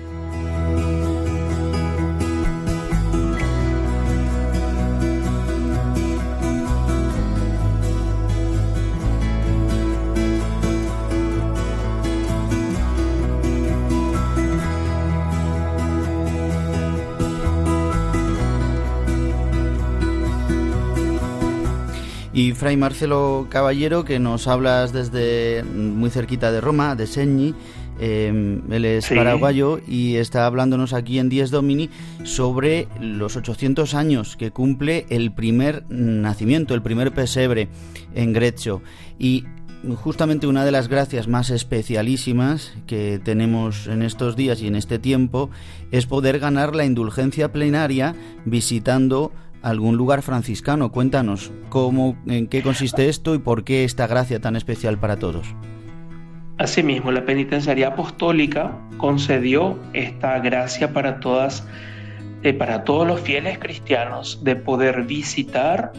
Y 22.38 22.54
Fray 22.54 22.78
Marcelo 22.78 23.48
Caballero, 23.50 24.06
que 24.06 24.20
nos 24.20 24.48
hablas 24.48 24.94
desde 24.94 25.64
muy 25.64 26.12
cerquita 26.12 26.52
de 26.52 26.62
Roma, 26.62 26.96
de 26.96 27.08
Segni, 27.08 27.56
em, 28.00 28.62
él 28.72 28.86
es 28.86 29.10
paraguayo 29.10 29.80
y 29.88 30.18
está 30.18 30.46
hablándonos 30.46 30.94
aquí 30.94 31.18
en 31.18 31.30
Dies 31.30 31.50
Domini 31.50 31.90
sobre 32.26 32.88
los 33.02 33.38
800 33.38 33.96
años 33.96 34.38
que 34.38 34.52
cumple 34.52 35.08
el 35.10 35.32
primer 35.32 35.84
nacimiento, 35.90 36.76
el 36.76 36.84
primer 36.84 37.12
pesebre 37.12 37.70
en 38.14 38.34
Grecio. 38.34 38.84
Y 39.18 39.46
justamente 39.96 40.46
una 40.46 40.64
de 40.64 40.72
las 40.72 40.90
gracias 40.90 41.28
más 41.28 41.50
especialísimas 41.50 42.74
que 42.86 43.20
tenemos 43.24 43.88
en 43.88 44.04
estos 44.04 44.36
días 44.36 44.62
y 44.62 44.68
en 44.68 44.76
este 44.76 45.00
tiempo 45.00 45.50
es 45.90 46.06
poder 46.06 46.38
ganar 46.38 46.76
la 46.76 46.86
indulgencia 46.86 47.52
plenaria 47.52 48.14
visitando 48.46 49.32
algún 49.62 49.97
lugar 49.97 50.22
franciscano. 50.22 50.91
Cuéntanos 50.91 51.51
cómo, 51.70 52.18
en 52.28 52.47
qué 52.47 52.62
consiste 52.62 53.10
esto 53.10 53.36
y 53.36 53.39
por 53.39 53.64
qué 53.64 53.84
esta 53.84 54.08
gracia 54.08 54.39
tan 54.39 54.55
especial 54.55 54.97
para 54.97 55.18
todos. 55.18 55.47
Asimismo, 56.58 57.12
la 57.12 57.24
penitenciaría 57.24 57.89
apostólica 57.89 58.72
concedió 58.97 59.78
esta 59.93 60.39
gracia 60.39 60.91
para 60.91 61.20
todas, 61.20 61.68
eh, 62.41 62.53
para 62.53 62.84
todos 62.84 63.08
los 63.08 63.22
fieles 63.22 63.60
cristianos 63.60 64.43
de 64.43 64.55
poder 64.55 65.03
visitar 65.03 65.91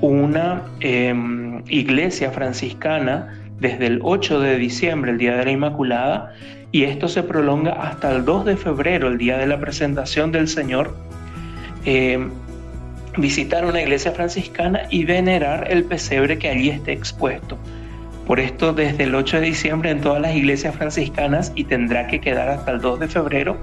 una 0.00 0.62
em, 0.80 1.62
iglesia 1.68 2.30
franciscana 2.30 3.38
desde 3.58 3.86
el 3.86 4.00
8 4.02 4.40
de 4.40 4.56
diciembre, 4.56 5.10
el 5.10 5.18
día 5.18 5.36
de 5.36 5.44
la 5.44 5.50
Inmaculada, 5.50 6.32
y 6.72 6.84
esto 6.84 7.08
se 7.08 7.22
prolonga 7.22 7.72
hasta 7.72 8.14
el 8.14 8.24
2 8.24 8.46
de 8.46 8.56
febrero, 8.56 9.08
el 9.08 9.18
día 9.18 9.36
de 9.36 9.46
la 9.46 9.60
presentación 9.60 10.32
del 10.32 10.48
Señor, 10.48 10.96
em, 11.84 12.30
visitar 13.16 13.64
una 13.64 13.82
iglesia 13.82 14.12
franciscana 14.12 14.82
y 14.90 15.04
venerar 15.04 15.66
el 15.70 15.84
pesebre 15.84 16.38
que 16.38 16.48
allí 16.48 16.70
esté 16.70 16.92
expuesto. 16.92 17.58
Por 18.26 18.38
esto, 18.38 18.72
desde 18.72 19.04
el 19.04 19.14
8 19.14 19.40
de 19.40 19.46
diciembre 19.46 19.90
en 19.90 20.00
todas 20.00 20.22
las 20.22 20.34
iglesias 20.36 20.74
franciscanas 20.76 21.52
y 21.54 21.64
tendrá 21.64 22.06
que 22.06 22.20
quedar 22.20 22.48
hasta 22.48 22.70
el 22.70 22.80
2 22.80 23.00
de 23.00 23.08
febrero, 23.08 23.56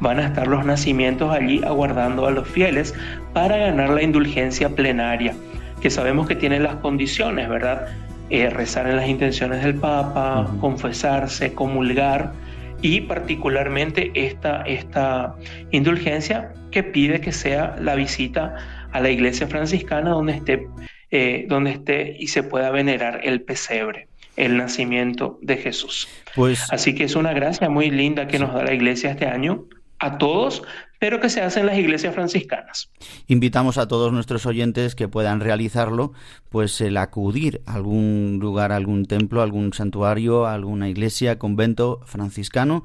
van 0.00 0.20
a 0.20 0.26
estar 0.26 0.46
los 0.46 0.64
nacimientos 0.64 1.32
allí 1.32 1.60
aguardando 1.64 2.26
a 2.26 2.30
los 2.30 2.46
fieles 2.48 2.94
para 3.32 3.56
ganar 3.56 3.90
la 3.90 4.02
indulgencia 4.02 4.68
plenaria, 4.68 5.34
que 5.80 5.90
sabemos 5.90 6.28
que 6.28 6.36
tiene 6.36 6.60
las 6.60 6.76
condiciones, 6.76 7.48
¿verdad? 7.48 7.86
Eh, 8.30 8.48
rezar 8.50 8.88
en 8.88 8.96
las 8.96 9.08
intenciones 9.08 9.62
del 9.62 9.74
Papa, 9.74 10.48
confesarse, 10.60 11.52
comulgar 11.54 12.32
y 12.80 13.02
particularmente 13.02 14.10
esta, 14.14 14.62
esta 14.62 15.34
indulgencia 15.70 16.52
que 16.70 16.82
pide 16.82 17.20
que 17.20 17.32
sea 17.32 17.76
la 17.80 17.94
visita 17.94 18.56
a 18.92 19.00
la 19.00 19.10
iglesia 19.10 19.46
franciscana 19.46 20.10
donde 20.10 20.34
esté, 20.34 20.68
eh, 21.10 21.46
donde 21.48 21.72
esté 21.72 22.16
y 22.18 22.28
se 22.28 22.42
pueda 22.42 22.70
venerar 22.70 23.20
el 23.24 23.42
pesebre, 23.42 24.08
el 24.36 24.56
nacimiento 24.56 25.38
de 25.42 25.56
Jesús. 25.56 26.08
Pues, 26.34 26.72
Así 26.72 26.94
que 26.94 27.04
es 27.04 27.16
una 27.16 27.32
gracia 27.32 27.68
muy 27.68 27.90
linda 27.90 28.28
que 28.28 28.38
nos 28.38 28.54
da 28.54 28.62
la 28.62 28.74
iglesia 28.74 29.10
este 29.10 29.26
año 29.26 29.66
a 29.98 30.18
todos, 30.18 30.62
pero 30.98 31.20
que 31.20 31.28
se 31.28 31.40
hace 31.40 31.60
en 31.60 31.66
las 31.66 31.78
iglesias 31.78 32.14
franciscanas. 32.14 32.90
Invitamos 33.28 33.78
a 33.78 33.86
todos 33.86 34.12
nuestros 34.12 34.46
oyentes 34.46 34.94
que 34.94 35.08
puedan 35.08 35.40
realizarlo, 35.40 36.12
pues 36.48 36.80
el 36.80 36.96
acudir 36.96 37.62
a 37.66 37.74
algún 37.74 38.38
lugar, 38.40 38.72
algún 38.72 39.06
templo, 39.06 39.42
algún 39.42 39.72
santuario, 39.72 40.46
alguna 40.46 40.88
iglesia, 40.88 41.38
convento 41.38 42.00
franciscano, 42.04 42.84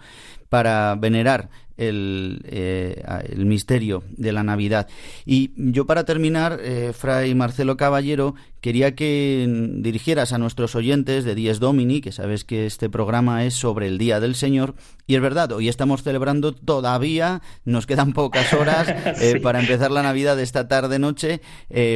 para 0.49 0.95
venerar 0.95 1.49
el, 1.78 2.42
eh, 2.46 3.04
el, 3.30 3.46
misterio 3.46 4.04
de 4.10 4.32
la 4.32 4.44
Navidad. 4.44 4.88
Y 5.26 5.52
yo 5.56 5.86
para 5.86 6.04
terminar, 6.04 6.60
eh, 6.62 6.92
Fray 6.94 7.34
Marcelo 7.36 7.78
Caballero, 7.78 8.36
quería 8.62 8.96
que 8.96 9.48
dirigieras 9.76 10.34
a 10.34 10.38
nuestros 10.38 10.76
oyentes 10.76 11.24
de 11.24 11.36
Dies 11.36 11.60
Domini, 11.60 12.02
que 12.02 12.12
sabes 12.12 12.44
que 12.44 12.66
este 12.66 12.90
programa 12.90 13.46
es 13.46 13.54
sobre 13.54 13.88
el 13.88 13.98
Día 13.98 14.20
del 14.20 14.36
Señor, 14.36 14.76
y 15.06 15.16
es 15.16 15.22
verdad, 15.22 15.52
hoy 15.52 15.70
estamos 15.70 16.04
celebrando 16.04 16.54
todavía, 16.54 17.42
nos 17.64 17.86
quedan 17.86 18.14
pocas 18.14 18.52
horas 18.54 18.88
eh, 19.22 19.40
para 19.42 19.60
empezar 19.60 19.92
la 19.92 20.04
Navidad 20.04 20.36
de 20.36 20.44
esta 20.44 20.68
tarde-noche, 20.68 21.42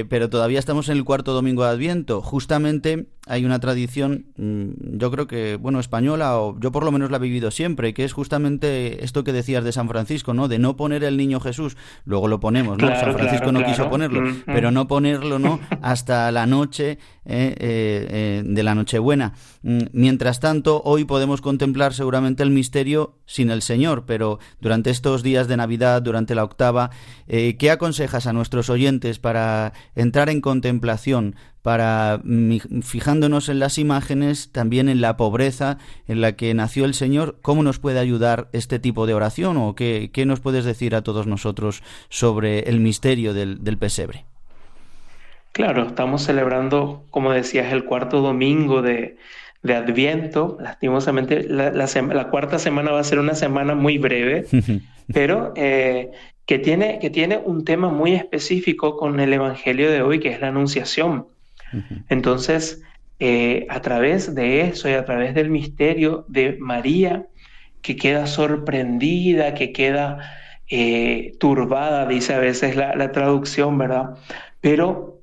pero 0.10 0.30
todavía 0.30 0.60
estamos 0.60 0.88
en 0.90 0.98
el 0.98 1.04
cuarto 1.04 1.34
domingo 1.34 1.64
de 1.64 1.72
Adviento. 1.72 2.22
Justamente 2.22 3.08
hay 3.28 3.46
una 3.46 3.60
tradición, 3.60 4.26
mm, 4.38 4.98
yo 4.98 5.12
creo 5.12 5.28
que, 5.28 5.56
bueno, 5.56 5.80
española, 5.80 6.40
o 6.40 6.60
yo 6.60 6.72
por 6.72 6.84
lo 6.84 6.92
menos 6.92 7.12
la 7.12 7.18
he 7.18 7.20
vivido 7.20 7.52
siempre, 7.52 7.94
que 7.94 8.04
es 8.04 8.14
justamente 8.14 9.04
esto 9.04 9.24
que 9.24 9.32
decías 9.32 9.64
de 9.64 9.72
San 9.72 9.88
Francisco, 9.88 10.34
¿no? 10.34 10.48
De 10.48 10.58
no 10.58 10.76
poner 10.76 11.04
el 11.04 11.18
niño 11.18 11.40
Jesús, 11.40 11.78
luego 12.04 12.28
lo 12.28 12.40
ponemos, 12.40 12.80
¿no? 12.80 12.88
San 12.88 13.14
Francisco 13.14 13.52
no 13.52 13.64
quiso 13.64 13.90
ponerlo, 13.90 14.24
pero 14.46 14.72
no 14.72 14.88
ponerlo, 14.88 15.38
¿no? 15.38 15.60
Hasta 15.82 16.32
la 16.32 16.48
noche 16.48 16.98
eh, 17.24 17.56
eh, 17.60 18.08
eh, 18.10 18.44
de 18.44 18.64
la 18.64 18.74
Nochebuena. 18.74 19.34
Mm, 19.62 19.82
mientras 19.94 20.40
tanto, 20.40 20.82
hoy 20.84 21.06
podemos 21.06 21.42
contemplar 21.42 21.94
seguramente 21.94 22.42
el 22.42 22.50
misterio 22.50 23.20
sin 23.28 23.52
el 23.52 23.62
Señor, 23.62 24.06
pero 24.08 24.40
durante 24.60 24.90
estos 24.90 25.22
días 25.22 25.48
de 25.48 25.58
Navidad, 25.58 26.02
durante 26.02 26.34
la 26.34 26.44
octava, 26.44 26.90
¿qué 27.28 27.72
aconsejas 27.72 28.28
a 28.28 28.34
nuestros 28.34 28.70
oyentes 28.70 29.20
para 29.20 29.74
entrar 29.96 30.30
en 30.30 30.42
contemplación, 30.42 31.36
para, 31.62 32.22
fijándonos 32.82 33.50
en 33.50 33.60
las 33.60 33.78
imágenes, 33.78 34.52
también 34.52 34.90
en 34.90 35.02
la 35.02 35.16
pobreza 35.16 35.78
en 36.08 36.22
la 36.22 36.36
que 36.36 36.54
nació 36.54 36.86
el 36.86 36.94
Señor, 36.94 37.38
¿cómo 37.42 37.62
nos 37.62 37.80
puede 37.80 38.00
ayudar 38.00 38.48
este 38.52 38.80
tipo 38.80 39.06
de 39.06 39.14
oración 39.14 39.58
o 39.58 39.76
qué, 39.76 40.10
qué 40.12 40.26
nos 40.26 40.40
puedes 40.40 40.66
decir 40.66 40.96
a 40.96 41.04
todos 41.04 41.28
nosotros 41.28 41.84
sobre 42.10 42.62
el 42.62 42.80
misterio 42.80 43.34
del, 43.34 43.60
pesebre? 43.78 44.26
Claro, 45.52 45.88
estamos 45.88 46.24
celebrando, 46.24 47.04
como 47.10 47.32
decías, 47.32 47.72
el 47.74 47.86
cuarto 47.86 48.22
domingo 48.22 48.82
de, 48.82 49.18
de 49.64 49.76
Adviento. 49.76 50.58
Lastimosamente, 50.60 51.44
la, 51.44 51.72
la, 51.72 52.28
cuarta 52.30 52.58
semana 52.58 52.92
va 52.92 53.00
a 53.00 53.04
ser 53.04 53.20
una 53.20 53.36
semana 53.36 53.76
muy 53.76 53.98
breve, 53.98 54.46
pero 55.14 55.54
eh, 55.56 56.12
que, 56.46 56.58
tiene, 56.58 57.00
que 57.00 57.10
tiene 57.10 57.38
un 57.38 57.66
tema 57.66 57.90
muy 57.90 58.14
específico 58.14 58.98
con 58.98 59.20
el 59.20 59.34
Evangelio 59.34 59.92
de 59.92 60.02
hoy, 60.02 60.20
que 60.20 60.30
es 60.30 60.42
la 60.42 60.48
Anunciación. 60.48 61.28
Entonces, 62.10 62.82
eh, 63.20 63.68
a 63.70 63.82
través 63.82 64.34
de 64.34 64.62
eso 64.62 64.90
y 64.90 64.94
a 64.94 65.06
través 65.06 65.36
del 65.36 65.50
misterio 65.50 66.26
de 66.28 66.58
María, 66.60 67.28
que 67.82 67.96
queda 67.96 68.26
sorprendida, 68.28 69.54
que 69.54 69.72
queda 69.72 70.20
eh, 70.70 71.34
turbada, 71.40 72.08
dice 72.08 72.34
a 72.34 72.40
veces 72.40 72.76
la, 72.76 73.12
traducción, 73.12 73.78
¿verdad? 73.78 74.16
Pero 74.60 75.20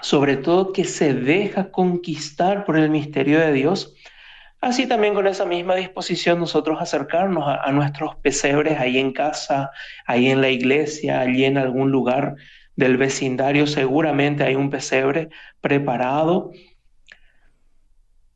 sobre 0.00 0.36
todo 0.36 0.72
que 0.72 0.84
se 0.84 1.12
deja 1.12 1.70
conquistar 1.70 2.64
por 2.64 2.78
el 2.78 2.88
misterio 2.88 3.40
de 3.40 3.52
Dios. 3.52 3.94
Así 4.60 4.86
también 4.86 5.14
con 5.14 5.26
esa 5.26 5.44
misma 5.44 5.74
disposición 5.74 6.40
nosotros 6.40 6.80
acercarnos 6.80 7.46
a, 7.46 7.62
a, 7.62 7.72
nuestros 7.72 8.16
pesebres 8.16 8.78
ahí 8.78 8.98
en 8.98 9.12
casa, 9.12 9.70
ahí 10.06 10.28
en 10.28 10.40
la 10.40 10.48
iglesia, 10.48 11.20
allí 11.20 11.44
en 11.44 11.58
algún 11.58 11.90
lugar 11.90 12.36
del 12.78 12.96
vecindario 12.96 13.66
seguramente 13.66 14.44
hay 14.44 14.54
un 14.54 14.70
pesebre 14.70 15.30
preparado. 15.60 16.52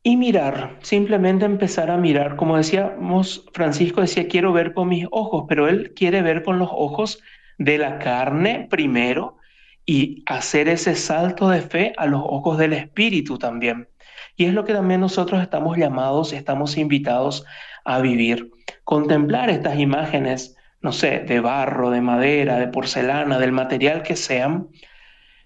Y 0.03 0.17
mirar, 0.17 0.79
simplemente 0.81 1.45
empezar 1.45 1.89
a 1.89 1.95
mirar, 1.95 2.35
como 2.35 2.57
decíamos, 2.57 3.45
Francisco 3.53 4.01
decía, 4.01 4.27
quiero 4.27 4.51
ver 4.51 4.73
con 4.73 4.89
mis 4.89 5.07
ojos, 5.11 5.45
pero 5.47 5.69
él 5.69 5.93
quiere 5.95 6.21
ver 6.21 6.43
con 6.43 6.59
los 6.59 6.67
ojos 6.73 7.21
de 7.57 7.77
la 7.77 7.99
carne 7.99 8.67
primero 8.69 9.37
y 9.85 10.23
hacer 10.25 10.67
ese 10.67 10.95
salto 10.95 11.47
de 11.47 11.61
fe 11.61 11.93
a 11.95 12.05
los 12.05 12.21
ojos 12.21 12.57
del 12.57 12.73
Espíritu 12.73 13.37
también. 13.37 13.87
Y 14.35 14.43
es 14.43 14.53
lo 14.53 14.65
que 14.65 14.73
también 14.73 14.99
nosotros 14.99 15.41
estamos 15.41 15.77
llamados, 15.77 16.33
estamos 16.33 16.75
invitados 16.75 17.45
a 17.85 18.01
vivir. 18.01 18.51
Contemplar 18.83 19.49
estas 19.49 19.79
imágenes, 19.79 20.57
no 20.83 20.91
sé, 20.91 21.19
de 21.19 21.39
barro, 21.39 21.89
de 21.89 22.01
madera, 22.01 22.59
de 22.59 22.67
porcelana, 22.67 23.39
del 23.39 23.53
material 23.53 24.03
que 24.03 24.17
sean, 24.17 24.67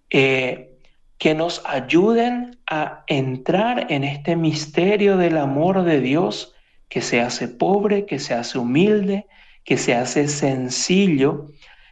eh, 0.09 0.73
que 1.19 1.35
nos 1.35 1.61
ayuden 1.65 2.57
a 2.67 3.03
entrar 3.07 3.87
en 3.91 4.03
este 4.03 4.35
misterio 4.35 5.15
del 5.15 5.37
amor 5.37 5.83
de 5.83 6.01
Dios 6.01 6.55
que 6.89 7.01
se 7.01 7.21
hace 7.21 7.47
pobre, 7.47 8.05
que 8.05 8.17
se 8.17 8.33
hace 8.33 8.57
humilde, 8.57 9.27
que 9.63 9.77
se 9.77 9.93
hace 9.93 10.27
sencillo. 10.27 11.45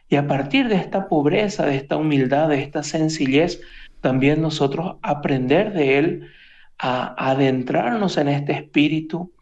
Y 0.08 0.16
a 0.16 0.26
partir 0.26 0.68
de 0.68 0.76
esta 0.76 1.08
pobreza, 1.08 1.66
de 1.66 1.76
esta 1.76 1.96
humildad, 1.96 2.48
de 2.48 2.62
esta 2.62 2.82
sencillez, 2.82 3.60
también 4.00 4.42
nosotros 4.42 4.96
aprender 5.02 5.72
de 5.72 5.98
Él 5.98 6.30
a 6.78 7.30
adentrarnos 7.30 8.16
en 8.16 8.28
este 8.28 8.52
espíritu 8.52 9.32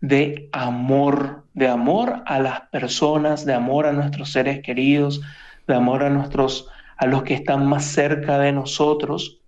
de 0.00 0.48
amor, 0.52 1.44
de 1.54 1.68
amor 1.68 2.22
a 2.26 2.38
las 2.38 2.62
personas, 2.70 3.44
de 3.44 3.54
amor 3.54 3.86
a 3.86 3.92
nuestros 3.92 4.32
seres 4.32 4.60
queridos, 4.60 5.20
de 5.66 5.74
amor 5.74 6.04
a 6.04 6.10
nuestros 6.10 6.68
a 6.96 7.06
los 7.06 7.22
que 7.22 7.34
están 7.34 7.66
más 7.66 7.84
cerca 7.84 8.38
de 8.38 8.52
nosotros 8.52 9.40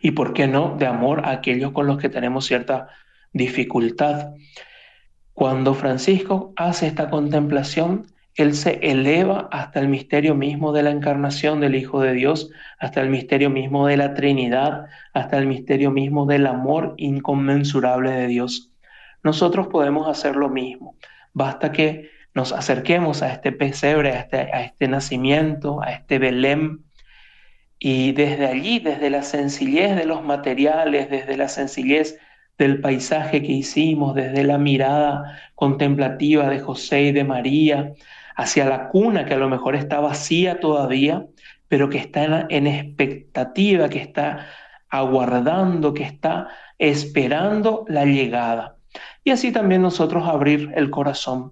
y 0.00 0.10
por 0.10 0.34
qué 0.34 0.48
no 0.48 0.76
de 0.76 0.86
amor 0.86 1.24
a 1.24 1.30
aquellos 1.30 1.72
con 1.72 1.86
los 1.86 1.98
que 1.98 2.08
tenemos 2.08 2.46
cierta 2.46 2.88
dificultad. 3.32 4.34
Cuando 5.32 5.74
Francisco 5.74 6.52
hace 6.56 6.86
esta 6.88 7.08
contemplación, 7.08 8.06
él 8.34 8.54
se 8.54 8.80
eleva 8.82 9.48
hasta 9.52 9.80
el 9.80 9.88
misterio 9.88 10.34
mismo 10.34 10.72
de 10.72 10.82
la 10.82 10.90
encarnación 10.90 11.60
del 11.60 11.74
Hijo 11.74 12.00
de 12.00 12.12
Dios, 12.12 12.50
hasta 12.78 13.00
el 13.00 13.10
misterio 13.10 13.48
mismo 13.48 13.86
de 13.86 13.96
la 13.96 14.14
Trinidad, 14.14 14.86
hasta 15.14 15.38
el 15.38 15.46
misterio 15.46 15.90
mismo 15.90 16.26
del 16.26 16.46
amor 16.46 16.94
inconmensurable 16.98 18.10
de 18.10 18.26
Dios. 18.26 18.72
Nosotros 19.26 19.66
podemos 19.66 20.06
hacer 20.06 20.36
lo 20.36 20.48
mismo. 20.48 20.94
Basta 21.32 21.72
que 21.72 22.10
nos 22.32 22.52
acerquemos 22.52 23.22
a 23.22 23.32
este 23.32 23.50
pesebre, 23.50 24.12
a 24.12 24.20
este, 24.20 24.48
este 24.56 24.86
nacimiento, 24.86 25.82
a 25.82 25.90
este 25.90 26.20
Belén, 26.20 26.84
y 27.80 28.12
desde 28.12 28.46
allí, 28.46 28.78
desde 28.78 29.10
la 29.10 29.22
sencillez 29.22 29.96
de 29.96 30.06
los 30.06 30.22
materiales, 30.22 31.10
desde 31.10 31.36
la 31.36 31.48
sencillez 31.48 32.20
del 32.56 32.80
paisaje 32.80 33.42
que 33.42 33.50
hicimos, 33.50 34.14
desde 34.14 34.44
la 34.44 34.58
mirada 34.58 35.40
contemplativa 35.56 36.48
de 36.48 36.60
José 36.60 37.02
y 37.02 37.12
de 37.12 37.24
María, 37.24 37.94
hacia 38.36 38.64
la 38.64 38.90
cuna 38.90 39.24
que 39.24 39.34
a 39.34 39.38
lo 39.38 39.48
mejor 39.48 39.74
está 39.74 39.98
vacía 39.98 40.60
todavía, 40.60 41.26
pero 41.66 41.90
que 41.90 41.98
está 41.98 42.46
en, 42.48 42.68
expectativa, 42.68 43.88
que 43.88 43.98
está 43.98 44.46
aguardando, 44.88 45.94
que 45.94 46.04
está 46.04 46.46
esperando 46.78 47.84
la 47.88 48.04
llegada. 48.04 48.75
Y 49.26 49.32
así 49.32 49.50
también 49.50 49.82
nosotros 49.82 50.28
abrir 50.28 50.70
el 50.76 50.88
corazón 50.88 51.50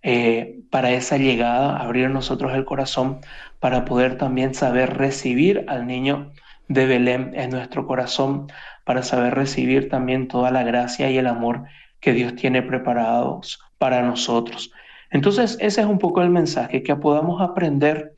eh, 0.00 0.60
para 0.70 0.92
esa 0.92 1.16
llegada, 1.16 1.76
abrir 1.76 2.08
nosotros 2.08 2.54
el 2.54 2.64
corazón 2.64 3.18
para 3.58 3.84
poder 3.84 4.16
también 4.16 4.54
saber 4.54 4.96
recibir 4.96 5.64
al 5.66 5.88
niño 5.88 6.30
de 6.68 6.86
Belén 6.86 7.32
en 7.34 7.50
nuestro 7.50 7.84
corazón, 7.84 8.46
para 8.84 9.02
saber 9.02 9.34
recibir 9.34 9.88
también 9.88 10.28
toda 10.28 10.52
la 10.52 10.62
gracia 10.62 11.10
y 11.10 11.18
el 11.18 11.26
amor 11.26 11.64
que 11.98 12.12
Dios 12.12 12.36
tiene 12.36 12.62
preparados 12.62 13.58
para 13.76 14.02
nosotros. 14.02 14.70
Entonces, 15.10 15.58
ese 15.60 15.80
es 15.80 15.86
un 15.88 15.98
poco 15.98 16.22
el 16.22 16.30
mensaje, 16.30 16.84
que 16.84 16.94
podamos 16.94 17.42
aprender 17.42 18.14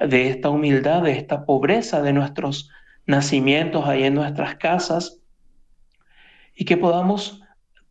de 0.00 0.30
esta 0.30 0.48
humildad, 0.48 1.02
de 1.02 1.12
esta 1.12 1.44
pobreza 1.44 2.00
de 2.00 2.14
nuestros 2.14 2.70
nacimientos 3.04 3.86
ahí 3.86 4.04
en 4.04 4.14
nuestras 4.14 4.54
casas 4.54 5.18
y 6.54 6.64
que 6.64 6.78
podamos 6.78 7.42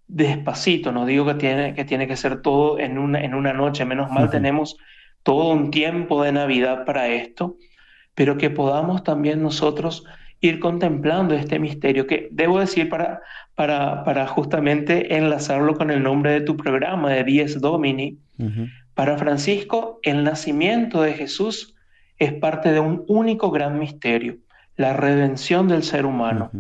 despacito, 0.08 0.92
no 0.92 1.06
digo 1.06 1.26
que 1.26 1.34
tiene 1.36 1.74
que, 1.74 1.86
tiene 1.86 2.08
que 2.08 2.16
ser 2.16 2.42
todo 2.42 2.80
en 2.80 2.98
una, 2.98 3.22
en 3.22 3.34
una 3.34 3.54
noche, 3.54 3.86
menos 3.86 4.10
mal 4.10 4.30
tenemos 4.30 4.78
todo 5.24 5.52
un 5.52 5.72
tiempo 5.72 6.24
de 6.24 6.32
Navidad 6.32 6.86
para 6.86 7.08
esto, 7.10 7.58
pero 8.16 8.38
que 8.38 8.50
podamos 8.50 9.04
también 9.04 9.42
nosotros 9.42 10.06
ir 10.40 10.60
contemplando 10.60 11.36
este 11.36 11.60
misterio, 11.60 12.08
que 12.08 12.30
debo 12.32 12.60
decir 12.60 12.90
para, 12.90 13.22
para, 13.56 14.04
para 14.04 14.28
justamente 14.28 15.18
enlazarlo 15.18 15.76
con 15.76 15.92
el 15.92 16.04
nombre 16.04 16.32
de 16.32 16.42
tu 16.42 16.56
programa, 16.56 17.12
de 17.12 17.24
Dies 17.24 17.60
Domini, 17.60 18.20
para 18.94 19.18
Francisco, 19.18 20.00
el 20.04 20.24
nacimiento 20.24 21.02
de 21.02 21.14
Jesús 21.14 21.76
es 22.18 22.34
parte 22.34 22.72
de 22.72 22.80
un 22.80 23.04
único 23.08 23.52
gran 23.52 23.78
misterio, 23.78 24.38
la 24.76 24.94
redención 24.94 25.68
del 25.68 25.84
ser 25.84 26.06
humano. 26.06 26.52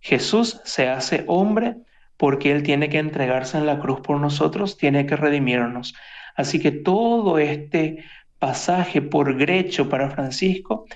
Jesús 0.00 0.60
se 0.64 0.88
hace 0.88 1.24
hombre 1.26 1.76
porque 2.16 2.52
Él 2.52 2.62
tiene 2.62 2.88
que 2.88 2.98
entregarse 2.98 3.58
en 3.58 3.66
la 3.66 3.78
cruz 3.78 4.00
por 4.00 4.18
nosotros, 4.20 4.76
tiene 4.76 5.06
que 5.06 5.16
redimirnos. 5.16 5.94
Así 6.34 6.60
que 6.60 6.70
todo 6.70 7.38
este 7.38 8.04
pasaje 8.38 9.02
por 9.02 9.36
Grecho 9.36 9.88
para 9.88 10.10
Francisco 10.10 10.86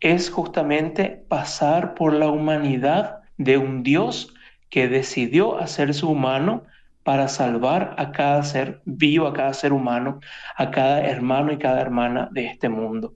es 0.00 0.30
justamente 0.30 1.24
pasar 1.28 1.94
por 1.94 2.12
la 2.12 2.28
humanidad 2.28 3.20
de 3.38 3.58
un 3.58 3.82
Dios 3.82 4.34
que 4.70 4.88
decidió 4.88 5.58
hacerse 5.58 6.06
humano 6.06 6.64
para 7.02 7.28
salvar 7.28 7.94
a 7.98 8.10
cada 8.10 8.42
ser 8.42 8.80
vivo, 8.84 9.28
a 9.28 9.32
cada 9.32 9.54
ser 9.54 9.72
humano, 9.72 10.20
a 10.56 10.70
cada 10.70 11.06
hermano 11.06 11.52
y 11.52 11.58
cada 11.58 11.80
hermana 11.80 12.28
de 12.32 12.46
este 12.46 12.68
mundo. 12.68 13.14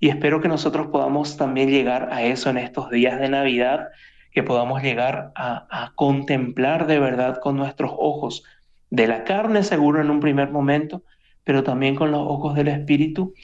Y 0.00 0.08
espero 0.08 0.40
que 0.40 0.48
nosotros 0.48 0.88
podamos 0.88 1.36
también 1.36 1.70
llegar 1.70 2.08
a 2.12 2.22
eso 2.22 2.50
en 2.50 2.58
estos 2.58 2.90
días 2.90 3.20
de 3.20 3.28
Navidad, 3.28 3.88
que 4.30 4.42
podamos 4.42 4.82
llegar 4.82 5.32
a, 5.34 5.92
contemplar 5.94 6.86
de 6.86 6.98
verdad 6.98 7.40
con 7.40 7.56
nuestros 7.56 7.90
ojos 7.96 8.44
de 8.90 9.06
la 9.06 9.24
carne 9.24 9.62
seguro 9.62 10.00
en 10.00 10.10
un 10.10 10.20
primer 10.20 10.50
momento, 10.50 11.02
pero 11.44 11.62
también 11.62 11.94
con 11.94 12.10
los 12.10 12.20
ojos 12.20 12.54
del 12.54 12.68
Espíritu, 12.68 13.34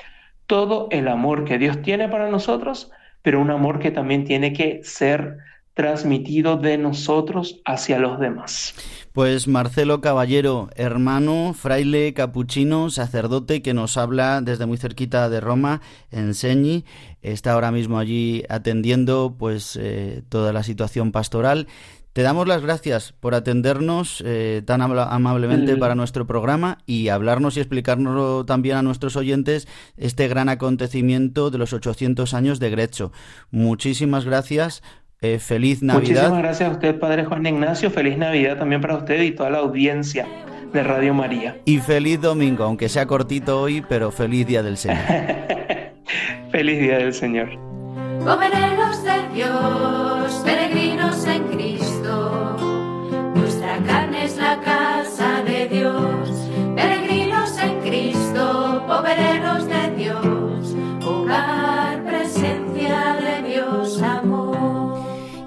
todo 0.47 0.89
el 0.91 1.09
amor 1.09 1.45
que 1.45 1.59
Dios 1.59 1.83
tiene 1.83 2.09
para 2.09 2.31
nosotros, 2.31 2.91
pero 3.23 3.41
un 3.41 3.51
amor 3.51 3.79
que 3.79 3.91
también 3.91 4.25
tiene 4.25 4.53
que 4.53 4.81
ser 4.85 5.39
transmitido 5.77 6.57
de 6.57 6.79
nosotros 6.79 7.61
hacia 7.67 7.99
los 7.99 8.19
demás. 8.19 8.75
Pues 9.13 9.47
Marcelo 9.47 10.01
Caballero, 10.01 10.71
hermano, 10.75 11.53
fraile 11.53 12.15
capuchino, 12.15 12.89
sacerdote 12.89 13.61
que 13.61 13.75
nos 13.75 13.99
habla 13.99 14.41
desde 14.41 14.65
muy 14.65 14.79
cerquita 14.79 15.29
de 15.29 15.41
Roma, 15.41 15.83
en 16.11 16.33
Señi, 16.33 16.87
está 17.21 17.53
ahora 17.53 17.73
mismo 17.73 17.99
allí 17.99 18.43
atendiendo 18.49 19.37
pues 19.39 19.79
eh, 19.79 20.23
toda 20.31 20.55
la 20.55 20.63
situación 20.63 21.13
pastoral. 21.13 21.67
Te 22.15 22.23
damos 22.23 22.49
las 22.49 22.63
gracias 22.63 23.13
por 23.13 23.35
atendernos 23.35 24.23
eh, 24.25 24.63
tan 24.65 24.81
amablemente 24.81 25.77
para 25.77 25.95
nuestro 25.95 26.27
programa 26.27 26.79
y 26.87 27.09
hablarnos 27.09 27.59
y 27.59 27.61
explicarnos 27.61 28.47
también 28.47 28.79
a 28.79 28.83
nuestros 28.83 29.17
oyentes 29.17 29.69
este 29.99 30.27
gran 30.27 30.49
acontecimiento 30.49 31.51
de 31.51 31.59
los 31.59 31.75
800 31.75 32.33
años 32.33 32.61
de 32.61 32.71
Grecho. 32.71 33.13
Muchísimas 33.51 34.25
gracias 34.25 34.83
eh, 35.21 35.39
feliz 35.39 35.83
Navidad. 35.83 36.09
Muchísimas 36.09 36.39
gracias 36.39 36.69
a 36.69 36.73
usted, 36.73 36.99
Padre 36.99 37.25
Juan 37.25 37.47
Ignacio. 37.47 37.91
Feliz 37.91 38.19
Navidad 38.19 38.59
también 38.59 38.81
para 38.81 38.97
usted 38.97 39.21
y 39.23 39.33
toda 39.33 39.51
la 39.51 39.59
audiencia 39.59 40.27
de 40.73 40.83
Radio 40.83 41.15
María. 41.15 41.57
Y 41.65 41.79
feliz 41.79 42.21
domingo, 42.21 42.65
aunque 42.65 42.89
sea 42.89 43.07
cortito 43.07 43.61
hoy, 43.61 43.83
pero 43.89 44.11
feliz 44.11 44.47
Día 44.47 44.63
del 44.63 44.77
Señor. 44.77 44.99
feliz 46.51 46.81
Día 46.81 46.99
del 46.99 47.15
Señor. 47.15 47.49
de 47.49 49.35
Dios, 49.35 50.43
peregrinos 50.45 51.27
en 51.27 51.56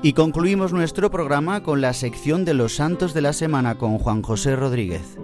y 0.01 0.13
concluimos 0.13 0.71
nuestro 0.71 1.11
programa 1.11 1.61
con 1.61 1.81
la 1.81 1.93
sección 1.93 2.45
de 2.45 2.53
los 2.53 2.75
santos 2.75 3.13
de 3.13 3.21
la 3.21 3.33
semana 3.33 3.77
con 3.77 3.97
Juan 3.97 4.21
José 4.21 4.55
Rodríguez. 4.55 5.17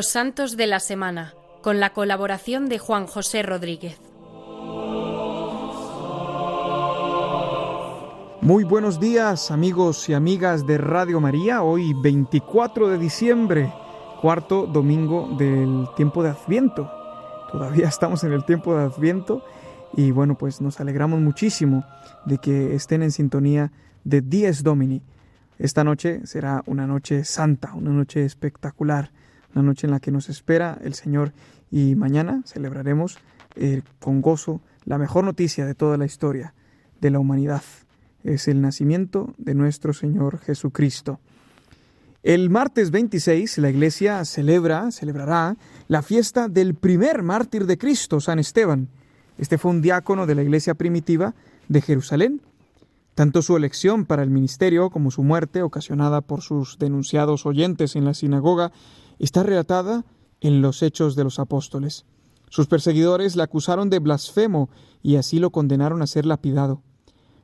Los 0.00 0.08
Santos 0.08 0.56
de 0.56 0.66
la 0.66 0.80
Semana, 0.80 1.34
con 1.60 1.78
la 1.78 1.92
colaboración 1.92 2.70
de 2.70 2.78
Juan 2.78 3.06
José 3.06 3.42
Rodríguez. 3.42 3.98
Muy 8.40 8.64
buenos 8.64 8.98
días 8.98 9.50
amigos 9.50 10.08
y 10.08 10.14
amigas 10.14 10.66
de 10.66 10.78
Radio 10.78 11.20
María, 11.20 11.62
hoy 11.62 11.92
24 11.92 12.88
de 12.88 12.96
diciembre, 12.96 13.74
cuarto 14.22 14.66
domingo 14.66 15.36
del 15.36 15.86
tiempo 15.96 16.22
de 16.22 16.30
Adviento. 16.30 16.90
Todavía 17.52 17.88
estamos 17.88 18.24
en 18.24 18.32
el 18.32 18.46
tiempo 18.46 18.74
de 18.74 18.84
Adviento 18.84 19.44
y 19.94 20.12
bueno, 20.12 20.38
pues 20.38 20.62
nos 20.62 20.80
alegramos 20.80 21.20
muchísimo 21.20 21.84
de 22.24 22.38
que 22.38 22.74
estén 22.74 23.02
en 23.02 23.12
sintonía 23.12 23.70
de 24.04 24.22
Dies 24.22 24.62
Domini. 24.62 25.02
Esta 25.58 25.84
noche 25.84 26.22
será 26.24 26.62
una 26.64 26.86
noche 26.86 27.22
santa, 27.24 27.74
una 27.74 27.90
noche 27.90 28.24
espectacular, 28.24 29.12
una 29.54 29.62
noche 29.62 29.86
en 29.86 29.92
la 29.92 30.00
que 30.00 30.10
nos 30.10 30.28
espera 30.28 30.78
el 30.82 30.94
Señor 30.94 31.32
y 31.70 31.94
mañana 31.94 32.42
celebraremos 32.44 33.18
eh, 33.56 33.82
con 33.98 34.20
gozo 34.20 34.60
la 34.84 34.98
mejor 34.98 35.24
noticia 35.24 35.66
de 35.66 35.74
toda 35.74 35.96
la 35.96 36.06
historia 36.06 36.54
de 37.00 37.10
la 37.10 37.18
humanidad 37.18 37.62
es 38.24 38.48
el 38.48 38.60
nacimiento 38.60 39.34
de 39.38 39.54
nuestro 39.54 39.92
Señor 39.92 40.38
Jesucristo. 40.40 41.20
El 42.22 42.50
martes 42.50 42.90
26 42.90 43.58
la 43.58 43.70
iglesia 43.70 44.24
celebra, 44.24 44.90
celebrará 44.90 45.56
la 45.88 46.02
fiesta 46.02 46.48
del 46.48 46.74
primer 46.74 47.22
mártir 47.22 47.66
de 47.66 47.78
Cristo, 47.78 48.20
San 48.20 48.38
Esteban. 48.38 48.88
Este 49.38 49.56
fue 49.56 49.70
un 49.70 49.80
diácono 49.80 50.26
de 50.26 50.34
la 50.34 50.42
iglesia 50.42 50.74
primitiva 50.74 51.34
de 51.68 51.80
Jerusalén. 51.80 52.42
Tanto 53.14 53.42
su 53.42 53.56
elección 53.56 54.04
para 54.04 54.22
el 54.22 54.30
ministerio 54.30 54.90
como 54.90 55.10
su 55.10 55.22
muerte, 55.22 55.62
ocasionada 55.62 56.20
por 56.20 56.42
sus 56.42 56.78
denunciados 56.78 57.46
oyentes 57.46 57.96
en 57.96 58.04
la 58.04 58.14
sinagoga, 58.14 58.70
está 59.20 59.42
relatada 59.42 60.04
en 60.40 60.62
los 60.62 60.82
Hechos 60.82 61.14
de 61.14 61.24
los 61.24 61.38
Apóstoles. 61.38 62.06
Sus 62.48 62.66
perseguidores 62.66 63.36
le 63.36 63.44
acusaron 63.44 63.90
de 63.90 64.00
blasfemo 64.00 64.70
y 65.02 65.16
así 65.16 65.38
lo 65.38 65.50
condenaron 65.50 66.02
a 66.02 66.06
ser 66.06 66.26
lapidado. 66.26 66.82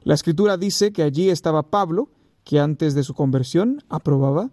La 0.03 0.15
escritura 0.15 0.57
dice 0.57 0.93
que 0.93 1.03
allí 1.03 1.31
estaba 1.31 1.71
Pablo, 1.71 2.11
que 2.45 2.59
antes 2.59 2.95
de 2.95 3.05
su 3.05 3.15
conversión 3.15 3.85
aprobaba 3.89 4.51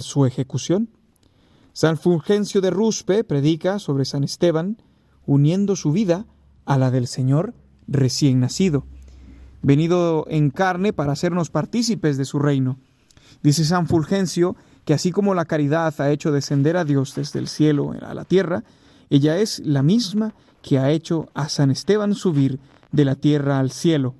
su 0.00 0.26
ejecución. 0.26 0.90
San 1.72 1.96
Fulgencio 1.96 2.60
de 2.60 2.70
Ruspe 2.70 3.24
predica 3.24 3.78
sobre 3.78 4.04
San 4.04 4.22
Esteban, 4.22 4.76
uniendo 5.26 5.74
su 5.74 5.92
vida 5.92 6.26
a 6.64 6.78
la 6.78 6.90
del 6.90 7.06
Señor 7.06 7.54
recién 7.88 8.40
nacido, 8.40 8.84
venido 9.62 10.26
en 10.28 10.50
carne 10.50 10.92
para 10.92 11.12
hacernos 11.12 11.50
partícipes 11.50 12.16
de 12.16 12.24
su 12.24 12.38
reino. 12.38 12.78
Dice 13.42 13.64
San 13.64 13.86
Fulgencio 13.86 14.56
que 14.84 14.94
así 14.94 15.12
como 15.12 15.34
la 15.34 15.44
caridad 15.44 15.94
ha 16.00 16.10
hecho 16.10 16.32
descender 16.32 16.76
a 16.76 16.84
Dios 16.84 17.14
desde 17.14 17.38
el 17.38 17.48
cielo 17.48 17.94
a 18.00 18.14
la 18.14 18.24
tierra, 18.24 18.64
ella 19.10 19.38
es 19.38 19.60
la 19.60 19.82
misma 19.82 20.34
que 20.62 20.78
ha 20.78 20.90
hecho 20.90 21.28
a 21.34 21.48
San 21.48 21.70
Esteban 21.70 22.14
subir 22.14 22.58
de 22.90 23.04
la 23.04 23.14
tierra 23.14 23.58
al 23.58 23.70
cielo. 23.70 24.14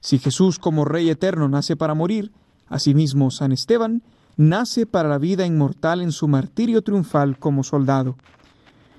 Si 0.00 0.18
Jesús 0.18 0.58
como 0.58 0.84
Rey 0.84 1.10
eterno 1.10 1.48
nace 1.48 1.76
para 1.76 1.94
morir, 1.94 2.32
asimismo 2.68 3.30
San 3.30 3.52
Esteban 3.52 4.02
nace 4.36 4.86
para 4.86 5.08
la 5.08 5.18
vida 5.18 5.46
inmortal 5.46 6.00
en 6.00 6.12
su 6.12 6.28
martirio 6.28 6.82
triunfal 6.82 7.38
como 7.38 7.62
soldado. 7.62 8.16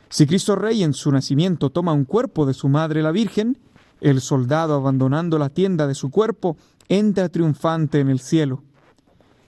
Si 0.09 0.27
Cristo 0.27 0.55
Rey 0.55 0.83
en 0.83 0.93
su 0.93 1.11
nacimiento 1.11 1.71
toma 1.71 1.91
un 1.91 2.05
cuerpo 2.05 2.45
de 2.45 2.53
su 2.53 2.69
madre 2.69 3.01
la 3.01 3.11
Virgen, 3.11 3.57
el 3.99 4.21
soldado 4.21 4.75
abandonando 4.75 5.39
la 5.39 5.49
tienda 5.49 5.87
de 5.87 5.95
su 5.95 6.11
cuerpo 6.11 6.57
entra 6.87 7.29
triunfante 7.29 7.99
en 7.99 8.09
el 8.09 8.19
cielo. 8.19 8.61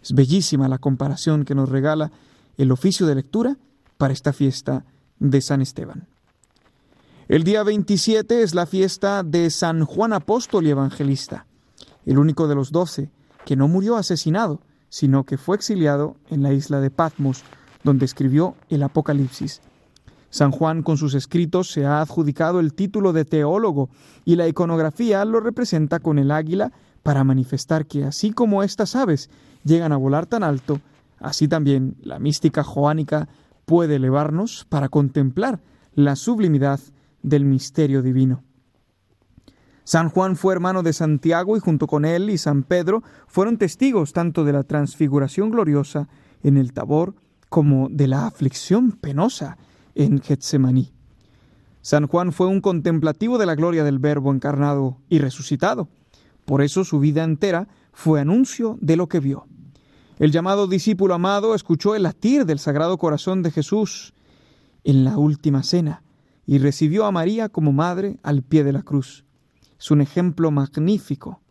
Es 0.05 0.13
bellísima 0.13 0.67
la 0.67 0.77
comparación 0.77 1.45
que 1.45 1.55
nos 1.55 1.67
regala 1.67 2.11
el 2.59 2.71
oficio 2.71 3.07
de 3.07 3.15
lectura 3.15 3.57
para 3.97 4.13
esta 4.13 4.33
fiesta 4.33 4.85
de 5.17 5.41
San 5.41 5.63
Esteban. 5.63 6.07
El 7.27 7.43
día 7.43 7.63
27 7.63 8.43
es 8.43 8.53
la 8.53 8.67
fiesta 8.67 9.23
de 9.23 9.49
San 9.49 9.83
Juan 9.83 10.13
Apóstol 10.13 10.67
y 10.67 10.69
Evangelista, 10.69 11.47
el 12.05 12.19
único 12.19 12.47
de 12.47 12.53
los 12.53 12.71
doce 12.71 13.09
que 13.47 13.55
no 13.55 13.67
murió 13.67 13.95
asesinado, 13.97 14.61
sino 14.89 15.23
que 15.23 15.39
fue 15.39 15.55
exiliado 15.55 16.17
en 16.29 16.43
la 16.43 16.53
isla 16.53 16.81
de 16.81 16.91
Patmos, 16.91 17.41
donde 17.83 18.05
escribió 18.05 18.53
el 18.69 18.83
Apocalipsis. 18.83 19.59
San 20.29 20.51
Juan 20.51 20.83
con 20.83 20.97
sus 20.97 21.15
escritos 21.15 21.71
se 21.71 21.87
ha 21.87 22.01
adjudicado 22.01 22.59
el 22.59 22.75
título 22.75 23.11
de 23.11 23.25
teólogo 23.25 23.89
y 24.23 24.35
la 24.35 24.47
iconografía 24.47 25.25
lo 25.25 25.39
representa 25.39 25.99
con 25.99 26.19
el 26.19 26.29
águila 26.29 26.73
para 27.01 27.23
manifestar 27.23 27.87
que 27.87 28.03
así 28.03 28.31
como 28.31 28.61
estas 28.61 28.95
aves 28.95 29.31
llegan 29.65 29.91
a 29.91 29.97
volar 29.97 30.25
tan 30.25 30.43
alto, 30.43 30.79
así 31.19 31.49
también 31.49 31.97
la 32.01 32.19
mística 32.19 32.63
joánica 32.63 33.27
puede 33.65 33.95
elevarnos 33.95 34.65
para 34.69 34.87
contemplar 34.87 35.59
la 35.93 36.15
sublimidad 36.15 36.79
del 37.21 37.43
misterio 37.43 38.01
divino. 38.01 38.43
San 39.83 40.09
Juan 40.09 40.35
fue 40.35 40.53
hermano 40.53 40.81
de 40.81 40.93
Santiago 40.93 41.57
y 41.57 41.59
junto 41.59 41.85
con 41.85 42.05
él 42.05 42.29
y 42.29 42.37
San 42.37 42.63
Pedro 42.63 43.03
fueron 43.27 43.57
testigos 43.57 44.13
tanto 44.13 44.43
de 44.43 44.53
la 44.53 44.63
transfiguración 44.63 45.51
gloriosa 45.51 46.07
en 46.41 46.57
el 46.57 46.73
Tabor 46.73 47.15
como 47.49 47.89
de 47.89 48.07
la 48.07 48.25
aflicción 48.25 48.93
penosa 48.93 49.57
en 49.93 50.21
Getsemaní. 50.21 50.91
San 51.81 52.07
Juan 52.07 52.31
fue 52.31 52.47
un 52.47 52.61
contemplativo 52.61 53.37
de 53.37 53.45
la 53.45 53.53
gloria 53.53 53.83
del 53.83 53.99
Verbo 53.99 54.33
encarnado 54.33 54.97
y 55.07 55.19
resucitado. 55.19 55.87
Por 56.45 56.63
eso 56.63 56.83
su 56.83 56.99
vida 56.99 57.23
entera 57.23 57.67
fue 57.93 58.19
anuncio 58.19 58.79
de 58.81 58.95
lo 58.95 59.07
que 59.07 59.19
vio. 59.19 59.45
El 60.17 60.31
llamado 60.31 60.67
discípulo 60.67 61.13
amado 61.13 61.55
escuchó 61.55 61.93
el 61.93 62.03
latir 62.03 62.45
del 62.45 62.59
Sagrado 62.59 62.97
Corazón 62.97 63.43
de 63.43 63.51
Jesús 63.51 64.13
en 64.85 65.03
la 65.03 65.17
última 65.17 65.61
cena 65.61 66.03
y 66.45 66.57
recibió 66.59 67.05
a 67.05 67.11
María 67.11 67.49
como 67.49 67.73
madre 67.73 68.17
al 68.23 68.41
pie 68.41 68.63
de 68.63 68.71
la 68.71 68.81
cruz. 68.81 69.25
Es 69.77 69.91
un 69.91 69.99
ejemplo 69.99 70.51
magnífico 70.51 71.41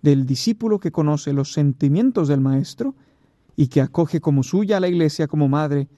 del 0.00 0.24
discípulo 0.24 0.80
que 0.80 0.92
conoce 0.92 1.34
los 1.34 1.52
sentimientos 1.52 2.28
del 2.28 2.40
Maestro 2.40 2.94
y 3.54 3.68
que 3.68 3.82
acoge 3.82 4.20
como 4.22 4.42
suya 4.42 4.78
a 4.78 4.80
la 4.80 4.88
Iglesia 4.88 5.28
como 5.28 5.48
madre, 5.48 5.88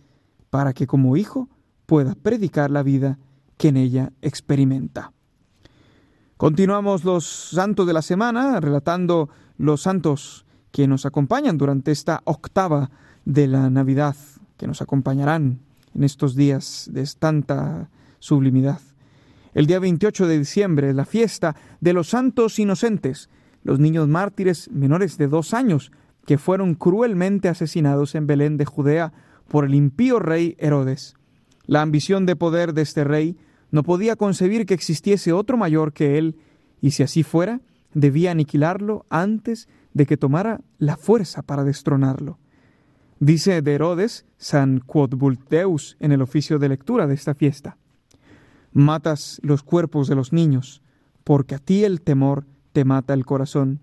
para 0.51 0.73
que 0.73 0.89
como 0.89 1.17
hijo 1.17 1.49
pueda 1.87 2.17
predicar 2.17 2.73
la 2.73 2.83
vida 2.83 3.21
que 3.57 3.69
en 3.69 3.77
ella 3.77 4.13
experimenta. 4.23 5.13
Continuamos 6.37 7.05
los 7.05 7.27
santos 7.27 7.87
de 7.87 7.93
la 7.93 8.03
semana 8.03 8.59
relatando 8.59 9.29
los 9.57 9.83
santos 9.83 10.47
que 10.73 10.87
nos 10.87 11.07
acompañan 11.07 11.59
durante 11.59 11.91
esta 11.91 12.21
octava 12.25 12.91
de 13.25 13.47
la 13.47 13.71
Navidad, 13.71 14.17
que 14.57 14.67
nos 14.67 14.83
acompañarán 14.83 15.61
en 15.95 16.05
estos 16.05 16.35
días 16.35 16.89
de 16.93 17.09
tanta 17.19 17.91
sublimidad. 18.19 18.81
El 19.55 19.67
día 19.67 19.79
28 19.79 20.27
de 20.27 20.39
diciembre 20.39 20.95
la 20.95 21.05
fiesta 21.05 21.57
de 21.81 21.93
los 21.93 22.09
santos 22.11 22.59
inocentes, 22.59 23.29
los 23.65 23.81
niños 23.81 24.09
mártires 24.09 24.71
menores 24.71 25.19
de 25.19 25.29
dos 25.29 25.55
años, 25.55 25.91
que 26.27 26.39
fueron 26.39 26.75
cruelmente 26.75 27.49
asesinados 27.49 28.15
en 28.15 28.27
Belén 28.27 28.57
de 28.57 28.67
Judea 28.67 29.13
por 29.49 29.65
el 29.65 29.75
impío 29.75 30.19
rey 30.19 30.57
Herodes. 30.59 31.17
La 31.67 31.83
ambición 31.83 32.27
de 32.27 32.37
poder 32.37 32.75
de 32.75 32.83
este 32.83 33.05
rey 33.05 33.37
no 33.71 33.83
podía 33.83 34.17
concebir 34.17 34.67
que 34.67 34.75
existiese 34.75 35.33
otro 35.33 35.57
mayor 35.57 35.93
que 35.93 36.19
él, 36.19 36.37
y 36.81 36.93
si 36.93 37.03
así 37.03 37.23
fuera, 37.23 37.61
debía 37.95 38.31
aniquilarlo 38.31 39.07
antes 39.11 39.69
de 39.95 40.07
que 40.07 40.17
tomara 40.17 40.61
la 40.79 40.97
fuerza 40.97 41.43
para 41.43 41.65
destronarlo. 41.65 42.39
Dice 43.21 43.63
de 43.63 43.75
Herodes 43.75 44.27
San 44.37 44.81
Quodbulteus 44.81 45.97
en 46.01 46.13
el 46.13 46.23
oficio 46.23 46.59
de 46.59 46.69
lectura 46.69 47.07
de 47.07 47.15
esta 47.15 47.35
fiesta 47.35 47.77
matas 48.73 49.41
los 49.43 49.63
cuerpos 49.63 50.09
de 50.09 50.15
los 50.15 50.33
niños, 50.33 50.83
porque 51.25 51.55
a 51.55 51.59
ti 51.59 51.85
el 51.85 52.01
temor 52.01 52.47
te 52.73 52.85
mata 52.85 53.15
el 53.15 53.27
corazón, 53.27 53.81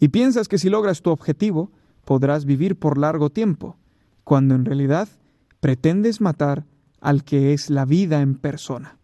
y 0.00 0.08
piensas 0.08 0.48
que 0.48 0.58
si 0.58 0.68
logras 0.68 1.02
tu 1.02 1.10
objetivo 1.10 1.70
podrás 2.04 2.44
vivir 2.44 2.76
por 2.76 2.98
largo 2.98 3.30
tiempo, 3.30 3.76
cuando 4.24 4.54
en 4.54 4.64
realidad 4.64 5.08
pretendes 5.60 6.20
matar 6.20 6.64
al 7.00 7.24
que 7.24 7.52
es 7.52 7.70
la 7.70 7.84
vida 7.84 8.20
en 8.20 8.34
persona. 8.34 8.98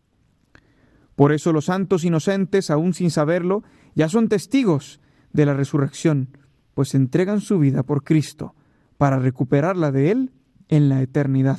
Por 1.16 1.32
eso 1.32 1.52
los 1.52 1.66
santos 1.66 2.04
inocentes, 2.04 2.70
aun 2.70 2.94
sin 2.94 3.10
saberlo, 3.10 3.62
ya 3.94 4.08
son 4.08 4.28
testigos 4.28 5.00
de 5.32 5.46
la 5.46 5.54
resurrección, 5.54 6.28
pues 6.74 6.94
entregan 6.94 7.40
su 7.40 7.58
vida 7.58 7.82
por 7.82 8.04
Cristo 8.04 8.54
para 8.98 9.18
recuperarla 9.18 9.92
de 9.92 10.10
Él 10.10 10.32
en 10.68 10.88
la 10.88 11.02
eternidad. 11.02 11.58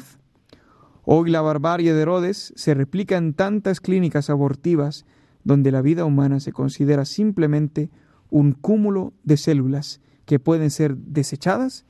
Hoy 1.04 1.30
la 1.32 1.42
barbarie 1.42 1.94
de 1.94 2.02
Herodes 2.02 2.54
se 2.56 2.74
replica 2.74 3.18
en 3.18 3.34
tantas 3.34 3.82
clínicas 3.82 4.30
abortivas 4.30 5.06
donde 5.44 5.72
la 5.72 5.82
vida 5.82 6.06
humana 6.06 6.40
se 6.40 6.52
considera 6.52 7.06
simplemente 7.06 7.90
un 8.30 8.54
cúmulo 8.54 9.14
de 9.24 9.38
células 9.38 10.02
que 10.26 10.40
pueden 10.40 10.70
ser 10.70 10.96
desechadas 10.96 11.86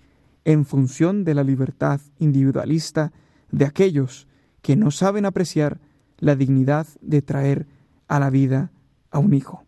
en 0.45 0.65
función 0.65 1.23
de 1.23 1.35
la 1.35 1.43
libertad 1.43 2.01
individualista 2.17 3.11
de 3.51 3.65
aquellos 3.65 4.27
que 4.61 4.75
no 4.75 4.91
saben 4.91 5.25
apreciar 5.25 5.79
la 6.17 6.35
dignidad 6.35 6.87
de 7.01 7.21
traer 7.21 7.67
a 8.07 8.19
la 8.19 8.29
vida 8.29 8.71
a 9.11 9.19
un 9.19 9.33
hijo. 9.33 9.65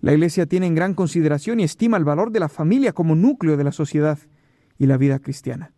La 0.00 0.12
Iglesia 0.12 0.46
tiene 0.46 0.66
en 0.66 0.74
gran 0.74 0.94
consideración 0.94 1.60
y 1.60 1.64
estima 1.64 1.96
el 1.96 2.04
valor 2.04 2.32
de 2.32 2.40
la 2.40 2.48
familia 2.48 2.92
como 2.92 3.14
núcleo 3.14 3.56
de 3.56 3.64
la 3.64 3.72
sociedad 3.72 4.18
y 4.78 4.86
la 4.86 4.96
vida 4.96 5.18
cristiana, 5.18 5.72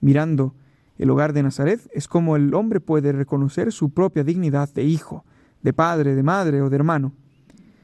mirando 0.00 0.54
el 0.96 1.10
hogar 1.10 1.32
de 1.32 1.42
Nazaret 1.42 1.80
es 1.92 2.06
como 2.06 2.36
el 2.36 2.54
hombre 2.54 2.80
puede 2.80 3.10
reconocer 3.12 3.72
su 3.72 3.90
propia 3.90 4.22
dignidad 4.22 4.72
de 4.72 4.84
hijo, 4.84 5.24
de 5.62 5.72
padre, 5.72 6.14
de 6.14 6.22
madre 6.22 6.62
o 6.62 6.70
de 6.70 6.76
hermano. 6.76 7.12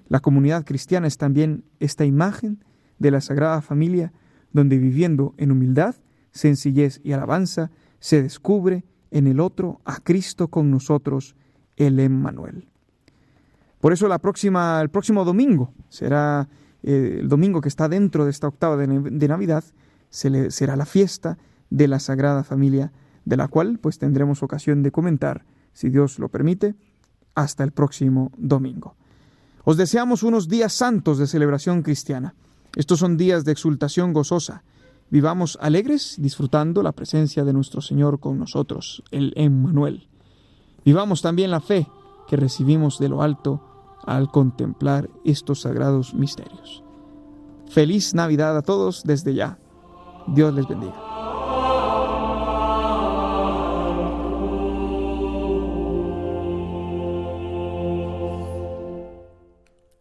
La 0.09 0.20
comunidad 0.20 0.64
cristiana 0.64 1.09
es 1.09 1.18
también 1.18 1.64
esta 1.80 2.05
imagen 2.05 2.64
de 2.99 3.11
la 3.11 3.20
Sagrada 3.20 3.62
Familia, 3.62 4.12
donde 4.53 4.78
viviendo 4.78 5.34
en 5.38 5.51
humildad, 5.51 5.97
sencillez 6.30 7.01
y 7.03 7.12
alabanza, 7.12 7.70
se 7.99 8.22
descubre 8.22 8.84
en 9.11 9.26
el 9.26 9.41
otro 9.41 9.80
a 9.84 9.97
Cristo 9.97 10.49
con 10.49 10.70
nosotros, 10.70 11.34
el 11.76 11.99
Emmanuel. 11.99 12.68
Por 13.81 13.93
eso 13.93 14.07
el 14.07 14.91
próximo 14.91 15.24
domingo 15.24 15.72
será 15.89 16.49
eh, 16.83 17.18
el 17.20 17.28
domingo 17.28 17.61
que 17.61 17.68
está 17.68 17.89
dentro 17.89 18.24
de 18.24 18.31
esta 18.31 18.49
octava 18.49 18.76
de, 18.76 19.28
Navidad, 19.28 19.64
se 20.11 20.51
será 20.51 20.76
la 20.76 20.87
fiesta 20.87 21.39
de 21.70 21.89
la 21.89 21.99
Sagrada 21.99 22.45
Familia, 22.45 22.93
de 23.24 23.37
la 23.37 23.49
cual 23.49 23.78
pues 23.78 23.99
tendremos 23.99 24.43
ocasión 24.43 24.83
de 24.83 24.91
comentar, 24.91 25.45
si 25.72 25.89
Dios 25.89 26.18
lo 26.18 26.28
permite, 26.28 26.74
hasta 27.35 27.64
el 27.64 27.72
próximo 27.72 28.33
domingo. 28.37 28.97
Os 29.64 29.76
deseamos 29.76 30.22
unos 30.22 30.49
días 30.49 30.72
santos 30.72 31.18
de 31.18 31.26
celebración 31.26 31.83
cristiana. 31.83 32.35
Estos 32.76 32.99
son 32.99 33.16
días 33.16 33.45
de 33.45 33.53
exultación 33.53 34.12
gozosa. 34.12 34.62
Vivamos 35.11 35.59
alegres 35.61 36.16
disfrutando 36.18 36.83
la 36.83 36.93
presencia 36.93 37.45
de 37.45 37.53
nuestro 37.53 37.81
Señor 37.81 38.20
con 38.20 38.39
nosotros, 38.39 39.03
el 39.11 39.33
Emmanuel. 39.37 40.09
Vivamos 40.85 41.20
también 41.20 41.51
la 41.51 41.61
fe 41.61 41.87
que 42.28 42.37
recibimos 42.37 42.99
de 42.99 43.09
lo 43.09 43.22
alto 43.22 43.70
al 44.05 44.30
contemplar 44.30 45.09
estos 45.24 45.62
sagrados 45.62 46.14
misterios. 46.14 46.82
Feliz 47.68 48.14
Navidad 48.14 48.57
a 48.57 48.62
todos 48.62 49.05
desde 49.05 49.34
ya. 49.34 49.59
Dios 50.26 50.53
les 50.55 50.66
bendiga. 50.66 50.94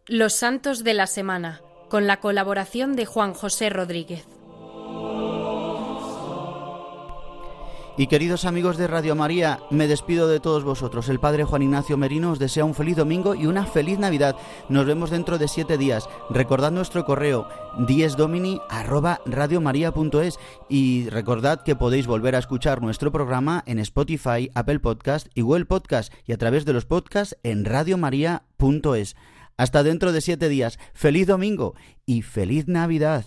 Los 0.06 0.34
Santos 0.34 0.82
de 0.82 0.92
la 0.92 1.06
Semana, 1.06 1.60
con 1.88 2.08
la 2.08 2.18
colaboración 2.18 2.96
de 2.96 3.06
Juan 3.06 3.32
José 3.32 3.70
Rodríguez. 3.70 4.39
Y 8.00 8.06
queridos 8.06 8.46
amigos 8.46 8.78
de 8.78 8.86
Radio 8.86 9.14
María, 9.14 9.60
me 9.68 9.86
despido 9.86 10.26
de 10.26 10.40
todos 10.40 10.64
vosotros. 10.64 11.10
El 11.10 11.20
Padre 11.20 11.44
Juan 11.44 11.60
Ignacio 11.60 11.98
Merino 11.98 12.30
os 12.30 12.38
desea 12.38 12.64
un 12.64 12.74
feliz 12.74 12.96
domingo 12.96 13.34
y 13.34 13.44
una 13.44 13.66
feliz 13.66 13.98
Navidad. 13.98 14.36
Nos 14.70 14.86
vemos 14.86 15.10
dentro 15.10 15.36
de 15.36 15.48
siete 15.48 15.76
días. 15.76 16.08
Recordad 16.30 16.72
nuestro 16.72 17.04
correo 17.04 17.46
diesdomini@radiomaria.es 17.86 20.38
y 20.70 21.10
recordad 21.10 21.62
que 21.62 21.76
podéis 21.76 22.06
volver 22.06 22.36
a 22.36 22.38
escuchar 22.38 22.80
nuestro 22.80 23.12
programa 23.12 23.62
en 23.66 23.78
Spotify, 23.78 24.50
Apple 24.54 24.80
Podcast 24.80 25.26
y 25.34 25.42
Google 25.42 25.66
Podcast 25.66 26.10
y 26.24 26.32
a 26.32 26.38
través 26.38 26.64
de 26.64 26.72
los 26.72 26.86
podcasts 26.86 27.36
en 27.42 27.66
radiomaria.es. 27.66 29.14
Hasta 29.58 29.82
dentro 29.82 30.12
de 30.12 30.22
siete 30.22 30.48
días. 30.48 30.78
Feliz 30.94 31.26
domingo 31.26 31.74
y 32.06 32.22
feliz 32.22 32.66
Navidad. 32.66 33.26